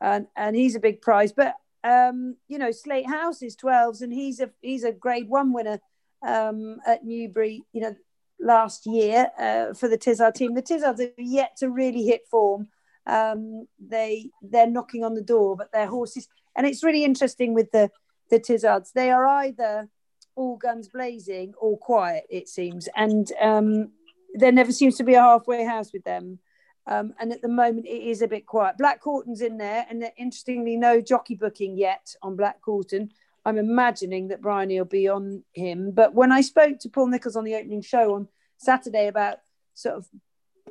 and 0.00 0.26
and 0.36 0.54
he's 0.54 0.74
a 0.74 0.80
big 0.80 1.00
prize. 1.00 1.32
But 1.32 1.54
um, 1.82 2.36
you 2.48 2.58
know, 2.58 2.70
Slate 2.70 3.08
House 3.08 3.42
is 3.42 3.56
twelves, 3.56 4.02
and 4.02 4.12
he's 4.12 4.40
a 4.40 4.50
he's 4.60 4.84
a 4.84 4.92
Grade 4.92 5.28
One 5.28 5.52
winner 5.52 5.80
um, 6.26 6.78
at 6.86 7.04
Newbury. 7.04 7.64
You 7.72 7.80
know, 7.80 7.96
last 8.40 8.86
year 8.86 9.30
uh, 9.38 9.74
for 9.74 9.88
the 9.88 9.98
Tizzard 9.98 10.34
team. 10.34 10.54
The 10.54 10.62
Tizzards 10.62 11.00
have 11.00 11.12
yet 11.18 11.56
to 11.58 11.70
really 11.70 12.04
hit 12.04 12.26
form. 12.30 12.68
Um, 13.06 13.66
they 13.78 14.30
they're 14.42 14.70
knocking 14.70 15.04
on 15.04 15.14
the 15.14 15.22
door, 15.22 15.56
but 15.56 15.72
their 15.72 15.86
horses, 15.86 16.28
and 16.56 16.66
it's 16.66 16.84
really 16.84 17.04
interesting 17.04 17.54
with 17.54 17.70
the 17.72 17.90
the 18.30 18.40
Tizzards. 18.40 18.92
They 18.92 19.10
are 19.10 19.26
either 19.26 19.88
all 20.36 20.56
guns 20.56 20.88
blazing 20.88 21.54
all 21.60 21.76
quiet, 21.76 22.24
it 22.30 22.48
seems, 22.48 22.88
and 22.96 23.30
um, 23.40 23.90
there 24.34 24.52
never 24.52 24.72
seems 24.72 24.96
to 24.96 25.04
be 25.04 25.14
a 25.14 25.20
halfway 25.20 25.64
house 25.64 25.92
with 25.92 26.04
them. 26.04 26.38
Um, 26.86 27.14
and 27.18 27.32
at 27.32 27.40
the 27.40 27.48
moment, 27.48 27.86
it 27.86 28.02
is 28.02 28.20
a 28.20 28.28
bit 28.28 28.44
quiet. 28.44 28.76
Black 28.76 29.00
Corton's 29.00 29.40
in 29.40 29.56
there, 29.56 29.86
and 29.88 30.04
interestingly, 30.18 30.76
no 30.76 31.00
jockey 31.00 31.34
booking 31.34 31.78
yet 31.78 32.14
on 32.22 32.36
Black 32.36 32.60
Corton. 32.60 33.10
I'm 33.46 33.58
imagining 33.58 34.28
that 34.28 34.42
Bryony 34.42 34.78
will 34.78 34.84
be 34.86 35.08
on 35.08 35.44
him. 35.52 35.92
But 35.92 36.14
when 36.14 36.32
I 36.32 36.40
spoke 36.40 36.78
to 36.80 36.88
Paul 36.88 37.08
Nicholls 37.08 37.36
on 37.36 37.44
the 37.44 37.54
opening 37.54 37.82
show 37.82 38.14
on 38.14 38.28
Saturday 38.58 39.06
about 39.06 39.38
sort 39.74 39.96
of, 39.96 40.06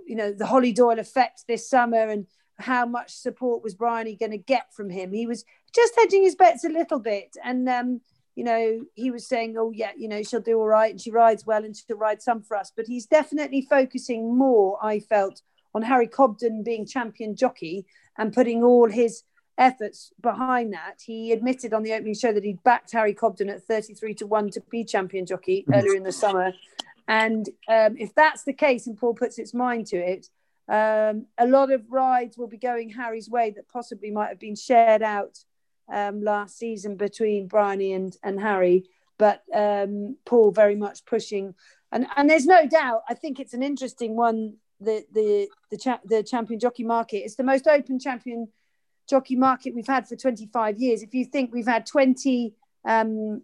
you 0.05 0.15
know, 0.15 0.31
the 0.31 0.45
Hollie 0.45 0.71
Doyle 0.71 0.99
effect 0.99 1.45
this 1.47 1.69
summer 1.69 2.09
and 2.09 2.27
how 2.57 2.85
much 2.85 3.11
support 3.11 3.63
was 3.63 3.75
Bryony 3.75 4.15
going 4.15 4.31
to 4.31 4.37
get 4.37 4.73
from 4.73 4.89
him, 4.89 5.11
he 5.11 5.25
was 5.25 5.45
just 5.73 5.95
hedging 5.97 6.23
his 6.23 6.35
bets 6.35 6.63
a 6.63 6.69
little 6.69 6.99
bit. 6.99 7.35
And, 7.43 7.67
um, 7.67 8.01
you 8.35 8.43
know, 8.43 8.81
he 8.95 9.11
was 9.11 9.27
saying, 9.27 9.55
oh, 9.57 9.71
yeah, 9.71 9.91
you 9.97 10.07
know, 10.07 10.23
she'll 10.23 10.41
do 10.41 10.57
all 10.59 10.67
right 10.67 10.91
and 10.91 10.99
she 10.99 11.11
rides 11.11 11.45
well 11.45 11.63
and 11.63 11.75
she'll 11.75 11.97
ride 11.97 12.21
some 12.21 12.41
for 12.41 12.57
us. 12.57 12.71
But 12.75 12.87
he's 12.87 13.05
definitely 13.05 13.61
focusing 13.69 14.35
more, 14.35 14.77
I 14.83 14.99
felt, 14.99 15.41
on 15.75 15.83
Harry 15.83 16.07
Cobden 16.07 16.63
being 16.63 16.85
champion 16.85 17.35
jockey 17.35 17.85
and 18.17 18.33
putting 18.33 18.63
all 18.63 18.89
his 18.89 19.23
efforts 19.57 20.11
behind 20.21 20.73
that. 20.73 21.01
He 21.05 21.31
admitted 21.31 21.73
on 21.73 21.83
the 21.83 21.93
opening 21.93 22.15
show 22.15 22.33
that 22.33 22.43
he'd 22.43 22.63
backed 22.63 22.91
Harry 22.91 23.13
Cobden 23.13 23.49
at 23.49 23.63
33 23.63 24.15
to 24.15 24.27
1 24.27 24.49
to 24.51 24.61
be 24.69 24.83
champion 24.83 25.25
jockey 25.25 25.61
mm-hmm. 25.61 25.73
earlier 25.73 25.95
in 25.95 26.03
the 26.03 26.11
summer. 26.11 26.53
And 27.07 27.47
um, 27.67 27.97
if 27.97 28.15
that's 28.15 28.43
the 28.43 28.53
case, 28.53 28.87
and 28.87 28.97
Paul 28.97 29.13
puts 29.13 29.37
its 29.37 29.53
mind 29.53 29.87
to 29.87 29.97
it, 29.97 30.27
um, 30.69 31.25
a 31.37 31.45
lot 31.45 31.71
of 31.71 31.83
rides 31.91 32.37
will 32.37 32.47
be 32.47 32.57
going 32.57 32.89
Harry's 32.89 33.29
way 33.29 33.51
that 33.51 33.67
possibly 33.67 34.09
might 34.09 34.29
have 34.29 34.39
been 34.39 34.55
shared 34.55 35.01
out 35.03 35.37
um, 35.91 36.23
last 36.23 36.57
season 36.57 36.95
between 36.95 37.47
Bryony 37.47 37.93
and, 37.93 38.15
and 38.23 38.39
Harry. 38.39 38.85
But 39.17 39.43
um, 39.53 40.17
Paul 40.25 40.51
very 40.51 40.75
much 40.75 41.05
pushing, 41.05 41.53
and, 41.91 42.07
and 42.15 42.29
there's 42.29 42.47
no 42.47 42.67
doubt. 42.67 43.03
I 43.07 43.13
think 43.13 43.39
it's 43.39 43.53
an 43.53 43.63
interesting 43.63 44.15
one. 44.15 44.55
The 44.81 45.05
the 45.13 45.47
the, 45.69 45.77
cha- 45.77 46.01
the 46.03 46.23
champion 46.23 46.59
jockey 46.59 46.83
market. 46.83 47.17
It's 47.17 47.35
the 47.35 47.43
most 47.43 47.67
open 47.67 47.99
champion 47.99 48.47
jockey 49.07 49.35
market 49.35 49.75
we've 49.75 49.87
had 49.87 50.07
for 50.07 50.15
25 50.15 50.77
years. 50.79 51.03
If 51.03 51.13
you 51.13 51.25
think 51.25 51.53
we've 51.53 51.67
had 51.67 51.85
20, 51.85 52.53
um, 52.85 53.41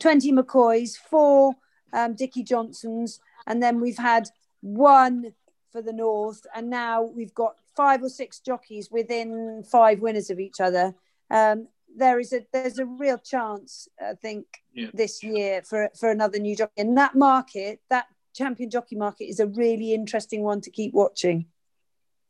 20 0.00 0.32
McCoys, 0.32 0.96
four 0.96 1.54
um, 1.92 2.14
Dickie 2.14 2.42
Johnsons, 2.42 3.20
and 3.46 3.62
then 3.62 3.80
we've 3.80 3.98
had 3.98 4.28
one 4.60 5.32
for 5.70 5.82
the 5.82 5.92
North, 5.92 6.46
and 6.54 6.68
now 6.68 7.02
we've 7.02 7.34
got 7.34 7.56
five 7.76 8.02
or 8.02 8.08
six 8.08 8.40
jockeys 8.40 8.90
within 8.90 9.64
five 9.70 10.00
winners 10.00 10.30
of 10.30 10.40
each 10.40 10.60
other. 10.60 10.94
Um, 11.30 11.68
there 11.96 12.20
is 12.20 12.32
a 12.32 12.46
there's 12.52 12.78
a 12.78 12.86
real 12.86 13.18
chance, 13.18 13.88
I 14.00 14.14
think, 14.14 14.46
yeah. 14.72 14.88
this 14.94 15.22
year 15.22 15.62
for 15.62 15.90
for 15.98 16.10
another 16.10 16.38
new 16.38 16.56
jockey. 16.56 16.72
In 16.76 16.94
that 16.96 17.14
market, 17.14 17.80
that 17.90 18.06
champion 18.34 18.70
jockey 18.70 18.96
market 18.96 19.24
is 19.24 19.40
a 19.40 19.46
really 19.46 19.92
interesting 19.92 20.42
one 20.42 20.60
to 20.62 20.70
keep 20.70 20.94
watching. 20.94 21.46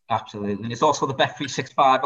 Absolutely, 0.09 0.65
and 0.65 0.73
it's 0.73 0.83
also 0.83 1.07
the 1.07 1.15
Bet 1.15 1.37
three 1.37 1.49
six 1.49 1.73
five 1.73 2.03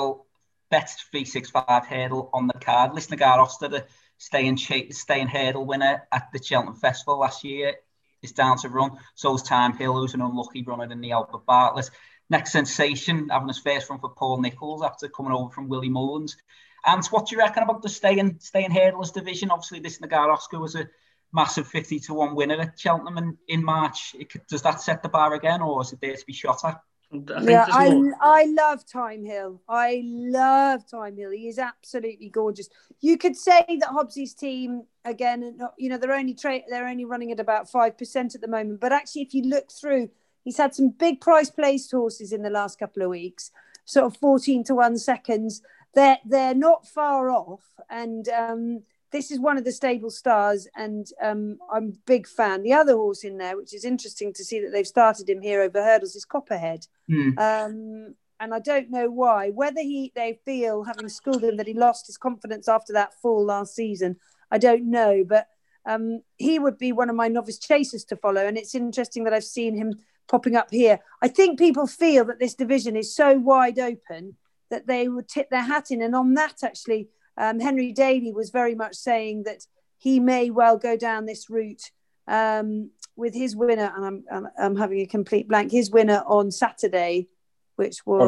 best 0.71 1.05
365 1.11 1.87
hurdle 1.87 2.31
on 2.33 2.49
the 2.49 2.55
card. 2.55 2.93
Lisnagar 2.93 3.39
Oscar, 3.39 3.69
the 3.69 3.87
staying, 4.19 4.57
staying 4.57 5.29
hurdle 5.29 5.65
winner 5.65 6.03
at 6.11 6.29
the 6.33 6.43
Cheltenham 6.43 6.75
Festival 6.75 7.21
last 7.21 7.45
year, 7.45 7.75
is 8.23 8.33
down 8.33 8.59
to 8.59 8.69
run. 8.69 8.99
So 9.15 9.35
is 9.35 9.43
Thyme 9.43 9.77
Hill, 9.77 9.95
who's 9.95 10.15
an 10.15 10.21
unlucky 10.21 10.65
runner 10.65 10.91
in 10.91 11.01
the 11.01 11.13
Albert 11.13 11.47
Bartlett. 11.47 11.91
Next 12.31 12.53
Destination, 12.53 13.29
having 13.29 13.49
his 13.49 13.59
first 13.59 13.89
run 13.89 14.01
for 14.01 14.09
Paul 14.09 14.41
Nicholls 14.41 14.83
after 14.83 15.09
coming 15.09 15.33
over 15.33 15.51
from 15.51 15.69
Willie 15.69 15.91
Mullins. 15.91 16.37
And 16.87 17.05
what 17.07 17.27
do 17.27 17.37
you 17.37 17.41
reckon 17.41 17.63
about 17.63 17.83
the 17.83 17.89
staying 17.89 18.37
staying 18.41 18.71
hurdlers 18.71 19.13
division? 19.13 19.51
Obviously, 19.51 19.81
Lisnagar 19.81 20.33
Oscar 20.33 20.59
was 20.59 20.75
a 20.75 20.89
massive 21.33 21.67
50 21.67 21.99
to 22.01 22.15
1 22.15 22.35
winner 22.37 22.61
at 22.61 22.79
Cheltenham 22.79 23.19
in, 23.19 23.37
in 23.49 23.65
March. 23.65 24.15
It, 24.19 24.33
does 24.49 24.63
that 24.63 24.81
set 24.81 25.03
the 25.03 25.09
bar 25.09 25.35
again, 25.35 25.63
or 25.63 25.83
is 25.83 25.93
it 25.93 26.01
there 26.01 26.15
to 26.15 26.27
be 26.27 26.33
shot 26.33 26.65
at? 26.65 26.81
I 27.13 27.43
yeah, 27.43 27.67
I, 27.71 27.91
more... 27.91 28.17
I 28.21 28.45
love 28.45 28.83
Thyme 28.83 29.25
Hill. 29.25 29.61
I 29.69 30.03
love 30.05 30.85
Thyme 30.85 31.17
Hill. 31.17 31.31
He 31.31 31.49
is 31.49 31.59
absolutely 31.59 32.29
gorgeous. 32.29 32.69
You 33.01 33.19
could 33.19 33.37
say 33.37 33.65
that 33.69 33.91
Hobbsy's 33.91 34.35
team 34.35 34.85
again, 35.05 35.59
you 35.77 35.89
know, 35.89 35.99
they're 35.99 36.15
only 36.15 36.35
tra- 36.35 36.63
they're 36.69 36.89
only 36.89 37.05
running 37.05 37.31
at 37.31 37.41
about 37.41 37.71
five 37.71 37.97
percent 37.99 38.35
at 38.35 38.41
the 38.41 38.49
moment. 38.49 38.81
But 38.81 38.93
actually, 38.93 39.23
if 39.23 39.35
you 39.35 39.43
look 39.43 39.71
through, 39.71 40.11
he's 40.43 40.57
had 40.57 40.75
some 40.75 40.89
big 40.89 41.21
price 41.21 41.51
placed 41.51 41.91
horses 41.91 42.33
in 42.33 42.43
the 42.43 42.51
last 42.51 42.79
couple 42.79 43.03
of 43.03 43.11
weeks, 43.11 43.51
sort 43.85 44.07
of 44.07 44.17
fourteen 44.17 44.65
to 44.65 44.75
one 44.75 44.99
seconds. 44.99 45.63
They're 45.95 46.19
they're 46.25 46.55
not 46.55 46.87
far 46.87 47.31
off, 47.31 47.65
and 47.89 48.29
um, 48.29 48.83
this 49.15 49.31
is 49.31 49.39
one 49.39 49.57
of 49.57 49.65
the 49.65 49.73
stable 49.73 50.11
stars, 50.11 50.67
and 50.75 51.07
um, 51.23 51.59
I'm 51.73 51.89
a 51.91 51.99
big 52.05 52.27
fan. 52.27 52.63
The 52.63 52.73
other 52.73 52.95
horse 52.95 53.23
in 53.23 53.39
there, 53.39 53.57
which 53.57 53.73
is 53.73 53.85
interesting 53.85 54.33
to 54.33 54.45
see 54.45 54.61
that 54.61 54.73
they've 54.73 54.87
started 54.87 55.29
him 55.29 55.41
here 55.41 55.63
over 55.63 55.83
hurdles, 55.83 56.17
is 56.17 56.25
Copperhead. 56.25 56.87
Mm. 57.09 57.39
Um, 57.39 58.15
and 58.41 58.53
I 58.53 58.59
don't 58.59 58.91
know 58.91 59.09
why. 59.09 59.51
Whether 59.51 59.83
he 59.83 60.13
they 60.17 60.41
feel, 60.45 60.83
having 60.83 61.09
schooled 61.09 61.45
him, 61.45 61.57
that 61.59 61.69
he 61.69 61.75
lost 61.75 62.09
his 62.09 62.17
confidence 62.17 62.69
after 62.69 62.93
that 62.95 63.15
fall 63.23 63.45
last 63.45 63.77
season, 63.77 64.17
I 64.51 64.59
don't 64.59 64.91
know. 64.91 65.25
But 65.25 65.47
um, 65.87 66.23
he 66.37 66.59
would 66.59 66.77
be 66.77 66.91
one 66.91 67.09
of 67.09 67.17
my 67.17 67.29
novice 67.29 67.59
chasers 67.59 68.05
to 68.07 68.17
follow, 68.17 68.45
and 68.45 68.59
it's 68.59 68.75
interesting 68.75 69.23
that 69.25 69.33
I've 69.33 69.45
seen 69.45 69.77
him 69.77 69.95
popping 70.27 70.57
up 70.57 70.71
here. 70.71 70.99
I 71.23 71.29
think 71.29 71.59
people 71.59 71.87
feel 71.87 72.25
that 72.25 72.41
this 72.41 72.55
division 72.55 72.97
is 72.97 73.15
so 73.15 73.39
wide 73.39 73.79
open 73.79 74.37
that 74.71 74.87
they 74.87 75.09
would 75.09 75.29
tip 75.29 75.51
their 75.51 75.63
hat 75.63 75.91
in, 75.91 76.03
and 76.03 76.15
on 76.15 76.35
that 76.35 76.63
actually 76.63 77.09
um, 77.37 77.61
Henry 77.61 77.93
Daly 77.93 78.33
was 78.33 78.51
very 78.51 78.75
much 78.75 78.95
saying 78.95 79.45
that 79.45 79.67
he 79.99 80.21
may 80.21 80.51
well 80.51 80.79
go 80.79 80.97
down 80.97 81.27
this 81.27 81.51
route 81.51 81.91
um, 82.29 82.91
with 83.17 83.35
his 83.35 83.57
winner, 83.57 83.93
and 83.95 84.05
I'm, 84.05 84.25
I'm, 84.31 84.49
I'm, 84.59 84.77
having 84.77 85.01
a 85.01 85.07
complete 85.07 85.49
blank. 85.49 85.73
His 85.73 85.91
winner 85.91 86.23
on 86.27 86.51
Saturday, 86.51 87.29
which 87.77 88.05
was 88.07 88.21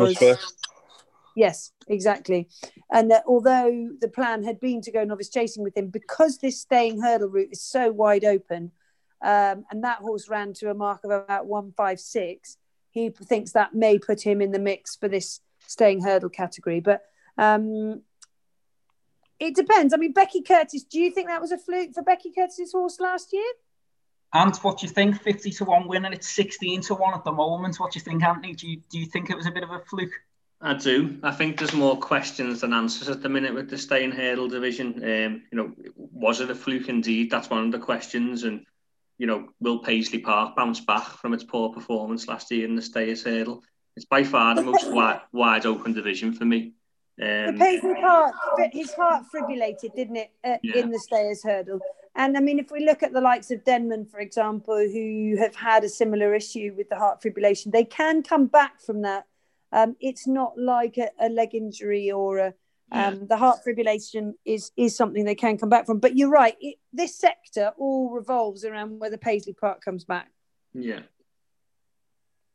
yes, 1.35 1.73
exactly. 1.89 2.49
And 2.91 3.11
that 3.11 3.25
although 3.27 3.91
the 4.01 4.09
plan 4.09 4.45
had 4.45 4.61
been 4.61 4.81
to 4.83 4.93
go 4.93 5.05
novice 5.05 5.29
chasing 5.29 5.63
with 5.63 5.77
him, 5.77 5.89
because 5.89 6.39
this 6.39 6.61
staying 6.61 7.01
hurdle 7.01 7.29
route 7.29 7.51
is 7.53 7.63
so 7.63 7.91
wide 7.91 8.25
open, 8.25 8.73
um, 9.25 9.65
and 9.71 9.83
that 9.85 9.99
horse 9.99 10.29
ran 10.29 10.53
to 10.55 10.71
a 10.71 10.75
mark 10.75 11.05
of 11.05 11.11
about 11.11 11.47
one 11.47 11.73
five 11.77 12.01
six, 12.01 12.59
he 12.91 13.11
thinks 13.11 13.53
that 13.53 13.75
may 13.75 13.99
put 13.99 14.23
him 14.23 14.41
in 14.41 14.53
the 14.53 14.59
mix 14.59 14.97
for 14.97 15.09
this 15.09 15.41
staying 15.67 16.03
hurdle 16.03 16.31
category. 16.31 16.81
But 16.81 17.03
um, 17.39 18.03
it 19.39 19.55
depends. 19.55 19.93
I 19.93 19.97
mean, 19.99 20.13
Becky 20.13 20.43
Curtis, 20.43 20.85
do 20.85 20.99
you 20.99 21.11
think 21.11 21.29
that 21.29 21.41
was 21.41 21.53
a 21.53 21.59
fluke 21.59 21.93
for 21.93 22.03
Becky 22.03 22.33
Curtis's 22.33 22.73
horse 22.73 23.01
last 23.01 23.33
year? 23.33 23.53
And 24.33 24.55
what 24.57 24.79
do 24.79 24.87
you 24.87 24.93
think? 24.93 25.21
50 25.23 25.51
to 25.51 25.65
1 25.65 25.89
win, 25.89 26.05
and 26.05 26.15
it's 26.15 26.29
16 26.29 26.83
to 26.83 26.95
1 26.95 27.15
at 27.15 27.25
the 27.25 27.33
moment. 27.33 27.79
What 27.79 27.93
do 27.93 27.99
you 27.99 28.05
think, 28.05 28.23
Anthony? 28.23 28.55
Do 28.55 28.69
you, 28.69 28.83
do 28.91 28.99
you 28.99 29.07
think 29.07 29.31
it 29.31 29.37
was 29.37 29.47
a 29.47 29.51
bit 29.51 29.63
of 29.63 29.71
a 29.71 29.81
fluke? 29.81 30.13
I 30.61 30.75
do. 30.75 31.19
I 31.23 31.33
think 31.33 31.59
there's 31.59 31.75
more 31.75 31.99
questions 31.99 32.63
than 32.63 32.73
answers 32.73 33.09
at 33.09 33.23
the 33.23 33.29
minute 33.29 33.55
with 33.55 33.69
the 33.69 33.79
staying 33.79 34.13
hurdle 34.13 34.49
division. 34.49 34.95
Um, 34.97 35.43
you 35.53 35.59
know, 35.59 35.73
was 35.97 36.41
it 36.41 36.51
a 36.51 36.55
fluke 36.55 36.89
indeed? 36.89 37.31
That's 37.31 37.51
one 37.51 37.67
of 37.67 37.73
the 37.73 37.79
questions. 37.79 38.45
And, 38.45 38.65
you 39.19 39.27
know, 39.27 39.49
will 39.61 39.81
Paisley 39.81 40.19
Park 40.19 40.57
bounce 40.57 40.81
back 40.81 41.07
from 41.07 41.35
its 41.35 41.45
poor 41.45 41.73
performance 41.73 42.27
last 42.27 42.51
year 42.51 42.67
in 42.67 42.75
the 42.75 42.83
stayers 42.83 43.23
hurdle? 43.23 43.63
It's 43.97 44.05
by 44.05 44.25
far 44.25 44.55
the 44.55 44.63
most 44.63 44.91
wide, 44.91 45.23
wide 45.33 45.67
open 45.67 45.95
division 45.95 46.33
for 46.33 46.45
me. 46.45 46.73
Um, 47.21 47.47
the 47.47 47.55
Paisley 47.59 47.95
Park, 47.95 48.35
his 48.73 48.93
heart 48.93 49.25
fibrillated, 49.35 49.95
didn't 49.95 50.17
it, 50.17 50.31
uh, 50.45 50.57
yeah. 50.63 50.77
in 50.77 50.91
the 50.91 50.99
stayers 50.99 51.43
hurdle? 51.43 51.81
And 52.15 52.37
I 52.37 52.41
mean, 52.41 52.59
if 52.59 52.71
we 52.71 52.85
look 52.85 53.03
at 53.03 53.15
the 53.15 53.23
likes 53.23 53.51
of 53.51 53.65
Denman, 53.65 54.05
for 54.07 54.21
example, 54.21 54.77
who 54.77 55.37
have 55.39 55.55
had 55.55 55.83
a 55.83 55.89
similar 55.89 56.35
issue 56.35 56.75
with 56.77 56.91
the 56.91 56.97
heart 56.97 57.23
fibrillation, 57.23 57.73
they 57.73 57.85
can 57.85 58.23
come 58.23 58.47
back 58.47 58.81
from 58.83 59.03
that. 59.03 59.25
Um, 59.73 59.97
it's 60.01 60.27
not 60.27 60.59
like 60.59 60.99
a, 60.99 61.11
a, 61.19 61.29
leg 61.29 61.55
injury 61.55 62.11
or 62.11 62.39
a, 62.39 62.47
um, 62.93 63.15
yeah. 63.15 63.15
the 63.29 63.37
heart 63.37 63.61
fibrillation 63.67 64.35
is 64.45 64.71
is 64.77 64.97
something 64.97 65.25
they 65.25 65.35
can 65.35 65.59
come 65.59 65.69
back 65.69 65.87
from. 65.87 65.99
But 65.99 66.17
you're 66.17 66.31
right, 66.31 66.57
it, 66.61 66.77
this 66.93 67.19
sector 67.19 67.73
all 67.77 68.11
revolves 68.11 68.65
around 68.65 68.99
whether 68.99 69.17
Paisley 69.17 69.55
Park 69.55 69.83
comes 69.83 70.05
back. 70.05 70.31
Yeah. 70.73 71.01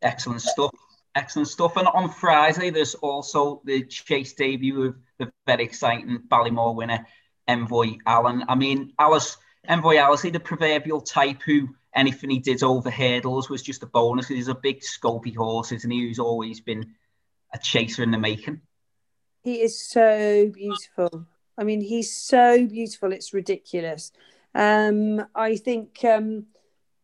Excellent 0.02 0.42
stuff. 0.42 0.72
Excellent 1.16 1.48
stuff. 1.48 1.78
And 1.78 1.88
on 1.88 2.10
Friday, 2.10 2.70
there's 2.70 2.96
also 2.96 3.62
the 3.66 3.84
chase 3.86 4.34
debut 4.34 4.84
of 4.84 4.96
the 5.20 5.32
very 5.46 5.64
exciting 5.64 6.24
Ballymore 6.28 6.76
winner, 6.76 7.06
Envoy 7.48 7.98
Allen. 8.06 8.46
I 8.48 8.56
mean, 8.56 8.94
Alice, 8.98 9.38
Envoy 9.68 9.98
Alice, 9.98 10.22
the 10.22 10.40
proverbial 10.40 11.02
type 11.02 11.42
who 11.44 11.70
anything 11.94 12.30
he 12.30 12.40
did 12.40 12.64
over 12.64 12.90
hurdles 12.90 13.50
was 13.50 13.62
just 13.62 13.84
a 13.84 13.88
bonus. 13.88 14.30
He's 14.30 14.48
a 14.48 14.56
big, 14.56 14.82
scopy 14.82 15.36
horse, 15.36 15.74
isn't 15.74 15.92
he? 15.92 16.08
Who's 16.08 16.20
always 16.20 16.62
been 16.62 16.96
a 17.54 17.58
chaser 17.58 18.04
in 18.04 18.12
the 18.12 18.18
making. 18.18 18.62
He 19.44 19.62
is 19.62 19.82
so 19.82 20.50
beautiful. 20.54 21.26
I 21.58 21.64
mean, 21.64 21.82
he's 21.82 22.16
so 22.16 22.66
beautiful. 22.66 23.12
It's 23.12 23.34
ridiculous. 23.34 24.12
Um, 24.54 25.26
I 25.36 25.56
think, 25.58 26.04
um, 26.04 26.46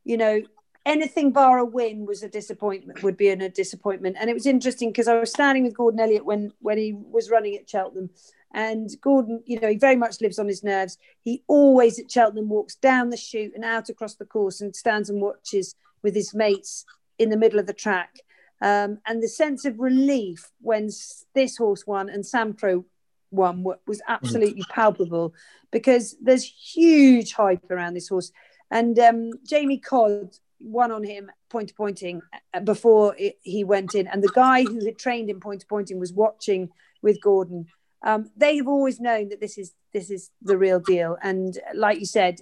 you 0.03 0.17
know, 0.17 0.41
anything 0.87 1.31
bar 1.31 1.57
a 1.59 1.65
win 1.65 2.05
was 2.05 2.23
a 2.23 2.29
disappointment 2.29 3.03
would 3.03 3.17
be 3.17 3.29
an, 3.29 3.41
a 3.41 3.49
disappointment. 3.49 4.15
And 4.19 4.29
it 4.29 4.33
was 4.33 4.47
interesting 4.47 4.89
because 4.89 5.07
i 5.07 5.19
was 5.19 5.29
standing 5.29 5.63
with 5.63 5.75
gordon 5.75 5.99
elliott 5.99 6.25
when 6.25 6.53
when 6.59 6.77
he 6.77 6.93
was 6.93 7.29
running 7.29 7.55
at 7.55 7.69
cheltenham. 7.69 8.09
And 8.53 8.89
gordon 9.01 9.43
you 9.45 9.59
know 9.59 9.69
he 9.69 9.77
very 9.77 9.97
much 9.97 10.21
lives 10.21 10.39
on 10.39 10.47
his 10.47 10.63
nerves. 10.63 10.97
He 11.21 11.43
always 11.47 11.99
at 11.99 12.09
cheltenham 12.09 12.49
walks 12.49 12.75
down 12.75 13.09
the 13.09 13.17
chute 13.17 13.53
and 13.53 13.65
out 13.65 13.89
across 13.89 14.15
the 14.15 14.25
course 14.25 14.61
and 14.61 14.75
stands 14.75 15.09
and 15.09 15.21
watches 15.21 15.75
with 16.01 16.15
his 16.15 16.33
mates 16.33 16.85
in 17.19 17.29
the 17.29 17.37
middle 17.37 17.59
of 17.59 17.67
the 17.67 17.73
track. 17.73 18.21
Um, 18.61 18.99
and 19.05 19.21
the 19.21 19.27
sense 19.27 19.65
of 19.65 19.79
relief 19.79 20.51
when 20.61 20.89
this 21.35 21.57
horse 21.57 21.85
won 21.85 22.09
and 22.09 22.25
sam 22.25 22.53
Samcro 22.53 22.85
won 23.29 23.63
was 23.85 24.01
absolutely 24.07 24.63
palpable 24.69 25.33
because 25.69 26.15
there's 26.21 26.43
huge 26.43 27.33
hype 27.33 27.69
around 27.69 27.93
this 27.93 28.07
horse. 28.07 28.31
And 28.71 28.97
um, 28.99 29.31
Jamie 29.45 29.79
Codd 29.79 30.37
one 30.59 30.91
on 30.91 31.03
him 31.03 31.31
point 31.49 31.69
to 31.69 31.75
pointing 31.75 32.21
uh, 32.53 32.59
before 32.59 33.15
it, 33.17 33.37
he 33.41 33.63
went 33.63 33.95
in, 33.95 34.07
and 34.07 34.23
the 34.23 34.31
guy 34.33 34.63
who 34.63 34.83
had 34.85 34.97
trained 34.97 35.29
him 35.29 35.39
point 35.39 35.61
to 35.61 35.67
pointing 35.67 35.99
was 35.99 36.13
watching 36.13 36.69
with 37.01 37.21
Gordon. 37.21 37.67
Um, 38.03 38.29
they 38.35 38.57
have 38.57 38.67
always 38.67 38.99
known 38.99 39.29
that 39.29 39.41
this 39.41 39.57
is 39.57 39.73
this 39.93 40.09
is 40.09 40.29
the 40.41 40.57
real 40.57 40.79
deal, 40.79 41.17
and 41.21 41.57
like 41.73 41.99
you 41.99 42.05
said, 42.05 42.39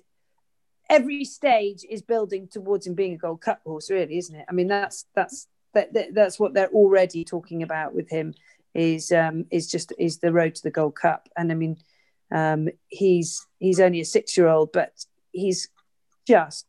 every 0.90 1.26
stage 1.26 1.86
is 1.90 2.02
building 2.02 2.48
towards 2.48 2.88
him 2.88 2.94
being 2.94 3.14
a 3.14 3.18
Gold 3.18 3.42
Cup 3.42 3.62
horse, 3.64 3.90
really, 3.90 4.18
isn't 4.18 4.36
it? 4.36 4.46
I 4.50 4.54
mean, 4.54 4.68
that's 4.68 5.06
that's 5.16 5.48
that, 5.74 5.94
that 5.94 6.14
that's 6.14 6.40
what 6.40 6.54
they're 6.54 6.70
already 6.70 7.24
talking 7.24 7.64
about 7.64 7.94
with 7.94 8.10
him 8.10 8.34
is 8.74 9.12
um, 9.12 9.46
is 9.52 9.70
just 9.70 9.94
is 9.98 10.20
the 10.20 10.34
road 10.34 10.56
to 10.56 10.64
the 10.64 10.72
Gold 10.72 10.96
Cup, 10.96 11.30
and 11.38 11.52
I 11.52 11.56
mean, 11.56 11.78
um, 12.32 12.70
he's 12.88 13.46
he's 13.60 13.80
only 13.80 14.02
a 14.02 14.06
six 14.06 14.38
year 14.38 14.48
old, 14.48 14.72
but 14.72 14.92
he's 15.32 15.70
just 16.28 16.66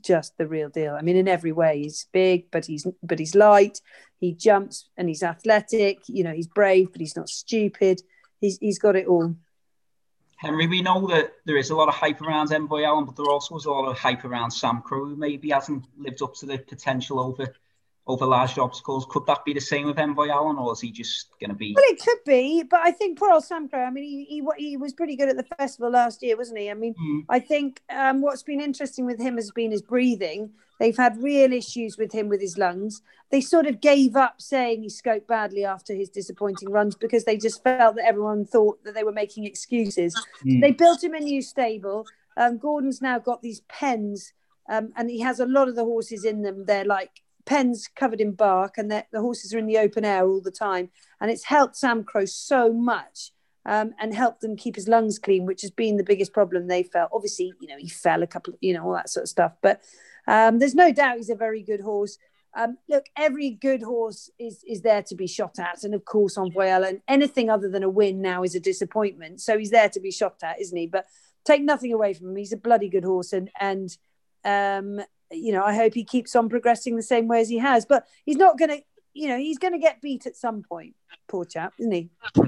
just 0.00 0.36
the 0.38 0.46
real 0.46 0.68
deal. 0.68 0.94
I 0.94 1.02
mean, 1.02 1.16
in 1.16 1.28
every 1.28 1.52
way, 1.52 1.82
he's 1.82 2.06
big, 2.12 2.50
but 2.50 2.66
he's 2.66 2.86
but 3.02 3.18
he's 3.18 3.34
light. 3.34 3.80
He 4.18 4.32
jumps 4.32 4.88
and 4.96 5.08
he's 5.08 5.22
athletic. 5.22 6.00
You 6.08 6.24
know, 6.24 6.32
he's 6.32 6.46
brave, 6.46 6.92
but 6.92 7.00
he's 7.00 7.16
not 7.16 7.28
stupid. 7.28 8.00
He's 8.40 8.58
he's 8.58 8.78
got 8.78 8.96
it 8.96 9.06
all. 9.06 9.34
Henry, 10.36 10.66
we 10.66 10.82
know 10.82 11.06
that 11.06 11.32
there 11.46 11.56
is 11.56 11.70
a 11.70 11.76
lot 11.76 11.88
of 11.88 11.94
hype 11.94 12.20
around 12.20 12.52
Envoy 12.52 12.82
Allen, 12.82 13.04
but 13.04 13.16
there 13.16 13.30
also 13.30 13.56
is 13.56 13.64
a 13.64 13.70
lot 13.70 13.88
of 13.88 13.98
hype 13.98 14.24
around 14.24 14.50
Samcro, 14.50 15.08
who 15.08 15.16
maybe 15.16 15.50
hasn't 15.50 15.86
lived 15.96 16.22
up 16.22 16.34
to 16.34 16.46
the 16.46 16.58
potential 16.58 17.18
over 17.20 17.54
over 18.06 18.26
large 18.26 18.58
obstacles. 18.58 19.06
Could 19.08 19.26
that 19.26 19.44
be 19.44 19.54
the 19.54 19.60
same 19.60 19.86
with 19.86 19.98
Envoy 19.98 20.28
Allen, 20.28 20.56
or 20.58 20.72
is 20.72 20.80
he 20.80 20.90
just 20.90 21.28
going 21.40 21.50
to 21.50 21.56
be? 21.56 21.74
Well, 21.74 21.84
it 21.88 22.00
could 22.00 22.18
be, 22.26 22.62
but 22.62 22.80
I 22.80 22.90
think 22.90 23.18
poor 23.18 23.32
old 23.32 23.44
Samcro. 23.44 23.86
I 23.86 23.90
mean, 23.90 24.04
he, 24.04 24.24
he 24.24 24.68
he 24.68 24.76
was 24.76 24.92
pretty 24.92 25.16
good 25.16 25.28
at 25.28 25.36
the 25.36 25.56
festival 25.56 25.90
last 25.90 26.22
year, 26.22 26.36
wasn't 26.36 26.58
he? 26.58 26.70
I 26.70 26.74
mean, 26.74 26.94
mm. 26.94 27.24
I 27.28 27.38
think 27.38 27.82
um, 27.90 28.20
what's 28.20 28.42
been 28.42 28.60
interesting 28.60 29.06
with 29.06 29.18
him 29.20 29.36
has 29.36 29.50
been 29.50 29.70
his 29.70 29.82
breathing. 29.82 30.50
They've 30.80 30.96
had 30.96 31.22
real 31.22 31.52
issues 31.52 31.96
with 31.96 32.12
him 32.12 32.28
with 32.28 32.40
his 32.40 32.58
lungs. 32.58 33.00
They 33.30 33.40
sort 33.40 33.66
of 33.66 33.80
gave 33.80 34.16
up 34.16 34.40
saying 34.40 34.82
he 34.82 34.88
scoped 34.88 35.26
badly 35.26 35.64
after 35.64 35.94
his 35.94 36.08
disappointing 36.08 36.70
runs 36.70 36.96
because 36.96 37.24
they 37.24 37.36
just 37.36 37.62
felt 37.62 37.96
that 37.96 38.06
everyone 38.06 38.44
thought 38.44 38.82
that 38.84 38.94
they 38.94 39.04
were 39.04 39.12
making 39.12 39.44
excuses. 39.44 40.14
Mm. 40.44 40.60
They 40.60 40.72
built 40.72 41.02
him 41.02 41.14
a 41.14 41.20
new 41.20 41.40
stable. 41.42 42.06
Um, 42.36 42.58
Gordon's 42.58 43.00
now 43.00 43.18
got 43.18 43.40
these 43.40 43.60
pens, 43.60 44.32
um, 44.68 44.92
and 44.96 45.08
he 45.08 45.20
has 45.20 45.40
a 45.40 45.46
lot 45.46 45.68
of 45.68 45.76
the 45.76 45.84
horses 45.84 46.24
in 46.24 46.42
them. 46.42 46.64
They're 46.66 46.84
like 46.84 47.22
pens 47.46 47.88
covered 47.94 48.20
in 48.20 48.32
bark 48.32 48.78
and 48.78 48.90
the 48.90 49.04
horses 49.14 49.54
are 49.54 49.58
in 49.58 49.66
the 49.66 49.78
open 49.78 50.04
air 50.04 50.26
all 50.26 50.40
the 50.40 50.50
time. 50.50 50.90
And 51.20 51.30
it's 51.30 51.44
helped 51.44 51.74
Samcro 51.74 52.28
so 52.28 52.72
much 52.72 53.32
um, 53.66 53.94
and 53.98 54.14
helped 54.14 54.40
them 54.40 54.56
keep 54.56 54.76
his 54.76 54.88
lungs 54.88 55.18
clean, 55.18 55.46
which 55.46 55.62
has 55.62 55.70
been 55.70 55.96
the 55.96 56.04
biggest 56.04 56.32
problem 56.32 56.66
they 56.66 56.82
felt. 56.82 57.10
Obviously, 57.12 57.52
you 57.60 57.68
know, 57.68 57.78
he 57.78 57.88
fell 57.88 58.22
a 58.22 58.26
couple, 58.26 58.54
you 58.60 58.74
know, 58.74 58.84
all 58.84 58.94
that 58.94 59.08
sort 59.08 59.24
of 59.24 59.28
stuff. 59.28 59.52
But 59.62 59.80
um, 60.26 60.58
there's 60.58 60.74
no 60.74 60.92
doubt 60.92 61.16
he's 61.16 61.30
a 61.30 61.34
very 61.34 61.62
good 61.62 61.80
horse. 61.80 62.18
Um, 62.56 62.78
look, 62.88 63.06
every 63.16 63.50
good 63.50 63.82
horse 63.82 64.30
is 64.38 64.62
is 64.66 64.82
there 64.82 65.02
to 65.04 65.14
be 65.16 65.26
shot 65.26 65.58
at, 65.58 65.82
and 65.82 65.92
of 65.92 66.04
course, 66.04 66.38
Envoy 66.38 66.66
and 66.66 67.00
anything 67.08 67.50
other 67.50 67.68
than 67.68 67.82
a 67.82 67.90
win 67.90 68.22
now 68.22 68.44
is 68.44 68.54
a 68.54 68.60
disappointment. 68.60 69.40
So 69.40 69.58
he's 69.58 69.70
there 69.70 69.88
to 69.88 70.00
be 70.00 70.12
shot 70.12 70.36
at, 70.42 70.60
isn't 70.60 70.76
he? 70.76 70.86
But 70.86 71.06
take 71.44 71.62
nothing 71.62 71.92
away 71.92 72.14
from 72.14 72.28
him. 72.28 72.36
He's 72.36 72.52
a 72.52 72.56
bloody 72.56 72.88
good 72.88 73.02
horse, 73.02 73.32
and 73.32 73.50
and 73.58 73.96
um, 74.44 75.04
you 75.36 75.52
know, 75.52 75.64
I 75.64 75.74
hope 75.74 75.94
he 75.94 76.04
keeps 76.04 76.34
on 76.36 76.48
progressing 76.48 76.96
the 76.96 77.02
same 77.02 77.28
way 77.28 77.40
as 77.40 77.48
he 77.48 77.58
has. 77.58 77.86
But 77.86 78.06
he's 78.24 78.36
not 78.36 78.58
going 78.58 78.70
to, 78.70 78.80
you 79.12 79.28
know, 79.28 79.38
he's 79.38 79.58
going 79.58 79.72
to 79.72 79.78
get 79.78 80.00
beat 80.00 80.26
at 80.26 80.36
some 80.36 80.62
point. 80.62 80.94
Poor 81.28 81.44
chap, 81.44 81.72
isn't 81.78 81.92
he? 81.92 82.10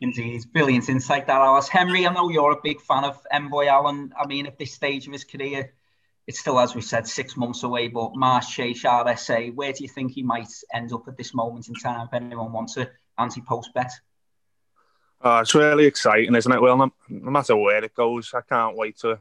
Indeed, 0.00 0.44
brilliant 0.52 0.88
insight 0.90 1.26
that, 1.26 1.40
Alice. 1.40 1.68
Henry, 1.68 2.06
I 2.06 2.12
know 2.12 2.28
you're 2.28 2.52
a 2.52 2.60
big 2.62 2.80
fan 2.82 3.04
of 3.04 3.18
Envoy 3.32 3.66
Allen. 3.66 4.12
I 4.18 4.26
mean, 4.26 4.46
at 4.46 4.58
this 4.58 4.74
stage 4.74 5.06
of 5.06 5.12
his 5.12 5.24
career, 5.24 5.72
it's 6.26 6.38
still, 6.38 6.60
as 6.60 6.74
we 6.74 6.82
said, 6.82 7.06
six 7.06 7.36
months 7.36 7.62
away. 7.62 7.88
But 7.88 8.14
Marsh 8.14 8.54
Chase 8.54 8.82
RSA, 8.82 9.54
where 9.54 9.72
do 9.72 9.82
you 9.82 9.88
think 9.88 10.12
he 10.12 10.22
might 10.22 10.52
end 10.74 10.92
up 10.92 11.08
at 11.08 11.16
this 11.16 11.34
moment 11.34 11.68
in 11.68 11.74
time? 11.74 12.06
If 12.06 12.14
anyone 12.14 12.52
wants 12.52 12.76
a 12.76 12.90
anti-post 13.16 13.72
bet. 13.74 13.92
Oh, 15.22 15.38
it's 15.38 15.54
really 15.54 15.86
exciting, 15.86 16.34
isn't 16.34 16.52
it? 16.52 16.60
Well, 16.60 16.76
no, 16.76 16.92
no 17.08 17.30
matter 17.30 17.56
where 17.56 17.82
it 17.82 17.94
goes, 17.94 18.34
I 18.34 18.42
can't 18.42 18.76
wait 18.76 18.98
to 18.98 19.18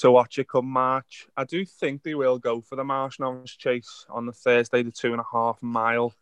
to 0.00 0.10
watch 0.10 0.38
it 0.38 0.48
come 0.48 0.66
March. 0.66 1.28
I 1.36 1.44
do 1.44 1.64
think 1.64 2.02
they 2.02 2.14
will 2.14 2.38
go 2.38 2.60
for 2.60 2.76
the 2.76 2.84
Marsh 2.84 3.18
Chase 3.58 4.06
on 4.08 4.26
the 4.26 4.32
Thursday, 4.32 4.82
the 4.82 4.90
two 4.90 5.12
and 5.12 5.20
a 5.20 5.26
half 5.30 5.62
mile 5.62 6.14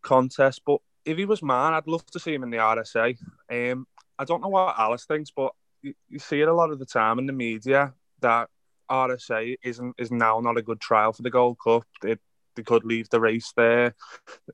contest. 0.00 0.62
But 0.64 0.80
if 1.04 1.18
he 1.18 1.26
was 1.26 1.42
mine, 1.42 1.74
I'd 1.74 1.86
love 1.86 2.06
to 2.06 2.18
see 2.18 2.34
him 2.34 2.42
in 2.42 2.50
the 2.50 2.58
RSA. 2.58 3.18
Um, 3.50 3.86
I 4.18 4.24
don't 4.24 4.40
know 4.40 4.48
what 4.48 4.78
Alice 4.78 5.04
thinks, 5.04 5.30
but 5.30 5.52
you, 5.82 5.94
you 6.08 6.18
see 6.18 6.40
it 6.40 6.48
a 6.48 6.54
lot 6.54 6.70
of 6.70 6.78
the 6.78 6.86
time 6.86 7.18
in 7.18 7.26
the 7.26 7.32
media 7.32 7.92
that 8.20 8.48
RSA 8.90 9.56
isn't 9.62 9.94
is 9.98 10.10
now 10.10 10.40
not 10.40 10.56
a 10.56 10.62
good 10.62 10.80
trial 10.80 11.12
for 11.12 11.22
the 11.22 11.30
Gold 11.30 11.58
Cup. 11.62 11.84
They, 12.00 12.16
they 12.56 12.62
could 12.62 12.84
leave 12.84 13.10
the 13.10 13.20
race 13.20 13.52
there. 13.56 13.94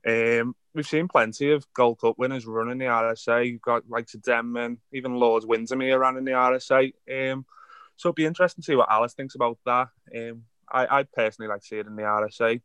Um, 0.07 0.55
we've 0.73 0.87
seen 0.87 1.07
plenty 1.07 1.51
of 1.51 1.65
Gold 1.73 1.99
Cup 1.99 2.17
winners 2.17 2.45
running 2.45 2.77
the 2.77 2.85
RSA. 2.85 3.51
You've 3.51 3.61
got 3.61 3.89
like 3.89 4.07
to 4.07 4.17
Denman, 4.17 4.79
even 4.91 5.15
Lords 5.15 5.45
Windermere 5.45 5.99
running 5.99 6.25
the 6.25 6.31
RSA. 6.31 6.93
Um, 7.09 7.45
so 7.99 8.07
it'd 8.07 8.15
be 8.15 8.25
interesting 8.25 8.61
to 8.61 8.65
see 8.65 8.75
what 8.77 8.89
Alice 8.89 9.13
thinks 9.13 9.35
about 9.35 9.57
that. 9.65 9.89
Um, 10.15 10.43
I, 10.71 10.99
I 10.99 11.03
personally 11.03 11.49
like 11.49 11.59
to 11.59 11.67
see 11.67 11.79
it 11.79 11.85
in 11.85 11.97
the 11.97 12.03
RSA. 12.03 12.61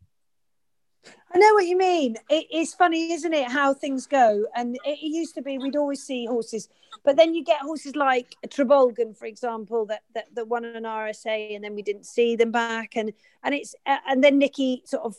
I 1.35 1.39
know 1.39 1.55
what 1.55 1.67
you 1.67 1.77
mean. 1.77 2.17
It, 2.31 2.47
it's 2.53 2.73
funny, 2.73 3.11
isn't 3.13 3.35
it, 3.35 3.51
how 3.51 3.75
things 3.75 4.07
go? 4.07 4.45
And 4.55 4.77
it, 4.85 4.99
it, 5.03 5.03
used 5.03 5.35
to 5.35 5.43
be 5.43 5.59
we'd 5.59 5.75
always 5.75 6.05
see 6.05 6.25
horses, 6.25 6.69
but 7.05 7.17
then 7.17 7.35
you 7.35 7.43
get 7.43 7.63
horses 7.63 7.97
like 7.97 8.37
Trabolgan, 8.47 9.19
for 9.19 9.27
example, 9.27 9.87
that, 9.87 10.03
that 10.15 10.33
that 10.37 10.47
won 10.47 10.65
an 10.65 10.85
RSA, 10.85 11.57
and 11.57 11.65
then 11.65 11.75
we 11.75 11.83
didn't 11.83 12.07
see 12.07 12.37
them 12.37 12.53
back, 12.53 12.95
and 12.95 13.13
and 13.43 13.57
it's 13.57 13.75
and 13.85 14.23
then 14.23 14.39
Nicky 14.39 14.83
sort 14.87 15.03
of 15.03 15.17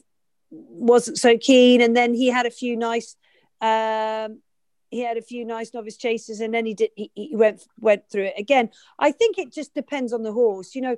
wasn't 0.50 1.18
so 1.18 1.38
keen, 1.38 1.82
and 1.82 1.94
then 1.96 2.14
he 2.14 2.28
had 2.28 2.46
a 2.46 2.52
few 2.52 2.78
nice 2.78 3.18
um, 3.60 4.40
he 4.96 5.02
had 5.02 5.18
a 5.18 5.22
few 5.22 5.44
nice 5.44 5.74
novice 5.74 5.98
chases 5.98 6.40
and 6.40 6.54
then 6.54 6.66
he 6.66 6.74
did 6.74 6.90
he, 6.96 7.12
he 7.16 7.36
went 7.36 7.68
went 7.80 8.10
through 8.10 8.24
it 8.24 8.36
again. 8.38 8.70
I 8.98 9.12
think 9.12 9.38
it 9.38 9.52
just 9.52 9.74
depends 9.74 10.14
on 10.14 10.24
the 10.24 10.32
horse 10.32 10.74
you 10.74 10.82
know. 10.82 10.98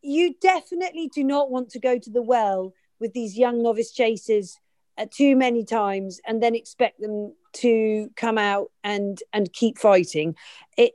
You 0.00 0.34
definitely 0.40 1.08
do 1.12 1.24
not 1.24 1.50
want 1.50 1.70
to 1.70 1.80
go 1.80 1.98
to 1.98 2.10
the 2.10 2.22
well 2.22 2.72
with 3.00 3.14
these 3.14 3.36
young 3.36 3.62
novice 3.64 3.90
chasers 3.90 4.56
uh, 4.96 5.06
too 5.10 5.34
many 5.34 5.64
times 5.64 6.20
and 6.24 6.40
then 6.40 6.54
expect 6.54 7.00
them 7.00 7.34
to 7.54 8.10
come 8.14 8.38
out 8.38 8.70
and 8.84 9.20
and 9.32 9.52
keep 9.52 9.78
fighting. 9.78 10.36
It 10.76 10.92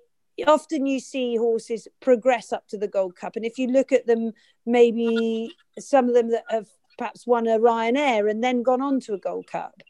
often 0.48 0.86
you 0.86 1.00
see 1.00 1.36
horses 1.36 1.88
progress 2.02 2.54
up 2.54 2.68
to 2.68 2.78
the 2.78 2.88
gold 2.88 3.16
cup 3.16 3.36
and 3.36 3.46
if 3.46 3.58
you 3.58 3.68
look 3.68 3.92
at 3.92 4.08
them 4.08 4.32
maybe 4.66 5.56
some 5.80 6.08
of 6.08 6.14
them 6.14 6.30
that 6.32 6.44
have 6.50 6.68
perhaps 6.98 7.26
won 7.26 7.48
a 7.48 7.60
ryanair 7.60 8.30
and 8.30 8.44
then 8.44 8.62
gone 8.64 8.82
on 8.82 9.00
to 9.02 9.14
a 9.14 9.18
gold 9.18 9.48
cup. 9.48 9.82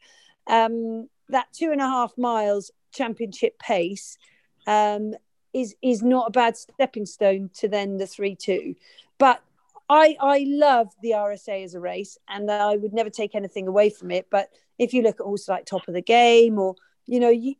Um, 0.46 1.08
that 1.28 1.46
two 1.52 1.72
and 1.72 1.80
a 1.80 1.88
half 1.88 2.16
miles 2.18 2.70
championship 2.92 3.58
pace 3.58 4.18
um, 4.66 5.14
is 5.52 5.74
is 5.82 6.02
not 6.02 6.28
a 6.28 6.32
bad 6.32 6.56
stepping 6.56 7.06
stone 7.06 7.50
to 7.54 7.68
then 7.68 7.96
the 7.96 8.06
three 8.06 8.34
two. 8.34 8.74
But 9.18 9.42
I 9.88 10.16
I 10.20 10.44
love 10.48 10.88
the 11.02 11.10
RSA 11.10 11.64
as 11.64 11.74
a 11.74 11.80
race, 11.80 12.18
and 12.28 12.50
I 12.50 12.76
would 12.76 12.92
never 12.92 13.10
take 13.10 13.34
anything 13.34 13.68
away 13.68 13.90
from 13.90 14.10
it. 14.10 14.26
But 14.30 14.50
if 14.78 14.94
you 14.94 15.02
look 15.02 15.20
at 15.20 15.26
horses 15.26 15.48
like 15.48 15.66
Top 15.66 15.86
of 15.88 15.94
the 15.94 16.02
Game, 16.02 16.58
or 16.58 16.74
you 17.06 17.20
know, 17.20 17.30
you 17.30 17.54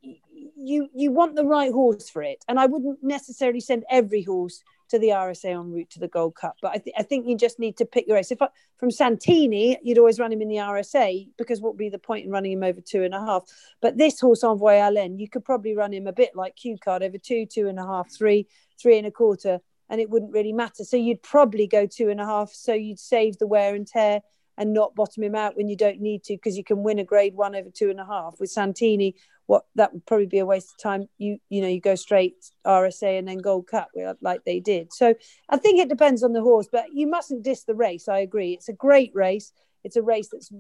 you 0.56 0.88
you 0.94 1.10
want 1.10 1.36
the 1.36 1.44
right 1.44 1.72
horse 1.72 2.08
for 2.08 2.22
it, 2.22 2.44
and 2.48 2.58
I 2.58 2.66
wouldn't 2.66 3.02
necessarily 3.02 3.60
send 3.60 3.84
every 3.90 4.22
horse 4.22 4.62
to 4.94 5.00
the 5.00 5.08
RSA 5.08 5.50
en 5.50 5.72
route 5.72 5.90
to 5.90 5.98
the 5.98 6.08
Gold 6.08 6.36
Cup. 6.36 6.56
But 6.62 6.70
I, 6.70 6.78
th- 6.78 6.94
I 6.96 7.02
think 7.02 7.26
you 7.26 7.36
just 7.36 7.58
need 7.58 7.76
to 7.78 7.84
pick 7.84 8.06
your 8.06 8.16
race. 8.16 8.30
If 8.30 8.40
I, 8.40 8.48
from 8.78 8.92
Santini, 8.92 9.76
you'd 9.82 9.98
always 9.98 10.20
run 10.20 10.32
him 10.32 10.40
in 10.40 10.48
the 10.48 10.56
RSA 10.56 11.28
because 11.36 11.60
what 11.60 11.72
would 11.72 11.78
be 11.78 11.88
the 11.88 11.98
point 11.98 12.24
in 12.24 12.30
running 12.30 12.52
him 12.52 12.62
over 12.62 12.80
two 12.80 13.02
and 13.02 13.12
a 13.12 13.18
half? 13.18 13.42
But 13.82 13.98
this 13.98 14.20
horse 14.20 14.44
Envoy 14.44 14.76
Allen, 14.76 15.18
you 15.18 15.28
could 15.28 15.44
probably 15.44 15.74
run 15.74 15.92
him 15.92 16.06
a 16.06 16.12
bit 16.12 16.36
like 16.36 16.54
Cue 16.54 16.78
Card 16.78 17.02
over 17.02 17.18
two, 17.18 17.44
two 17.44 17.66
and 17.66 17.78
a 17.78 17.84
half, 17.84 18.10
three, 18.12 18.46
three 18.80 18.96
and 18.96 19.06
a 19.06 19.10
quarter, 19.10 19.60
and 19.90 20.00
it 20.00 20.08
wouldn't 20.08 20.32
really 20.32 20.52
matter. 20.52 20.84
So 20.84 20.96
you'd 20.96 21.22
probably 21.22 21.66
go 21.66 21.86
two 21.86 22.08
and 22.08 22.20
a 22.20 22.24
half. 22.24 22.52
So 22.52 22.72
you'd 22.72 23.00
save 23.00 23.38
the 23.38 23.48
wear 23.48 23.74
and 23.74 23.86
tear 23.86 24.20
and 24.56 24.72
not 24.72 24.94
bottom 24.94 25.24
him 25.24 25.34
out 25.34 25.56
when 25.56 25.68
you 25.68 25.76
don't 25.76 26.00
need 26.00 26.22
to 26.24 26.34
because 26.34 26.56
you 26.56 26.62
can 26.62 26.82
win 26.84 27.00
a 27.00 27.04
grade 27.04 27.34
one 27.34 27.56
over 27.56 27.70
two 27.70 27.90
and 27.90 27.98
a 27.98 28.06
half 28.06 28.38
with 28.38 28.50
Santini. 28.50 29.16
What 29.46 29.66
that 29.74 29.92
would 29.92 30.06
probably 30.06 30.26
be 30.26 30.38
a 30.38 30.46
waste 30.46 30.72
of 30.72 30.78
time. 30.82 31.08
You 31.18 31.38
you 31.48 31.60
know 31.60 31.68
you 31.68 31.80
go 31.80 31.94
straight 31.94 32.36
RSA 32.66 33.18
and 33.18 33.28
then 33.28 33.38
Gold 33.38 33.66
Cup 33.66 33.90
like 34.20 34.44
they 34.44 34.60
did. 34.60 34.92
So 34.92 35.14
I 35.48 35.56
think 35.56 35.80
it 35.80 35.88
depends 35.88 36.22
on 36.22 36.32
the 36.32 36.40
horse, 36.40 36.68
but 36.70 36.86
you 36.94 37.06
mustn't 37.06 37.42
diss 37.42 37.64
the 37.64 37.74
race. 37.74 38.08
I 38.08 38.18
agree. 38.18 38.52
It's 38.52 38.68
a 38.68 38.72
great 38.72 39.14
race. 39.14 39.52
It's 39.82 39.96
a 39.96 40.02
race 40.02 40.28
that's 40.32 40.50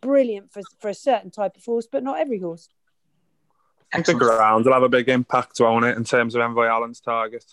brilliant 0.00 0.52
for 0.52 0.62
for 0.80 0.88
a 0.88 0.94
certain 0.94 1.30
type 1.30 1.56
of 1.56 1.64
horse, 1.64 1.88
but 1.90 2.02
not 2.02 2.18
every 2.20 2.38
horse. 2.38 2.68
Think 3.92 4.06
the 4.06 4.14
ground 4.14 4.64
will 4.64 4.72
have 4.72 4.82
a 4.82 4.88
big 4.88 5.08
impact 5.08 5.60
on 5.60 5.84
it 5.84 5.96
in 5.96 6.02
terms 6.02 6.34
of 6.34 6.40
Envoy 6.40 6.66
Allen's 6.66 7.00
target. 7.00 7.44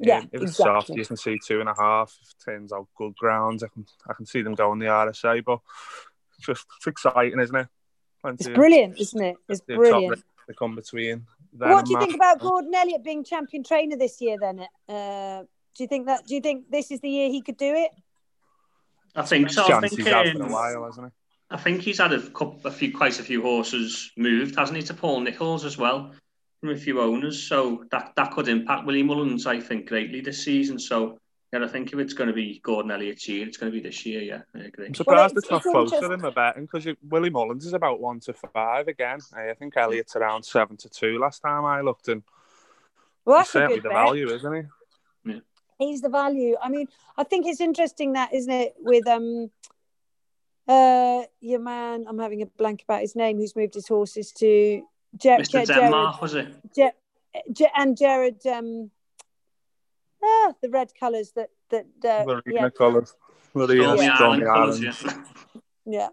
Yeah, 0.00 0.18
Um, 0.18 0.30
if 0.32 0.42
it's 0.42 0.52
exactly. 0.52 0.64
soft, 0.64 0.88
you 0.90 1.04
can 1.04 1.16
see 1.16 1.38
two 1.38 1.60
and 1.60 1.68
a 1.68 1.74
half. 1.78 2.16
If 2.22 2.30
it 2.30 2.44
turns 2.44 2.72
out 2.72 2.88
good 2.96 3.16
ground, 3.16 3.62
I 3.64 3.68
can 3.68 3.86
I 4.08 4.14
can 4.14 4.26
see 4.26 4.42
them 4.42 4.54
going 4.54 4.78
the 4.78 4.86
RSA. 4.86 5.44
But 5.44 5.60
just 6.40 6.66
it's 6.76 6.86
exciting, 6.86 7.38
isn't 7.38 7.54
it? 7.54 7.68
Plenty 8.22 8.36
It's 8.40 8.48
of- 8.48 8.54
brilliant, 8.54 8.98
isn't 8.98 9.22
it? 9.22 9.36
It's 9.48 9.60
plenty 9.60 9.74
of 9.74 9.84
top 9.84 9.90
brilliant. 9.90 10.10
races 10.10 10.24
to 10.48 10.54
come 10.54 10.74
between. 10.74 11.26
then 11.52 11.70
What 11.70 11.86
do 11.86 11.92
you 11.92 12.00
think 12.00 12.14
about 12.14 12.38
Gordon 12.40 12.74
Elliott 12.74 13.02
being 13.02 13.24
champion 13.24 13.64
trainer 13.64 13.96
this 13.96 14.20
year? 14.20 14.36
Then, 14.40 14.66
uh, 14.88 15.42
do 15.74 15.82
you 15.82 15.86
think 15.86 16.06
that? 16.06 16.26
Do 16.26 16.34
you 16.34 16.40
think 16.40 16.70
this 16.70 16.90
is 16.90 17.00
the 17.00 17.08
year 17.08 17.30
he 17.30 17.40
could 17.40 17.56
do 17.56 17.74
it? 17.74 17.90
I 19.16 19.22
think 19.22 19.50
so. 19.50 19.64
I 19.64 19.80
think, 19.80 19.96
he's 19.96 20.06
had 20.06 20.32
for 20.32 20.42
a 20.42 20.44
um, 20.44 20.52
while, 20.52 20.84
hasn't 20.84 21.06
he? 21.06 21.12
I 21.52 21.56
think 21.56 21.82
he's 21.82 21.98
had 21.98 22.12
a, 22.12 22.20
couple, 22.30 22.60
a 22.64 22.70
few, 22.70 22.96
quite 22.96 23.18
a 23.18 23.24
few 23.24 23.42
horses 23.42 24.12
moved, 24.16 24.56
hasn't 24.56 24.76
he, 24.76 24.84
to 24.84 24.94
Paul 24.94 25.20
Nicholls 25.20 25.64
as 25.64 25.76
well, 25.76 26.12
from 26.60 26.70
a 26.70 26.76
few 26.76 27.00
owners. 27.00 27.42
So 27.42 27.84
that, 27.90 28.12
that 28.14 28.30
could 28.30 28.46
impact 28.46 28.86
Willie 28.86 29.02
Mullins, 29.02 29.46
I 29.48 29.58
think, 29.58 29.88
greatly 29.88 30.20
this 30.20 30.44
season. 30.44 30.78
So 30.78 31.18
yeah, 31.52 31.64
I 31.64 31.68
think 31.68 31.92
if 31.92 31.98
it's 31.98 32.12
going 32.14 32.28
to 32.28 32.34
be 32.34 32.60
Gordon 32.62 32.90
Elliott's 32.92 33.26
year, 33.28 33.46
it's 33.46 33.56
going 33.56 33.72
to 33.72 33.76
be 33.76 33.82
this 33.82 34.06
year. 34.06 34.22
Yeah, 34.22 34.42
I 34.54 34.66
agree. 34.66 34.86
I'm 34.86 34.94
surprised 34.94 35.36
it's- 35.36 35.44
it's, 35.44 35.50
not 35.50 35.56
it's 35.58 35.64
closer 35.70 35.94
interesting. 35.96 36.12
in 36.12 36.20
the 36.22 36.30
betting 36.30 36.66
because 36.66 36.86
Willie 37.08 37.30
Mullins 37.30 37.66
is 37.66 37.72
about 37.72 38.00
one 38.00 38.20
to 38.20 38.32
five 38.32 38.86
again. 38.88 39.18
I 39.34 39.54
think 39.54 39.76
Elliott's 39.76 40.14
around 40.16 40.44
seven 40.44 40.76
to 40.78 40.88
two 40.88 41.18
last 41.18 41.40
time 41.40 41.64
I 41.64 41.80
looked, 41.80 42.08
and 42.08 42.22
Well, 43.24 43.38
he's 43.38 43.46
that's 43.46 43.48
a 43.48 43.52
certainly 43.58 43.74
good 43.76 43.84
the 43.84 43.88
bet. 43.88 44.04
value, 44.06 44.28
isn't 44.30 44.54
he? 44.54 45.32
Yeah. 45.32 45.40
He's 45.78 46.00
the 46.02 46.08
value. 46.08 46.56
I 46.62 46.68
mean, 46.68 46.86
I 47.16 47.24
think 47.24 47.46
it's 47.46 47.60
interesting 47.60 48.12
that, 48.12 48.32
isn't 48.34 48.52
it, 48.52 48.74
with 48.78 49.06
um, 49.08 49.50
uh, 50.68 51.22
your 51.40 51.60
man. 51.60 52.04
I'm 52.08 52.18
having 52.18 52.42
a 52.42 52.46
blank 52.46 52.82
about 52.82 53.00
his 53.00 53.16
name. 53.16 53.38
Who's 53.38 53.56
moved 53.56 53.74
his 53.74 53.88
horses 53.88 54.30
to 54.32 54.82
Jer- 55.16 55.38
Mr. 55.38 55.66
Jer- 55.66 55.74
Denmark, 55.74 56.20
was 56.22 56.34
it? 56.34 56.48
Jared, 56.76 56.94
Jer- 57.52 57.70
and 57.76 57.96
Jared. 57.96 58.46
Um, 58.46 58.90
ah, 60.22 60.52
the 60.62 60.70
red 60.70 60.92
colours 60.98 61.32
that 61.36 61.50
that 61.70 61.86
uh, 62.04 62.24
Marina 62.24 62.42
yeah, 62.46 62.70
colours. 62.70 63.14
Marina 63.54 63.82
Stormy 63.96 64.04
Yeah. 64.04 64.12
Island 64.12 64.16
Stormy 64.16 64.44
colours, 64.44 65.04
Island. 65.04 65.26
yeah, 65.86 65.92
yeah. 66.00 66.08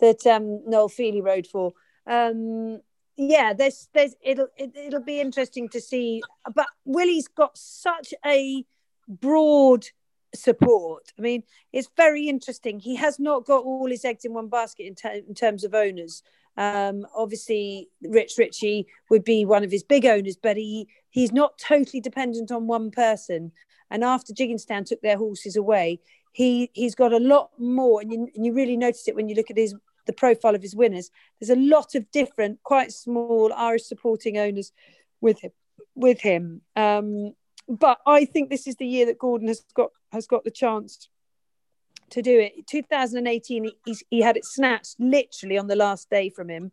that 0.00 0.26
um, 0.26 0.62
Noel 0.68 0.88
Fehily 0.88 1.22
rode 1.22 1.46
for. 1.46 1.72
Um, 2.06 2.80
yeah, 3.16 3.52
there's 3.52 3.88
there's 3.94 4.14
it'll 4.20 4.48
it, 4.56 4.76
it'll 4.76 5.00
be 5.00 5.20
interesting 5.20 5.68
to 5.70 5.80
see. 5.80 6.22
But 6.54 6.66
Willie's 6.84 7.28
got 7.28 7.56
such 7.56 8.12
a 8.26 8.64
broad 9.08 9.86
support. 10.34 11.12
I 11.18 11.22
mean, 11.22 11.44
it's 11.72 11.88
very 11.96 12.28
interesting. 12.28 12.80
He 12.80 12.96
has 12.96 13.18
not 13.20 13.46
got 13.46 13.64
all 13.64 13.88
his 13.88 14.04
eggs 14.04 14.24
in 14.24 14.34
one 14.34 14.48
basket 14.48 14.86
in, 14.86 14.94
ter- 14.94 15.22
in 15.28 15.34
terms 15.34 15.64
of 15.64 15.74
owners. 15.74 16.22
Um, 16.56 17.06
obviously, 17.14 17.88
Rich 18.02 18.34
Ricci 18.38 18.86
would 19.10 19.24
be 19.24 19.44
one 19.44 19.64
of 19.64 19.70
his 19.70 19.82
big 19.82 20.06
owners, 20.06 20.36
but 20.36 20.56
he 20.56 20.88
he's 21.10 21.32
not 21.32 21.58
totally 21.58 22.00
dependent 22.00 22.50
on 22.50 22.66
one 22.66 22.90
person. 22.90 23.52
And 23.90 24.04
after 24.04 24.32
Gigginstown 24.32 24.86
took 24.86 25.02
their 25.02 25.16
horses 25.16 25.56
away, 25.56 26.00
he 26.32 26.70
he's 26.74 26.94
got 26.94 27.12
a 27.12 27.18
lot 27.18 27.50
more, 27.58 28.00
and 28.00 28.12
you, 28.12 28.28
and 28.34 28.46
you 28.46 28.52
really 28.52 28.76
notice 28.76 29.08
it 29.08 29.16
when 29.16 29.28
you 29.28 29.34
look 29.34 29.50
at 29.50 29.56
his 29.56 29.74
the 30.06 30.12
profile 30.12 30.54
of 30.54 30.62
his 30.62 30.76
winners. 30.76 31.10
There's 31.40 31.56
a 31.56 31.60
lot 31.60 31.94
of 31.94 32.10
different, 32.10 32.62
quite 32.62 32.92
small 32.92 33.52
Irish 33.54 33.84
supporting 33.84 34.36
owners 34.36 34.72
with 35.20 35.40
him. 35.40 35.52
With 35.96 36.20
him, 36.20 36.60
um, 36.76 37.34
but 37.68 37.98
I 38.06 38.24
think 38.24 38.50
this 38.50 38.66
is 38.66 38.76
the 38.76 38.86
year 38.86 39.06
that 39.06 39.18
Gordon 39.18 39.48
has 39.48 39.64
got 39.74 39.90
has 40.12 40.26
got 40.26 40.44
the 40.44 40.50
chance 40.50 41.08
to 42.10 42.22
do 42.22 42.38
it. 42.38 42.66
2018, 42.66 43.70
he, 43.84 43.96
he 44.10 44.20
had 44.20 44.36
it 44.36 44.44
snatched 44.44 44.96
literally 44.98 45.58
on 45.58 45.66
the 45.66 45.76
last 45.76 46.10
day 46.10 46.30
from 46.30 46.48
him, 46.48 46.70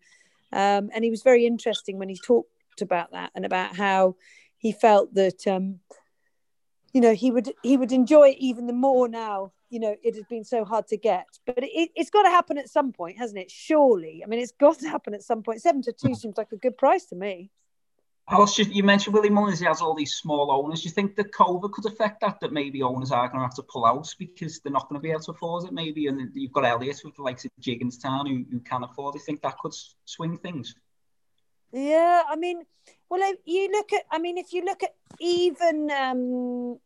um, 0.51 0.89
and 0.93 1.03
he 1.03 1.09
was 1.09 1.23
very 1.23 1.45
interesting 1.45 1.97
when 1.97 2.09
he 2.09 2.17
talked 2.17 2.49
about 2.81 3.11
that 3.11 3.31
and 3.35 3.45
about 3.45 3.75
how 3.75 4.15
he 4.57 4.71
felt 4.71 5.13
that 5.13 5.47
um, 5.47 5.79
you 6.93 7.01
know 7.01 7.13
he 7.13 7.31
would 7.31 7.51
he 7.63 7.77
would 7.77 7.91
enjoy 7.91 8.29
it 8.29 8.37
even 8.39 8.67
the 8.67 8.73
more 8.73 9.07
now. 9.07 9.51
You 9.69 9.79
know, 9.79 9.95
it 10.03 10.15
has 10.15 10.25
been 10.25 10.43
so 10.43 10.65
hard 10.65 10.87
to 10.87 10.97
get, 10.97 11.27
but 11.45 11.59
it, 11.59 11.91
it's 11.95 12.09
got 12.09 12.23
to 12.23 12.29
happen 12.29 12.57
at 12.57 12.69
some 12.69 12.91
point, 12.91 13.17
hasn't 13.17 13.39
it? 13.39 13.49
Surely, 13.49 14.21
I 14.21 14.27
mean, 14.27 14.41
it's 14.41 14.51
got 14.51 14.79
to 14.79 14.89
happen 14.89 15.13
at 15.13 15.23
some 15.23 15.43
point. 15.43 15.61
Seven 15.61 15.81
to 15.83 15.93
two 15.93 16.13
seems 16.13 16.35
like 16.35 16.51
a 16.51 16.57
good 16.57 16.77
price 16.77 17.05
to 17.05 17.15
me. 17.15 17.51
Just, 18.31 18.71
you 18.71 18.83
mentioned 18.83 19.13
Willie 19.13 19.29
Mullins, 19.29 19.59
he 19.59 19.65
has 19.65 19.81
all 19.81 19.93
these 19.93 20.13
small 20.13 20.51
owners. 20.51 20.81
Do 20.81 20.85
you 20.87 20.93
think 20.93 21.15
that 21.17 21.31
COVID 21.33 21.71
could 21.71 21.85
affect 21.85 22.21
that, 22.21 22.39
that 22.39 22.53
maybe 22.53 22.81
owners 22.81 23.11
are 23.11 23.27
going 23.27 23.39
to 23.39 23.45
have 23.45 23.55
to 23.55 23.63
pull 23.63 23.85
out 23.85 24.13
because 24.17 24.59
they're 24.59 24.71
not 24.71 24.87
going 24.87 24.99
to 24.99 25.03
be 25.03 25.11
able 25.11 25.21
to 25.21 25.31
afford 25.31 25.65
it 25.65 25.73
maybe? 25.73 26.07
And 26.07 26.31
you've 26.33 26.53
got 26.53 26.65
Elliott 26.65 27.01
with 27.03 27.15
the 27.15 27.23
likes 27.23 27.43
of 27.43 27.51
Gigginstown 27.61 28.27
who, 28.27 28.45
who 28.49 28.59
can 28.61 28.83
afford 28.83 29.15
it. 29.15 29.19
You 29.19 29.25
think 29.25 29.41
that 29.41 29.57
could 29.57 29.73
swing 30.05 30.37
things? 30.37 30.75
Yeah, 31.73 32.23
I 32.29 32.35
mean, 32.35 32.63
well, 33.09 33.33
you 33.45 33.69
look 33.71 33.93
at, 33.93 34.03
I 34.09 34.19
mean, 34.19 34.37
if 34.37 34.53
you 34.53 34.63
look 34.63 34.83
at 34.83 34.95
even 35.19 35.89
um, 35.91 36.79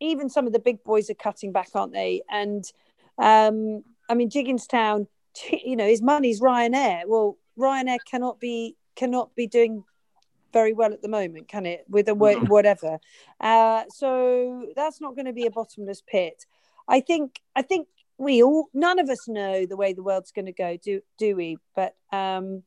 even 0.00 0.28
some 0.28 0.46
of 0.46 0.52
the 0.52 0.58
big 0.58 0.82
boys 0.84 1.08
are 1.10 1.14
cutting 1.14 1.52
back, 1.52 1.68
aren't 1.74 1.92
they? 1.92 2.22
And 2.30 2.64
um, 3.18 3.84
I 4.08 4.14
mean, 4.14 4.30
Gigginstown, 4.30 5.06
you 5.64 5.76
know, 5.76 5.86
his 5.86 6.02
money's 6.02 6.40
Ryanair. 6.40 7.02
Well, 7.06 7.38
Ryanair 7.58 7.98
cannot 8.10 8.40
be 8.40 8.76
cannot 8.94 9.34
be 9.34 9.46
doing 9.46 9.84
very 10.52 10.72
well 10.72 10.92
at 10.92 11.02
the 11.02 11.08
moment, 11.08 11.48
can 11.48 11.66
it? 11.66 11.84
With 11.88 12.08
a 12.08 12.14
wa- 12.14 12.32
No. 12.32 12.40
whatever, 12.40 12.98
uh, 13.40 13.84
so 13.88 14.66
that's 14.76 15.00
not 15.00 15.14
going 15.16 15.26
to 15.26 15.32
be 15.32 15.46
a 15.46 15.50
bottomless 15.50 16.02
pit. 16.06 16.46
I 16.88 17.00
think. 17.00 17.40
I 17.56 17.62
think 17.62 17.88
we 18.18 18.42
all, 18.42 18.68
none 18.72 18.98
of 18.98 19.08
us 19.08 19.26
know 19.26 19.66
the 19.66 19.76
way 19.76 19.92
the 19.92 20.02
world's 20.02 20.32
going 20.32 20.46
to 20.46 20.52
go, 20.52 20.76
do 20.76 21.00
do 21.18 21.34
we? 21.36 21.58
But 21.74 21.96
um, 22.12 22.62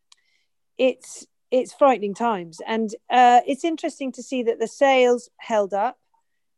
it's 0.78 1.26
it's 1.52 1.74
frightening 1.74 2.14
times, 2.16 2.60
and 2.66 2.90
uh, 3.10 3.42
it's 3.48 3.64
interesting 3.64 4.12
to 4.14 4.24
see 4.24 4.44
that 4.44 4.60
the 4.60 4.68
sales 4.68 5.30
held 5.38 5.74
up. 5.74 5.98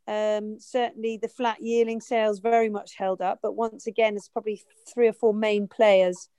Um, 0.08 0.58
certainly, 0.60 1.18
the 1.18 1.28
flat 1.28 1.62
yearling 1.62 2.00
sales 2.00 2.40
very 2.40 2.70
much 2.70 2.96
held 2.96 3.22
up, 3.22 3.40
but 3.42 3.56
once 3.56 3.88
again, 3.88 4.16
it's 4.16 4.30
probably 4.30 4.64
three 4.92 5.08
or 5.08 5.14
four 5.14 5.34
main 5.34 5.68
players 5.68 6.30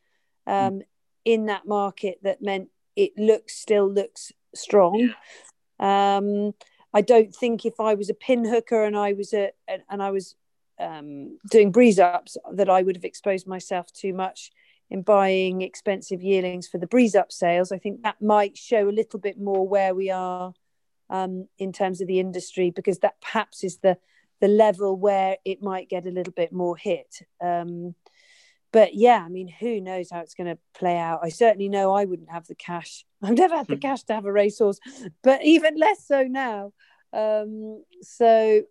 um, 0.46 0.80
in 1.24 1.46
that 1.46 1.66
market 1.66 2.18
that 2.22 2.40
meant 2.40 2.70
it 2.96 3.12
looks 3.18 3.54
still 3.56 3.88
looks 3.88 4.32
strong. 4.54 5.14
Um, 5.80 6.54
I 6.94 7.02
don't 7.02 7.34
think 7.34 7.64
if 7.64 7.78
I 7.80 7.94
was 7.94 8.10
a 8.10 8.14
pin 8.14 8.44
hooker 8.44 8.84
and 8.84 8.96
I 8.96 9.12
was 9.12 9.32
a 9.32 9.50
and, 9.66 9.82
and 9.90 10.02
I 10.02 10.10
was 10.10 10.34
um, 10.80 11.38
doing 11.50 11.70
breeze 11.70 11.98
ups 11.98 12.36
that 12.52 12.68
I 12.68 12.82
would 12.82 12.96
have 12.96 13.04
exposed 13.04 13.46
myself 13.46 13.92
too 13.92 14.14
much 14.14 14.50
in 14.90 15.02
buying 15.02 15.60
expensive 15.62 16.22
yearlings 16.22 16.66
for 16.66 16.78
the 16.78 16.86
breeze 16.86 17.14
up 17.14 17.30
sales. 17.30 17.72
I 17.72 17.78
think 17.78 18.02
that 18.02 18.22
might 18.22 18.56
show 18.56 18.88
a 18.88 18.90
little 18.90 19.20
bit 19.20 19.38
more 19.38 19.68
where 19.68 19.94
we 19.94 20.10
are 20.10 20.54
um, 21.10 21.48
in 21.58 21.72
terms 21.72 22.00
of 22.00 22.06
the 22.06 22.20
industry 22.20 22.70
because 22.70 23.00
that 23.00 23.20
perhaps 23.20 23.64
is 23.64 23.78
the 23.78 23.98
the 24.40 24.48
level 24.48 24.96
where 24.96 25.36
it 25.44 25.62
might 25.62 25.88
get 25.88 26.06
a 26.06 26.10
little 26.10 26.32
bit 26.32 26.52
more 26.52 26.76
hit. 26.76 27.22
Um, 27.40 27.96
but 28.72 28.94
yeah, 28.94 29.22
I 29.24 29.28
mean, 29.28 29.48
who 29.48 29.80
knows 29.80 30.10
how 30.10 30.20
it's 30.20 30.34
going 30.34 30.48
to 30.54 30.58
play 30.74 30.96
out? 30.98 31.20
I 31.22 31.30
certainly 31.30 31.68
know 31.68 31.92
I 31.92 32.04
wouldn't 32.04 32.30
have 32.30 32.46
the 32.46 32.54
cash. 32.54 33.04
I've 33.22 33.36
never 33.36 33.56
had 33.56 33.66
the 33.68 33.74
Hmm. 33.74 33.80
cash 33.80 34.02
to 34.04 34.14
have 34.14 34.24
a 34.26 34.32
racehorse, 34.32 34.78
but 35.22 35.44
even 35.44 35.76
less 35.76 36.06
so 36.06 36.22
now. 36.24 36.72
Um, 37.12 37.82
so 38.02 38.62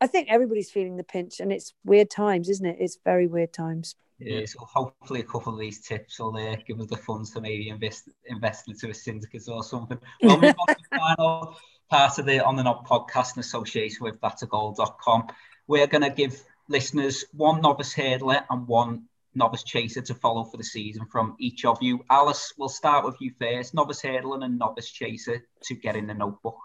I 0.00 0.06
think 0.06 0.28
everybody's 0.30 0.70
feeling 0.70 0.96
the 0.96 1.04
pinch, 1.04 1.40
and 1.40 1.50
it's 1.52 1.72
weird 1.84 2.10
times, 2.10 2.48
isn't 2.50 2.66
it? 2.66 2.76
It's 2.80 2.98
very 3.04 3.26
weird 3.26 3.52
times. 3.52 3.96
Yeah, 4.18 4.46
so 4.46 4.60
hopefully 4.60 5.20
a 5.20 5.24
couple 5.24 5.52
of 5.52 5.58
these 5.58 5.80
tips 5.80 6.18
will 6.18 6.34
uh, 6.36 6.56
give 6.66 6.80
us 6.80 6.86
the 6.86 6.96
funds 6.96 7.32
to 7.32 7.40
maybe 7.40 7.68
invest 7.68 8.08
invest 8.24 8.66
into 8.68 8.88
a 8.88 8.94
syndicate 8.94 9.42
or 9.48 9.62
something. 9.62 9.98
We'll 10.22 10.40
move 10.40 10.54
on 10.58 10.66
the 10.68 10.76
final 10.98 11.56
part 11.90 12.18
of 12.18 12.24
the 12.24 12.42
On 12.44 12.56
the 12.56 12.62
Nod 12.62 12.86
podcast 12.86 13.36
in 13.36 13.40
association 13.40 13.98
with 14.04 14.18
that'sagoal.com. 14.20 15.28
We're 15.66 15.86
going 15.86 16.02
to 16.02 16.10
give 16.10 16.42
listeners 16.68 17.24
one 17.32 17.60
novice 17.60 17.94
hurdler 17.94 18.42
and 18.48 18.66
one 18.66 19.04
novice 19.36 19.62
chaser 19.62 20.00
to 20.00 20.14
follow 20.14 20.44
for 20.44 20.56
the 20.56 20.64
season 20.64 21.06
from 21.12 21.36
each 21.38 21.64
of 21.64 21.78
you. 21.82 22.04
Alice, 22.10 22.52
we'll 22.58 22.68
start 22.68 23.04
with 23.04 23.16
you 23.20 23.32
first. 23.38 23.74
Novice 23.74 24.02
hurdler 24.02 24.44
and 24.44 24.58
novice 24.58 24.90
chaser 24.90 25.46
to 25.62 25.74
get 25.74 25.96
in 25.96 26.06
the 26.06 26.14
notebook. 26.14 26.58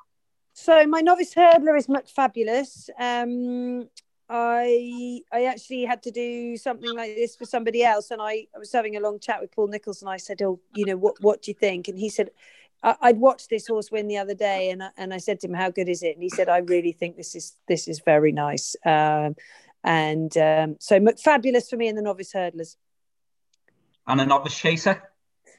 So 0.53 0.86
my 0.88 1.01
novice 1.01 1.34
hurdler 1.34 1.78
is 1.78 1.88
McFabulous. 1.88 2.89
Um, 2.99 3.88
I 4.34 5.22
I 5.32 5.45
actually 5.45 5.84
had 5.84 6.01
to 6.03 6.11
do 6.11 6.55
something 6.55 6.95
like 6.95 7.15
this 7.15 7.36
for 7.36 7.45
somebody 7.45 7.84
else, 7.84 8.11
and 8.11 8.22
I, 8.22 8.47
I 8.55 8.59
was 8.59 8.72
having 8.72 8.95
a 8.95 9.01
long 9.01 9.19
chat 9.19 9.41
with 9.41 9.51
Paul 9.51 9.67
Nicholls, 9.67 10.01
and 10.01 10.09
I 10.09 10.17
said, 10.17 10.41
"Oh, 10.41 10.59
you 10.74 10.86
know, 10.86 10.95
what 10.95 11.15
what 11.22 11.41
do 11.41 11.51
you 11.51 11.55
think?" 11.55 11.89
And 11.89 11.99
he 11.99 12.09
said, 12.09 12.30
"I'd 12.82 13.17
watched 13.17 13.49
this 13.49 13.67
horse 13.67 13.91
win 13.91 14.07
the 14.07 14.17
other 14.17 14.34
day, 14.34 14.69
and 14.69 14.84
I, 14.84 14.89
and 14.97 15.13
I 15.13 15.17
said 15.17 15.41
to 15.41 15.47
him, 15.47 15.53
"How 15.53 15.69
good 15.69 15.89
is 15.89 16.01
it?" 16.01 16.15
And 16.15 16.24
he 16.24 16.30
said, 16.30 16.47
"I 16.47 16.59
really 16.59 16.93
think 16.93 17.17
this 17.17 17.36
is 17.36 17.57
this 17.67 17.89
is 17.89 17.99
very 17.99 18.32
nice." 18.32 18.74
Um, 18.86 19.36
and 19.84 20.36
um, 20.38 20.77
so 20.79 20.99
fabulous 21.23 21.69
for 21.69 21.77
me 21.77 21.88
in 21.88 21.95
the 21.95 22.01
novice 22.01 22.34
hurdlers. 22.34 22.75
And 24.07 24.21
a 24.21 24.25
novice 24.25 24.57
chaser. 24.57 25.01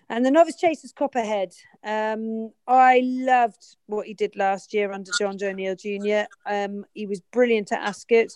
And 0.08 0.26
the 0.26 0.30
novice 0.30 0.56
chasers 0.56 0.92
Copperhead. 0.92 1.54
Um, 1.82 2.52
I 2.66 3.00
loved 3.02 3.76
what 3.86 4.06
he 4.06 4.14
did 4.14 4.36
last 4.36 4.74
year 4.74 4.92
under 4.92 5.10
Jonjo 5.12 5.44
O'Neill 5.44 5.74
Jr. 5.74 6.28
Um, 6.44 6.84
he 6.92 7.06
was 7.06 7.20
brilliant 7.32 7.72
at 7.72 7.80
Ascot. 7.80 8.28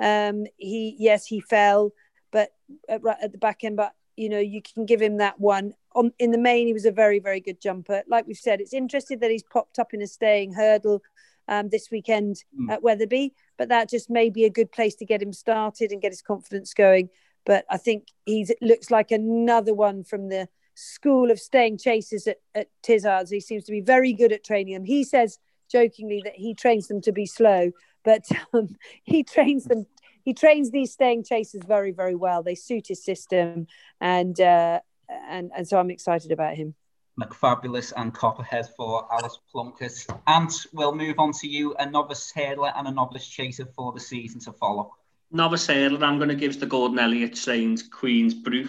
Um, 0.00 0.46
he 0.56 0.96
yes, 0.98 1.26
he 1.26 1.40
fell, 1.40 1.92
but 2.32 2.50
at, 2.88 3.02
at, 3.22 3.32
the 3.32 3.38
back 3.38 3.64
end, 3.64 3.76
but 3.76 3.92
you 4.16 4.28
know 4.28 4.38
you 4.38 4.60
can 4.62 4.86
give 4.86 5.00
him 5.00 5.18
that 5.18 5.38
one. 5.38 5.74
On 5.94 6.12
in 6.18 6.30
the 6.30 6.38
main, 6.38 6.66
he 6.66 6.72
was 6.72 6.86
a 6.86 6.90
very 6.90 7.18
very 7.18 7.40
good 7.40 7.60
jumper. 7.60 8.02
Like 8.08 8.26
we've 8.26 8.36
said, 8.36 8.60
it's 8.60 8.74
interesting 8.74 9.20
that 9.20 9.30
he's 9.30 9.42
popped 9.42 9.78
up 9.78 9.94
in 9.94 10.02
a 10.02 10.06
staying 10.06 10.54
hurdle 10.54 11.02
um, 11.50 11.68
this 11.68 11.90
weekend 11.90 12.36
mm. 12.58 12.70
at 12.70 12.82
Wetherby. 12.82 13.34
but 13.58 13.68
that 13.68 13.90
just 13.90 14.08
may 14.08 14.30
be 14.30 14.44
a 14.44 14.50
good 14.50 14.72
place 14.72 14.94
to 14.94 15.04
get 15.04 15.20
him 15.20 15.32
started 15.34 15.92
and 15.92 16.00
get 16.00 16.12
his 16.12 16.22
confidence 16.22 16.72
going. 16.72 17.10
But 17.44 17.66
I 17.68 17.76
think 17.76 18.08
he 18.24 18.46
looks 18.62 18.90
like 18.90 19.10
another 19.10 19.74
one 19.74 20.04
from 20.04 20.28
the 20.28 20.48
school 20.74 21.30
of 21.30 21.40
staying 21.40 21.78
chasers 21.78 22.26
at, 22.26 22.38
at 22.54 22.68
Tizzards. 22.82 23.30
He 23.30 23.40
seems 23.40 23.64
to 23.64 23.72
be 23.72 23.80
very 23.80 24.12
good 24.12 24.32
at 24.32 24.44
training 24.44 24.74
them. 24.74 24.84
He 24.84 25.04
says 25.04 25.38
jokingly 25.70 26.22
that 26.24 26.36
he 26.36 26.54
trains 26.54 26.88
them 26.88 27.00
to 27.02 27.12
be 27.12 27.26
slow, 27.26 27.72
but 28.04 28.24
um, 28.54 28.76
he 29.02 29.22
trains 29.22 29.64
them. 29.64 29.86
He 30.22 30.34
trains 30.34 30.70
these 30.70 30.92
staying 30.92 31.24
chasers 31.24 31.62
very, 31.66 31.92
very 31.92 32.14
well. 32.14 32.42
They 32.42 32.54
suit 32.54 32.88
his 32.88 33.02
system, 33.02 33.66
and 34.00 34.38
uh, 34.40 34.80
and 35.28 35.50
and 35.56 35.66
so 35.66 35.78
I'm 35.78 35.90
excited 35.90 36.30
about 36.30 36.56
him. 36.56 36.74
McFabulous 37.18 37.92
and 37.96 38.12
Copperhead 38.12 38.68
for 38.76 39.06
Alice 39.12 39.38
Plunkett. 39.50 40.06
And 40.26 40.50
we'll 40.72 40.94
move 40.94 41.18
on 41.18 41.32
to 41.40 41.48
you, 41.48 41.74
a 41.78 41.88
novice 41.88 42.32
hurdler 42.36 42.72
and 42.76 42.88
a 42.88 42.90
novice 42.90 43.26
chaser 43.26 43.66
for 43.74 43.92
the 43.92 44.00
season 44.00 44.40
to 44.40 44.52
follow. 44.52 44.94
Novice 45.30 45.66
hurdler, 45.68 46.02
I'm 46.02 46.18
going 46.18 46.28
to 46.28 46.34
give 46.34 46.58
to 46.60 46.66
Gordon 46.66 46.98
Elliott 46.98 47.36
trained 47.36 47.82
Queen's 47.90 48.34
Bruch. 48.34 48.68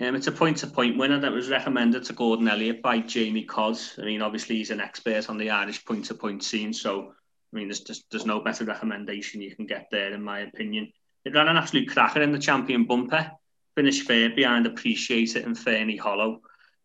Um, 0.00 0.14
it's 0.14 0.28
a 0.28 0.32
point-to-point 0.32 0.96
winner 0.96 1.20
that 1.20 1.32
was 1.32 1.50
recommended 1.50 2.04
to 2.04 2.14
Gordon 2.14 2.48
Elliott 2.48 2.80
by 2.80 3.00
Jamie 3.00 3.44
Codds. 3.44 3.98
I 3.98 4.04
mean, 4.06 4.22
obviously 4.22 4.56
he's 4.56 4.70
an 4.70 4.80
expert 4.80 5.28
on 5.28 5.36
the 5.36 5.50
Irish 5.50 5.84
point-to-point 5.84 6.42
scene, 6.42 6.72
so 6.72 7.12
I 7.52 7.56
mean, 7.56 7.68
there's, 7.68 7.80
just, 7.80 8.04
there's 8.10 8.24
no 8.24 8.40
better 8.40 8.64
recommendation 8.64 9.42
you 9.42 9.54
can 9.54 9.66
get 9.66 9.88
there, 9.90 10.14
in 10.14 10.22
my 10.22 10.40
opinion. 10.40 10.92
It 11.24 11.34
ran 11.34 11.48
an 11.48 11.56
absolute 11.56 11.90
cracker 11.90 12.22
in 12.22 12.32
the 12.32 12.38
champion 12.38 12.84
bumper, 12.84 13.30
finished 13.74 14.06
fair 14.06 14.30
behind 14.30 14.66
Appreciate 14.66 15.36
It 15.36 15.44
and 15.44 15.58
Fernie 15.58 15.96
Hollow. 15.96 16.40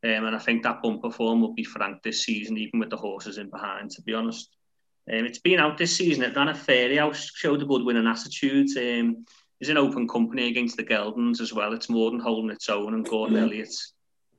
Um, 0.06 0.26
and 0.26 0.36
I 0.36 0.40
think 0.40 0.62
that 0.64 0.84
bumper 0.84 1.10
form 1.10 1.42
will 1.42 1.54
be 1.54 1.64
frank 1.64 2.04
this 2.04 2.24
season, 2.24 2.58
even 2.58 2.80
with 2.80 2.92
the 2.92 2.98
horses 2.98 3.40
in 3.40 3.50
behind, 3.50 3.90
to 3.92 4.04
be 4.04 4.14
honest. 4.14 4.50
Um, 5.12 5.26
it's 5.26 5.40
been 5.40 5.60
out 5.60 5.80
this 5.80 5.96
season. 5.96 6.24
It 6.24 6.36
ran 6.36 6.50
a 6.50 6.54
Fairyhouse, 6.54 7.30
showed 7.34 7.62
a 7.62 7.66
good 7.66 7.84
winning 7.84 8.08
attitude. 8.08 8.70
Um, 8.78 9.26
is 9.60 9.70
an 9.70 9.78
open 9.78 10.08
company 10.08 10.48
against 10.50 10.78
the 10.78 10.84
Geldings 10.84 11.42
as 11.42 11.54
well. 11.54 11.74
It's 11.74 11.90
more 11.90 12.12
than 12.12 12.20
holding 12.20 12.52
its 12.52 12.70
own. 12.70 12.94
And 12.94 13.08
Gordon 13.08 13.38
Elliott 13.38 13.74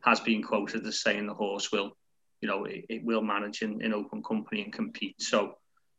has 0.04 0.20
been 0.20 0.42
quoted 0.42 0.86
as 0.86 1.00
saying 1.00 1.26
the 1.26 1.34
horse 1.34 1.72
will, 1.72 1.96
you 2.40 2.48
know, 2.48 2.64
it, 2.64 2.84
it 2.88 3.04
will 3.04 3.22
manage 3.22 3.62
in, 3.62 3.82
in 3.82 3.94
open 3.94 4.22
company 4.22 4.62
and 4.62 4.72
compete. 4.72 5.20
So, 5.20 5.56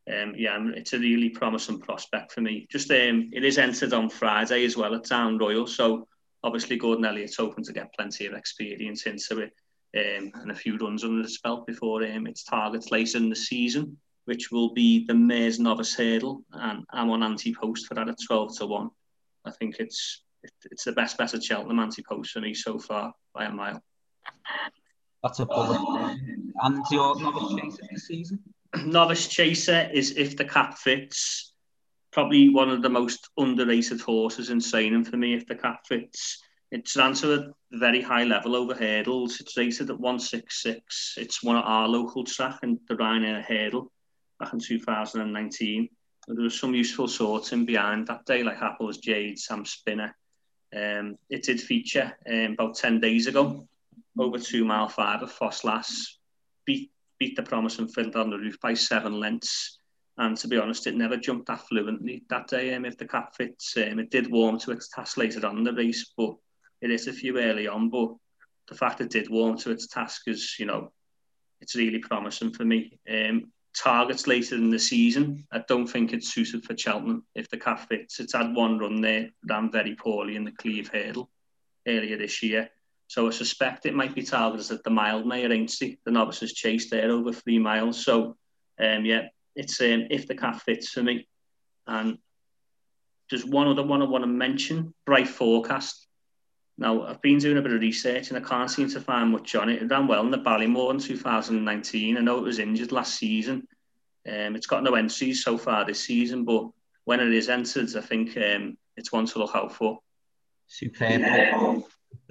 um, 0.08 0.34
yeah, 0.38 0.58
it's 0.76 0.94
a 0.94 1.00
really 1.00 1.30
promising 1.30 1.80
prospect 1.80 2.32
for 2.32 2.42
me. 2.42 2.68
Just 2.72 2.92
um, 2.92 3.32
it 3.34 3.44
is 3.44 3.58
entered 3.58 3.94
on 3.94 4.10
Friday 4.10 4.64
as 4.66 4.78
well 4.78 4.96
at 4.96 5.06
Down 5.06 5.38
Royal. 5.38 5.68
So 5.68 6.08
obviously 6.48 6.78
Gordon 6.78 7.04
Elliott's 7.04 7.36
hoping 7.36 7.64
to 7.66 7.74
get 7.74 7.94
plenty 7.94 8.26
of 8.26 8.34
experience 8.34 9.06
into 9.06 9.40
it 9.40 9.52
um, 9.98 10.32
and 10.36 10.50
a 10.50 10.56
few 10.56 10.78
runs 10.78 11.04
under 11.04 11.22
the 11.22 11.38
belt 11.44 11.68
before 11.68 12.04
um, 12.06 12.26
its 12.26 12.46
targets 12.46 12.90
later 12.90 13.18
in 13.18 13.30
the 13.30 13.36
season, 13.36 13.98
which 14.26 14.50
will 14.50 14.74
be 14.74 15.06
the 15.06 15.14
Mares 15.14 15.60
Novice 15.60 15.94
Hurdle. 15.94 16.44
And 16.54 16.86
I'm 16.92 17.10
on 17.10 17.22
anti-post 17.22 17.86
for 17.86 17.96
that 17.96 18.08
at 18.08 18.16
12 18.26 18.58
to 18.60 18.66
1. 18.66 18.90
I 19.46 19.52
think 19.52 19.76
it's 19.80 20.24
it's 20.72 20.86
the 20.86 20.94
best 20.94 21.18
bet 21.18 21.34
at 21.34 21.44
Cheltenham 21.44 21.80
anti-post 21.80 22.32
for 22.32 22.40
me 22.40 22.54
so 22.54 22.80
far 22.80 23.14
by 23.34 23.46
a 23.46 23.52
mile. 23.52 23.84
That's 25.22 25.40
a 25.40 25.46
bullet. 25.46 25.82
And 26.62 26.86
your 26.92 27.20
novice 27.20 27.56
chaser 27.60 27.88
this 27.92 28.08
season? 28.08 28.40
novice 28.86 29.28
chaser 29.28 29.90
is 29.94 30.16
if 30.16 30.38
the 30.38 30.46
cap 30.46 30.78
fits. 30.78 31.47
Probably 32.12 32.50
one 32.50 32.70
of 32.70 32.82
the 32.82 32.90
most 32.90 33.30
underrated 33.38 34.02
horses 34.02 34.50
in 34.50 34.62
training 34.62 35.06
for 35.06 35.18
me. 35.18 35.34
If 35.34 35.46
the 35.46 35.56
cap 35.56 35.86
fits, 35.88 36.40
it's 36.72 36.98
ran 36.98 37.14
to 37.16 37.34
a 37.34 37.54
very 37.72 38.02
high 38.02 38.24
level 38.24 38.56
over 38.56 38.74
hurdles. 38.74 39.40
It's 39.40 39.56
rated 39.56 39.90
at 39.90 40.00
166. 40.00 41.16
It's 41.18 41.44
one 41.44 41.56
of 41.56 41.64
our 41.66 41.88
local 41.88 42.24
track 42.24 42.60
and 42.64 42.80
the 42.88 42.96
Ryanair 42.96 43.44
hurdle 43.44 43.92
back 44.40 44.54
in 44.54 44.60
2019. 44.60 45.90
There 46.28 46.44
was 46.44 46.60
some 46.60 46.76
useful 46.76 47.08
sorting 47.08 47.66
behind 47.66 48.08
that 48.08 48.26
day, 48.26 48.44
like 48.44 48.62
Apple's 48.62 48.98
Jade, 48.98 49.40
Sam 49.40 49.66
Spinner. 49.66 50.14
Um, 50.76 51.18
it 51.30 51.44
did 51.44 51.62
feature 51.62 52.18
um, 52.30 52.54
about 52.54 52.76
10 52.76 53.00
days 53.00 53.28
ago, 53.28 53.66
over 54.20 54.38
two 54.38 54.66
mile 54.66 54.90
five 54.90 55.22
of 55.22 55.32
Ffos 55.32 55.64
Las. 55.64 56.18
Beat, 56.66 56.92
beat 57.18 57.38
the 57.38 57.44
promise 57.44 57.80
and 57.80 57.94
filled 57.94 58.18
on 58.18 58.30
the 58.30 58.38
roof 58.38 58.60
by 58.60 58.74
seven 58.74 59.22
lengths. 59.22 59.80
And 60.18 60.36
to 60.38 60.48
be 60.48 60.58
honest, 60.58 60.88
it 60.88 60.96
never 60.96 61.18
jumped 61.18 61.48
that 61.48 61.68
fluently 61.68 62.24
that 62.30 62.48
day. 62.48 62.74
Um, 62.74 62.86
if 62.86 62.98
the 62.98 63.08
cap 63.08 63.36
fits, 63.36 63.78
um, 63.78 64.00
it 64.00 64.10
did 64.10 64.32
warm 64.32 64.60
to 64.60 64.72
its 64.72 64.90
task 64.90 65.18
later 65.18 65.46
on 65.46 65.58
in 65.58 65.64
the 65.64 65.74
race, 65.74 66.12
but 66.18 66.36
it 66.82 66.90
is 66.90 67.08
a 67.08 67.14
few 67.14 67.40
early 67.40 67.68
on. 67.68 67.90
But 67.90 68.16
the 68.68 68.76
fact 68.76 69.02
it 69.02 69.12
did 69.12 69.30
warm 69.30 69.58
to 69.60 69.72
its 69.72 69.88
task 69.88 70.24
is, 70.28 70.56
you 70.58 70.66
know, 70.66 70.92
it's 71.62 71.76
really 71.76 72.00
promising 72.00 72.52
for 72.52 72.66
me. 72.66 73.00
Um, 73.10 73.52
targets 73.76 74.28
later 74.28 74.56
in 74.56 74.72
the 74.72 74.80
season. 74.80 75.46
I 75.52 75.64
don't 75.68 75.88
think 75.88 76.14
it's 76.14 76.34
suited 76.34 76.64
for 76.64 76.78
Cheltenham 76.78 77.26
if 77.36 77.50
the 77.50 77.58
cap 77.58 77.88
fits. 77.88 78.20
It's 78.20 78.34
had 78.34 78.56
one 78.56 78.80
run 78.80 79.02
there, 79.02 79.30
ran 79.48 79.72
very 79.72 79.96
poorly 79.96 80.36
in 80.36 80.44
the 80.44 80.52
Cleeve 80.52 80.90
Hurdle 80.90 81.30
earlier 81.88 82.18
this 82.18 82.42
year. 82.42 82.70
So 83.08 83.28
I 83.28 83.30
suspect 83.30 83.86
it 83.86 83.96
might 83.96 84.16
be 84.16 84.24
targeted 84.24 84.72
at 84.72 84.84
the 84.84 84.90
mile 84.90 85.24
Mildmay 85.24 85.50
Aintree. 85.50 85.98
The 86.06 86.12
novices 86.12 86.54
chased 86.54 86.92
there 86.92 87.12
over 87.12 87.32
three 87.32 87.60
miles. 87.60 88.04
So 88.04 88.36
um, 88.80 89.06
yeah, 89.06 89.28
it's 89.58 89.82
um, 89.82 90.08
if 90.10 90.28
the 90.28 90.36
cap 90.36 90.62
fits 90.62 90.90
for 90.90 91.04
me. 91.04 91.28
And 91.88 92.18
there's 93.30 93.46
one 93.46 93.68
other 93.68 93.84
one 93.84 94.02
I 94.02 94.06
want 94.06 94.24
to 94.24 94.28
mention, 94.28 94.94
Bright 95.06 95.28
Forecast. 95.28 96.08
Now, 96.78 97.08
I've 97.08 97.22
been 97.22 97.40
doing 97.40 97.58
a 97.58 97.62
bit 97.62 97.74
of 97.74 97.82
research 97.82 98.30
and 98.30 98.38
I 98.38 98.48
can't 98.48 98.70
seem 98.70 98.88
to 98.90 99.02
find 99.02 99.32
much 99.32 99.56
on 99.56 99.70
it. 99.70 99.82
It 99.82 99.90
ran 99.90 100.08
well 100.08 100.22
in 100.22 100.32
the 100.32 100.38
Ballymore 100.38 100.92
in 100.92 101.00
2019. 101.00 102.18
I 102.18 102.22
know 102.22 102.38
it 102.38 102.44
was 102.44 102.60
injured 102.60 102.92
last 102.92 103.16
season. 103.16 103.68
Um, 104.28 104.56
it's 104.56 104.68
got 104.68 104.84
no 104.84 104.94
entries 104.94 105.44
so 105.44 105.58
far 105.58 105.86
this 105.86 106.02
season, 106.02 106.46
but 106.46 106.70
when 107.06 107.20
it 107.20 107.34
is 107.34 107.50
entered, 107.50 107.96
I 107.96 108.02
think 108.02 108.38
um, 108.38 108.78
it's 108.96 109.12
one 109.12 109.26
to 109.26 109.40
look 109.40 109.56
out 109.56 109.74
for. 109.74 110.00
Superb. 110.68 111.22
The 111.22 111.84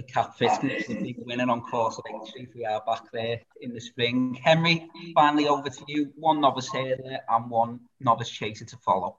Catfish 0.08 0.62
is 0.64 0.86
the 0.86 0.94
big 0.94 1.16
winner 1.18 1.50
on 1.50 1.62
course 1.62 1.98
of 1.98 2.04
entry. 2.12 2.48
We 2.54 2.64
are 2.64 2.82
back 2.86 3.10
there 3.12 3.40
in 3.60 3.74
the 3.74 3.80
spring. 3.80 4.38
Henry, 4.42 4.88
finally 5.14 5.48
over 5.48 5.68
to 5.68 5.84
you. 5.86 6.12
One 6.16 6.40
novice 6.40 6.70
here 6.70 6.96
and 7.28 7.50
one 7.50 7.80
novice 8.00 8.30
chaser 8.30 8.64
to 8.64 8.76
follow. 8.78 9.16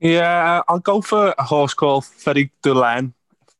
Yeah, 0.00 0.62
I'll 0.68 0.78
go 0.78 1.00
for 1.00 1.34
a 1.36 1.42
horse 1.42 1.74
called 1.74 2.04
Farouk 2.04 2.50
D'Alene 2.62 3.14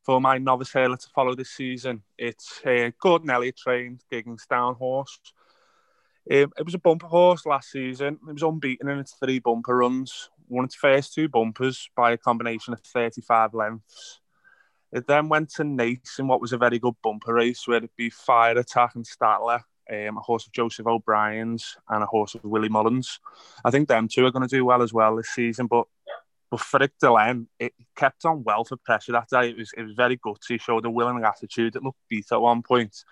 for 0.05 0.21
my 0.21 0.39
novice 0.39 0.73
hurdler 0.73 0.99
to 0.99 1.09
follow 1.15 1.35
this 1.35 1.51
season. 1.51 2.03
It's 2.17 2.61
a 2.65 2.93
Gordon 3.01 3.31
Elliott 3.31 3.57
trained 3.57 4.03
Gigginstown 4.11 4.77
horse. 4.77 5.19
Um, 6.31 6.53
it 6.57 6.65
was 6.65 6.75
a 6.75 6.79
bumper 6.79 7.07
horse 7.07 7.45
last 7.45 7.71
season. 7.71 8.19
It 8.29 8.33
was 8.33 8.43
unbeaten 8.43 8.89
in 8.89 8.99
its 8.99 9.15
three 9.15 9.39
bumper 9.39 9.77
runs. 9.77 10.31
Won 10.49 10.65
its 10.65 10.75
first 10.75 11.13
two 11.13 11.29
bumpers 11.29 11.91
by 11.97 12.13
a 12.13 12.19
combination 12.19 12.73
of 12.73 12.81
35 12.81 13.55
lengths. 13.55 14.21
It 14.93 15.07
then 15.07 15.29
went 15.29 15.51
to 15.55 15.65
Naas 15.65 16.19
in 16.19 16.29
what 16.29 16.41
was 16.41 16.53
a 16.53 16.59
very 16.59 16.79
good 16.79 16.95
bumper 17.03 17.35
race 17.35 17.67
where 17.67 17.79
it'd 17.79 17.91
be 17.97 18.11
Fire 18.11 18.57
Attack 18.57 18.95
and 18.95 19.07
Statler, 19.07 19.63
um, 19.91 20.17
a 20.17 20.21
horse 20.21 20.47
of 20.47 20.53
Joseph 20.53 20.87
O'Brien's 20.87 21.77
and 21.89 22.03
a 22.03 22.07
horse 22.07 22.35
of 22.35 22.45
Willie 22.45 22.69
Mullins. 22.69 23.21
I 23.65 23.71
think 23.71 23.89
them 23.89 24.09
two 24.09 24.25
are 24.25 24.31
going 24.31 24.49
to 24.49 24.57
do 24.57 24.65
well 24.65 24.83
as 24.83 24.93
well 24.93 25.17
this 25.17 25.29
season, 25.29 25.67
but 25.67 25.87
but 26.51 26.61
Farouk 26.61 26.93
D'Alene, 26.99 27.47
it 27.59 27.75
kept 27.95 28.25
on 28.25 28.43
well 28.43 28.65
for 28.65 28.79
pressure 28.79 29.13
that 29.13 29.29
day. 29.29 29.51
It 29.51 29.59
was 29.59 29.73
it 29.77 29.83
was 29.83 29.93
very 29.93 30.17
gutsy. 30.17 30.61
Showed 30.61 30.87
a 30.87 30.91
willing 30.91 31.23
attitude. 31.23 31.77
It 31.77 31.83
looked 31.83 31.99
beat 32.09 32.33
at 32.33 32.41
one 32.41 32.63
point. 32.63 33.05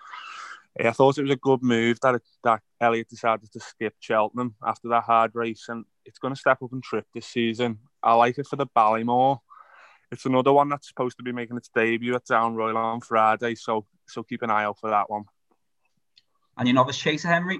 I 0.79 0.91
thought 0.91 1.17
it 1.17 1.23
was 1.23 1.31
a 1.31 1.37
good 1.37 1.63
move 1.63 1.99
that 2.01 2.15
it, 2.15 2.23
that 2.43 2.61
Elliott 2.79 3.09
decided 3.09 3.51
to 3.51 3.59
skip 3.59 3.95
Cheltenham 3.99 4.55
after 4.63 4.89
that 4.89 5.03
hard 5.03 5.31
race, 5.33 5.65
and 5.69 5.85
it's 6.05 6.19
going 6.19 6.33
to 6.33 6.39
step 6.39 6.61
up 6.61 6.71
and 6.71 6.83
trip 6.83 7.05
this 7.13 7.25
season. 7.27 7.79
I 8.03 8.13
like 8.13 8.37
it 8.37 8.47
for 8.47 8.57
the 8.57 8.67
Ballymore. 8.67 9.39
It's 10.11 10.25
another 10.25 10.53
one 10.53 10.69
that's 10.69 10.87
supposed 10.87 11.17
to 11.17 11.23
be 11.23 11.31
making 11.31 11.57
its 11.57 11.69
debut 11.69 12.15
at 12.15 12.25
Down 12.25 12.55
Royal 12.55 12.77
on 12.77 13.01
Friday, 13.01 13.55
so 13.55 13.85
so 14.07 14.23
keep 14.23 14.41
an 14.41 14.49
eye 14.49 14.63
out 14.63 14.79
for 14.79 14.89
that 14.89 15.09
one. 15.09 15.25
And 16.57 16.67
your 16.67 16.75
novice 16.75 16.97
chaser, 16.97 17.27
Henry? 17.27 17.59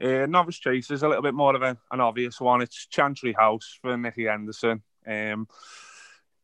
Uh, 0.00 0.26
novice 0.26 0.58
chaser 0.58 0.94
is 0.94 1.02
a 1.02 1.08
little 1.08 1.22
bit 1.22 1.34
more 1.34 1.54
of 1.54 1.62
a, 1.62 1.76
an 1.90 2.00
obvious 2.00 2.40
one. 2.40 2.62
It's 2.62 2.86
Chantry 2.86 3.32
House 3.32 3.78
for 3.82 3.96
Nicky 3.96 4.24
Henderson. 4.24 4.82
Um, 5.06 5.48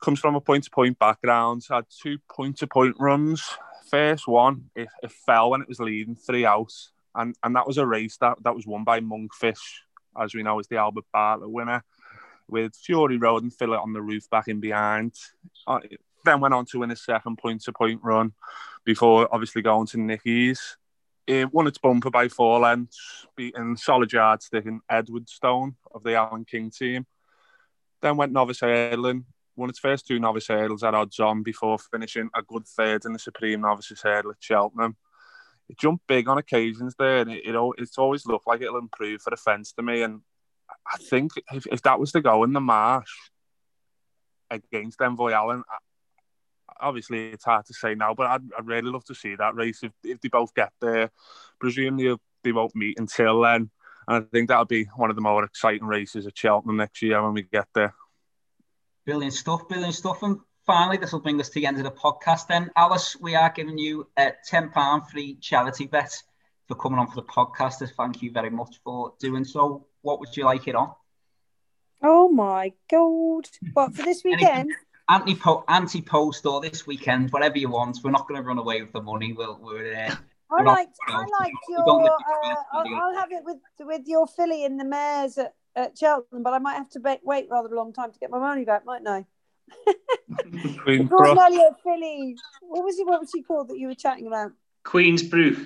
comes 0.03 0.19
from 0.19 0.35
a 0.35 0.41
point-to-point 0.41 0.99
background. 0.99 1.63
Had 1.71 1.85
two 2.03 2.19
point-to-point 2.29 2.97
runs. 2.99 3.43
First 3.89 4.27
one, 4.27 4.71
it, 4.75 4.89
it 5.03 5.13
fell 5.13 5.51
when 5.51 5.63
it 5.63 5.69
was 5.69 5.79
leading 5.79 6.17
three 6.17 6.45
out, 6.45 6.73
and 7.15 7.37
and 7.43 7.55
that 7.55 7.69
was 7.69 7.79
a 7.79 7.87
race 7.87 8.17
that 8.19 8.43
that 8.43 8.55
was 8.55 8.67
won 8.67 8.83
by 8.83 8.99
Monkfish, 8.99 9.79
as 10.21 10.35
we 10.35 10.43
know 10.43 10.59
is 10.59 10.67
the 10.67 10.77
Albert 10.77 11.05
Bartlett 11.13 11.51
winner, 11.51 11.85
with 12.49 12.75
Fury 12.77 13.17
Road 13.17 13.43
and 13.43 13.53
Philip 13.53 13.81
on 13.81 13.93
the 13.93 14.03
roof 14.03 14.29
back 14.31 14.49
in 14.49 14.61
behind. 14.61 15.15
Uh, 15.67 15.81
then 16.25 16.41
went 16.41 16.55
on 16.55 16.67
to 16.67 16.81
win 16.81 16.91
a 16.91 16.97
second 16.97 17.39
point-to-point 17.39 18.01
run 18.03 18.33
before 18.85 19.29
obviously 19.33 19.63
going 19.63 19.87
to 19.89 19.99
Nicky's. 19.99 20.77
It 21.27 21.53
won 21.53 21.67
its 21.67 21.79
bumper 21.79 22.11
by 22.11 22.29
four 22.29 22.61
lengths, 22.61 23.27
beating 23.37 23.77
solid 23.77 24.13
yardstick 24.13 24.67
and 24.67 24.81
Edwardstone 24.91 25.75
of 25.93 26.03
the 26.05 26.15
Alan 26.15 26.45
King 26.45 26.71
team. 26.71 27.07
Then 28.01 28.17
went 28.17 28.33
novice 28.33 28.61
hurdling, 28.61 29.25
won 29.57 29.71
its 29.71 29.79
first 29.79 30.07
two 30.07 30.21
novice 30.21 30.47
hurdles 30.47 30.85
at 30.85 30.95
odds 30.95 31.19
on 31.19 31.43
before 31.43 31.79
finishing 31.79 32.31
a 32.35 32.43
good 32.43 32.67
third 32.67 33.05
in 33.05 33.13
the 33.13 33.19
Supreme 33.19 33.63
Novices 33.63 34.03
Hurdle 34.03 34.33
at 34.33 34.37
Cheltenham. 34.39 34.97
It 35.69 35.79
jumped 35.79 36.07
big 36.07 36.29
on 36.29 36.39
occasions 36.39 36.95
there, 36.97 37.19
and 37.19 37.31
it, 37.33 37.43
it 37.45 37.57
it's 37.79 37.99
always 37.99 38.25
looked 38.27 38.47
like 38.47 38.61
it'll 38.61 38.79
improve 38.79 39.23
for 39.23 39.31
the 39.31 39.37
fence 39.37 39.73
to 39.73 39.83
me. 39.83 40.03
And 40.03 40.21
I 40.87 40.99
think 40.99 41.33
if, 41.53 41.67
if 41.67 41.83
that 41.83 41.99
was 41.99 42.13
to 42.13 42.21
go 42.21 42.45
in 42.45 42.53
the 42.53 42.61
marsh 42.61 43.11
against 44.51 45.01
Envoy 45.01 45.33
Allen, 45.33 45.63
obviously 46.81 47.29
it's 47.31 47.45
hard 47.45 47.67
to 47.67 47.75
say 47.75 47.95
now, 47.95 48.15
but 48.15 48.27
I'd, 48.27 48.43
I'd 48.57 48.67
really 48.67 48.91
love 48.91 49.05
to 49.07 49.15
see 49.15 49.35
that 49.37 49.55
race 49.55 49.81
if, 49.83 49.93
if 50.05 50.21
they 50.21 50.29
both 50.29 50.55
get 50.55 50.73
there. 50.81 51.11
Presumably 51.59 52.17
they 52.45 52.53
won't 52.53 52.77
meet 52.77 52.99
until 52.99 53.43
then. 53.43 53.71
And 54.09 54.25
I 54.25 54.27
think 54.31 54.49
that'll 54.49 54.67
be 54.67 54.85
one 54.97 55.11
of 55.11 55.17
the 55.17 55.23
more 55.23 55.45
exciting 55.45 55.87
races 55.87 56.27
at 56.27 56.39
Cheltenham 56.39 56.77
next 56.77 57.03
year 57.03 57.23
when 57.23 57.35
we 57.35 57.43
get 57.43 57.67
there. 57.75 57.95
Brilliant 59.05 59.35
stuff, 59.35 59.69
brilliant 59.69 59.95
stuff. 59.95 60.23
And 60.23 60.39
finally, 60.65 60.97
this 60.97 61.13
will 61.13 61.21
bring 61.21 61.41
us 61.41 61.49
to 61.49 61.55
the 61.55 61.67
end 61.67 61.79
of 61.79 61.85
the 61.85 61.91
podcast 61.91 62.47
then. 62.47 62.71
Alice, 62.77 63.17
we 63.21 63.35
are 63.35 63.51
giving 63.51 63.79
you 63.79 64.07
a 64.17 64.33
£10 64.49 65.11
free 65.11 65.37
charity 65.37 65.87
bet 65.87 66.23
for 66.69 66.77
coming 66.77 66.99
on 66.99 67.09
for 67.09 67.17
the 67.17 67.23
podcast. 67.23 67.89
Thank 67.97 68.23
you 68.23 68.31
very 68.31 68.51
much 68.51 68.81
for 68.85 69.15
doing 69.19 69.45
so. 69.45 69.87
What 70.07 70.21
would 70.21 70.37
you 70.37 70.45
like 70.45 70.69
it 70.69 70.77
on? 70.77 70.93
Oh 72.01 72.29
my 72.29 72.73
god! 72.89 73.49
What 73.73 73.93
for 73.93 74.03
this 74.03 74.23
weekend? 74.25 74.71
anti 75.09 75.37
anti 75.67 76.01
post 76.01 76.47
or 76.47 76.61
this 76.61 76.87
weekend, 76.87 77.33
whatever 77.33 77.59
you 77.59 77.71
want. 77.71 77.99
We're 78.05 78.13
not 78.13 78.29
going 78.29 78.41
to 78.41 78.47
run 78.47 78.59
away 78.59 78.83
with 78.83 78.93
the 78.93 79.03
money. 79.03 79.33
We'll, 79.33 79.59
we're 79.61 79.93
uh, 79.95 80.15
I 80.53 80.63
like 80.63 80.89
I 81.09 81.25
like 81.41 81.53
your. 81.69 81.81
Uh, 81.81 82.55
I'll, 82.73 82.95
I'll, 82.95 83.15
have 83.17 83.33
it 83.33 83.43
with 83.45 83.59
with 83.81 84.03
your 84.07 84.29
filly 84.29 84.65
in 84.65 84.77
the 84.77 84.85
mares 84.85 85.39
at, 85.39 85.55
at 85.75 85.99
Cheltenham, 85.99 86.45
but 86.45 86.53
I 86.53 86.61
might 86.61 86.75
have 86.75 86.91
to 86.91 87.19
wait 87.25 87.49
rather 87.51 87.75
a 87.75 87.77
long 87.77 87.93
time 87.93 88.13
to 88.13 88.19
get 88.21 88.31
my 88.31 88.39
money 88.39 88.65
back, 88.65 88.87
mightn't 88.87 89.09
I? 89.09 89.25
Queen 90.85 91.11
Elliott 91.11 91.73
filly. 91.83 92.37
What 92.61 92.85
was 92.85 92.97
it? 93.01 93.07
What 93.09 93.23
was 93.23 93.31
she 93.35 93.43
called 93.43 93.71
that 93.71 93.79
you 93.79 93.89
were 93.89 93.97
chatting 93.97 94.29
about? 94.29 94.53
Queens 94.85 95.25
Brook. 95.25 95.59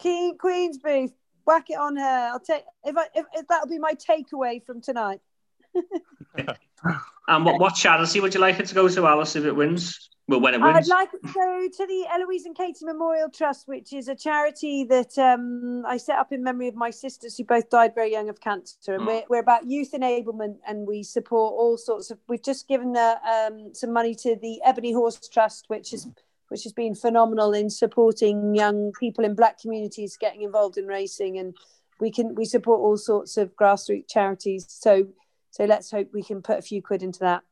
Queen, 0.00 0.38
Queens 0.38 0.78
Brook. 0.78 1.12
Whack 1.46 1.70
it 1.70 1.78
on 1.78 1.96
her. 1.96 2.30
I'll 2.32 2.40
take 2.40 2.64
if 2.84 2.96
I 2.96 3.04
if, 3.14 3.26
if 3.34 3.46
that'll 3.48 3.68
be 3.68 3.78
my 3.78 3.94
takeaway 3.94 4.64
from 4.64 4.80
tonight. 4.80 5.20
and 7.28 7.44
what, 7.44 7.60
what 7.60 7.74
charity 7.74 8.20
would 8.20 8.34
you 8.34 8.40
like 8.40 8.58
it 8.58 8.66
to 8.66 8.74
go 8.74 8.88
to, 8.88 9.06
Alice, 9.06 9.36
if 9.36 9.44
it 9.44 9.52
wins? 9.52 10.10
Well, 10.28 10.40
when 10.40 10.54
it 10.54 10.60
wins. 10.60 10.76
I'd 10.76 10.86
like 10.88 11.10
it 11.14 11.24
to 11.24 11.32
go 11.32 11.68
to 11.72 11.86
the 11.86 12.06
Eloise 12.12 12.46
and 12.46 12.56
Katie 12.56 12.84
Memorial 12.84 13.30
Trust, 13.30 13.68
which 13.68 13.92
is 13.92 14.08
a 14.08 14.16
charity 14.16 14.82
that 14.84 15.16
um, 15.18 15.84
I 15.86 15.98
set 15.98 16.18
up 16.18 16.32
in 16.32 16.42
memory 16.42 16.66
of 16.66 16.74
my 16.74 16.90
sisters 16.90 17.36
who 17.36 17.44
both 17.44 17.70
died 17.70 17.94
very 17.94 18.10
young 18.10 18.28
of 18.28 18.40
cancer. 18.40 18.94
And 18.94 19.06
we're, 19.06 19.22
we're 19.28 19.38
about 19.38 19.70
youth 19.70 19.92
enablement 19.92 20.56
and 20.66 20.84
we 20.84 21.04
support 21.04 21.54
all 21.54 21.76
sorts 21.76 22.10
of. 22.10 22.18
We've 22.28 22.42
just 22.42 22.66
given 22.66 22.96
uh, 22.96 23.18
um, 23.24 23.72
some 23.72 23.92
money 23.92 24.16
to 24.16 24.34
the 24.34 24.60
Ebony 24.64 24.92
Horse 24.92 25.28
Trust, 25.28 25.66
which 25.68 25.92
is 25.92 26.08
which 26.48 26.62
has 26.64 26.72
been 26.72 26.94
phenomenal 26.94 27.52
in 27.52 27.68
supporting 27.68 28.54
young 28.54 28.92
people 28.98 29.24
in 29.24 29.34
black 29.34 29.60
communities 29.60 30.16
getting 30.16 30.42
involved 30.42 30.78
in 30.78 30.86
racing 30.86 31.38
and 31.38 31.54
we 31.98 32.10
can 32.10 32.34
we 32.34 32.44
support 32.44 32.80
all 32.80 32.96
sorts 32.96 33.36
of 33.36 33.54
grassroots 33.56 34.08
charities 34.08 34.66
so 34.68 35.06
so 35.56 35.64
let's 35.64 35.90
hope 35.90 36.10
we 36.12 36.22
can 36.22 36.42
put 36.42 36.58
a 36.58 36.62
few 36.62 36.82
quid 36.82 37.02
into 37.02 37.20
that. 37.20 37.42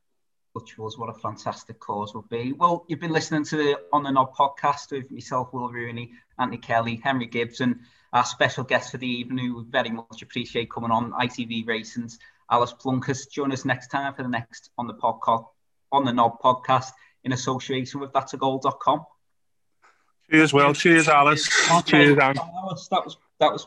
Which 0.52 0.76
was 0.76 0.98
what 0.98 1.08
a 1.08 1.14
fantastic 1.14 1.80
cause 1.80 2.14
would 2.14 2.28
be. 2.28 2.52
Well, 2.52 2.84
you've 2.86 3.00
been 3.00 3.14
listening 3.14 3.44
to 3.44 3.56
the 3.56 3.80
On 3.94 4.02
the 4.02 4.10
Nod 4.10 4.34
podcast 4.34 4.92
with 4.92 5.10
myself, 5.10 5.54
Will 5.54 5.70
Rooney, 5.70 6.12
Anthony 6.38 6.58
Kelly, 6.58 7.00
Henry 7.02 7.24
Gibson, 7.24 7.80
our 8.12 8.26
special 8.26 8.62
guest 8.62 8.90
for 8.90 8.98
the 8.98 9.06
evening, 9.06 9.46
who 9.46 9.56
we 9.56 9.64
very 9.70 9.88
much 9.88 10.20
appreciate 10.20 10.70
coming 10.70 10.90
on 10.90 11.12
ITV 11.12 11.66
Racing's 11.66 12.18
Alice 12.50 12.74
Plunkett. 12.74 13.16
Join 13.32 13.52
us 13.52 13.64
next 13.64 13.88
time 13.88 14.12
for 14.12 14.22
the 14.22 14.28
next 14.28 14.68
On 14.76 14.86
the 14.86 14.94
Podcast, 14.94 15.46
On 15.90 16.04
the 16.04 16.12
Nod 16.12 16.36
podcast 16.44 16.90
in 17.24 17.32
association 17.32 18.00
with 18.00 18.12
that's 18.12 18.34
a 18.34 18.36
goal.com. 18.36 19.04
Cheers, 20.30 20.52
Will. 20.52 20.72
Cheers, 20.74 21.08
Alice. 21.08 21.48
Okay. 21.70 21.90
Cheers, 21.90 22.18
Anne. 22.18 22.34
That 22.34 23.04
was, 23.04 23.18
that 23.40 23.52
was 23.52 23.66